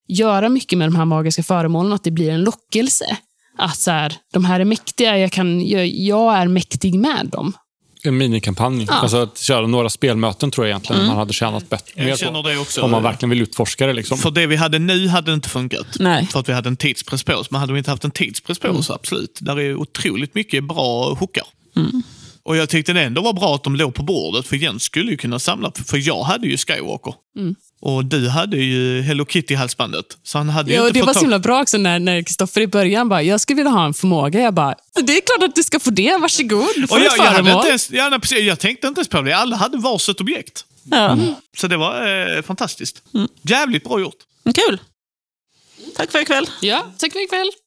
göra 0.08 0.50
mycket 0.50 0.78
med 0.78 0.88
de 0.88 0.96
här 0.96 1.06
magiska 1.06 1.44
föremålen, 1.44 1.94
att 1.94 2.04
det 2.04 2.12
blir 2.12 2.32
en 2.32 2.44
lockelse. 2.44 3.06
Att 3.58 3.78
så 3.78 3.92
här, 3.92 4.16
de 4.34 4.46
här 4.46 4.60
är 4.60 4.66
mäktiga, 4.66 5.18
jag, 5.18 5.32
kan, 5.32 5.68
jag, 5.68 5.88
jag 5.88 6.38
är 6.38 6.48
mäktig 6.48 7.00
med 7.00 7.30
dem. 7.32 7.54
En 8.06 8.18
minikampanj. 8.18 8.86
Ja. 8.88 8.94
Alltså 8.94 9.18
att 9.18 9.38
köra 9.38 9.68
några 9.68 9.90
spelmöten 9.90 10.52
tror 10.52 10.68
jag 10.68 10.72
egentligen 10.72 11.08
man 11.08 11.18
hade 11.18 11.34
tjänat 11.34 11.70
bättre 11.70 12.08
Jag 12.08 12.20
känner 12.20 12.44
det 12.44 12.58
också. 12.58 12.82
Om 12.82 12.92
man 12.92 13.04
verkligen 13.04 13.30
vill 13.30 13.42
utforska 13.42 13.88
det. 13.88 13.94
Liksom. 13.94 14.18
För 14.18 14.32
det 14.32 14.48
vi 14.48 14.56
hade 14.56 14.80
nu 14.80 15.08
hade 15.08 15.34
inte 15.34 15.50
funkat. 15.50 15.88
Nej. 16.00 16.28
För 16.28 16.40
att 16.40 16.50
vi 16.50 16.54
hade 16.54 16.70
en 16.70 16.78
tidspress 16.78 17.24
på 17.24 17.34
oss. 17.34 17.52
Men 17.52 17.62
hade 17.62 17.74
vi 17.74 17.80
inte 17.80 17.92
haft 17.92 18.04
en 18.04 18.12
tidspress 18.12 18.60
på 18.60 18.68
oss, 18.68 18.90
absolut. 18.90 19.38
Där 19.42 19.60
är 19.60 19.76
otroligt 19.76 20.36
mycket 20.36 20.64
bra 20.64 21.14
hookar. 21.14 21.46
Och 22.44 22.58
jag 22.58 22.70
tyckte 22.70 22.94
det 22.94 23.02
ändå 23.02 23.22
var 23.22 23.34
bra 23.34 23.56
att 23.56 23.64
de 23.64 23.76
låg 23.76 23.94
på 23.94 24.04
bordet, 24.04 24.48
för 24.48 24.56
Jens 24.56 24.84
skulle 24.84 25.12
ju 25.12 25.18
kunna 25.18 25.40
samla. 25.40 25.72
För 25.86 26.08
jag 26.08 26.24
hade 26.24 26.48
ju 26.48 26.58
Skywalker. 26.58 27.14
Och 27.82 28.06
du 28.06 28.30
hade 28.30 28.58
ju 28.58 29.02
Hello 29.02 29.26
Kitty-halsbandet. 29.26 30.18
Så 30.24 30.38
han 30.38 30.50
hade 30.50 30.70
ju 30.70 30.76
Ja, 30.76 30.82
och 30.82 30.88
inte 30.88 31.00
det 31.00 31.04
fått 31.04 31.08
var 31.08 31.14
så 31.14 31.20
himla 31.20 31.40
bra 31.40 31.62
också 31.62 31.78
när 31.78 32.00
när 32.00 32.22
Kristoffer 32.22 32.62
i 32.62 32.68
början 32.68 33.10
bara, 33.10 33.22
jag 33.22 33.42
skulle 33.42 33.56
vilja 33.56 33.72
ha 33.72 33.86
en 33.86 33.94
förmåga. 33.94 34.40
Jag 34.42 34.54
bara, 34.54 34.76
det 35.04 35.18
är 35.18 35.22
klart 35.22 35.50
att 35.50 35.56
du 35.56 35.64
ska 35.64 35.80
få 35.80 35.90
det, 35.90 36.18
varsågod. 36.18 36.66
Får 36.90 36.96
Och 36.98 37.04
jag, 37.04 37.18
jag, 37.18 37.24
hade 37.24 37.52
inte 37.52 37.68
ens, 37.68 37.92
ja, 37.92 38.10
nej, 38.10 38.20
precis, 38.20 38.40
jag 38.40 38.60
tänkte 38.60 38.88
inte 38.88 39.00
ens 39.00 39.08
på 39.08 39.22
det. 39.22 39.34
Alla 39.38 39.56
hade 39.56 39.78
varsitt 39.78 40.22
objekt. 40.22 40.66
Ja. 40.92 41.18
Så 41.58 41.68
det 41.68 41.78
var 41.78 42.36
eh, 42.38 42.42
fantastiskt. 42.42 43.04
Jävligt 43.42 43.84
bra 43.84 44.00
gjort. 44.00 44.18
Kul! 44.56 44.80
Tack 45.96 46.12
för 46.12 46.20
ikväll. 46.20 46.50
Ja, 46.62 46.86
tack 46.98 47.12
för 47.12 47.24
ikväll. 47.24 47.52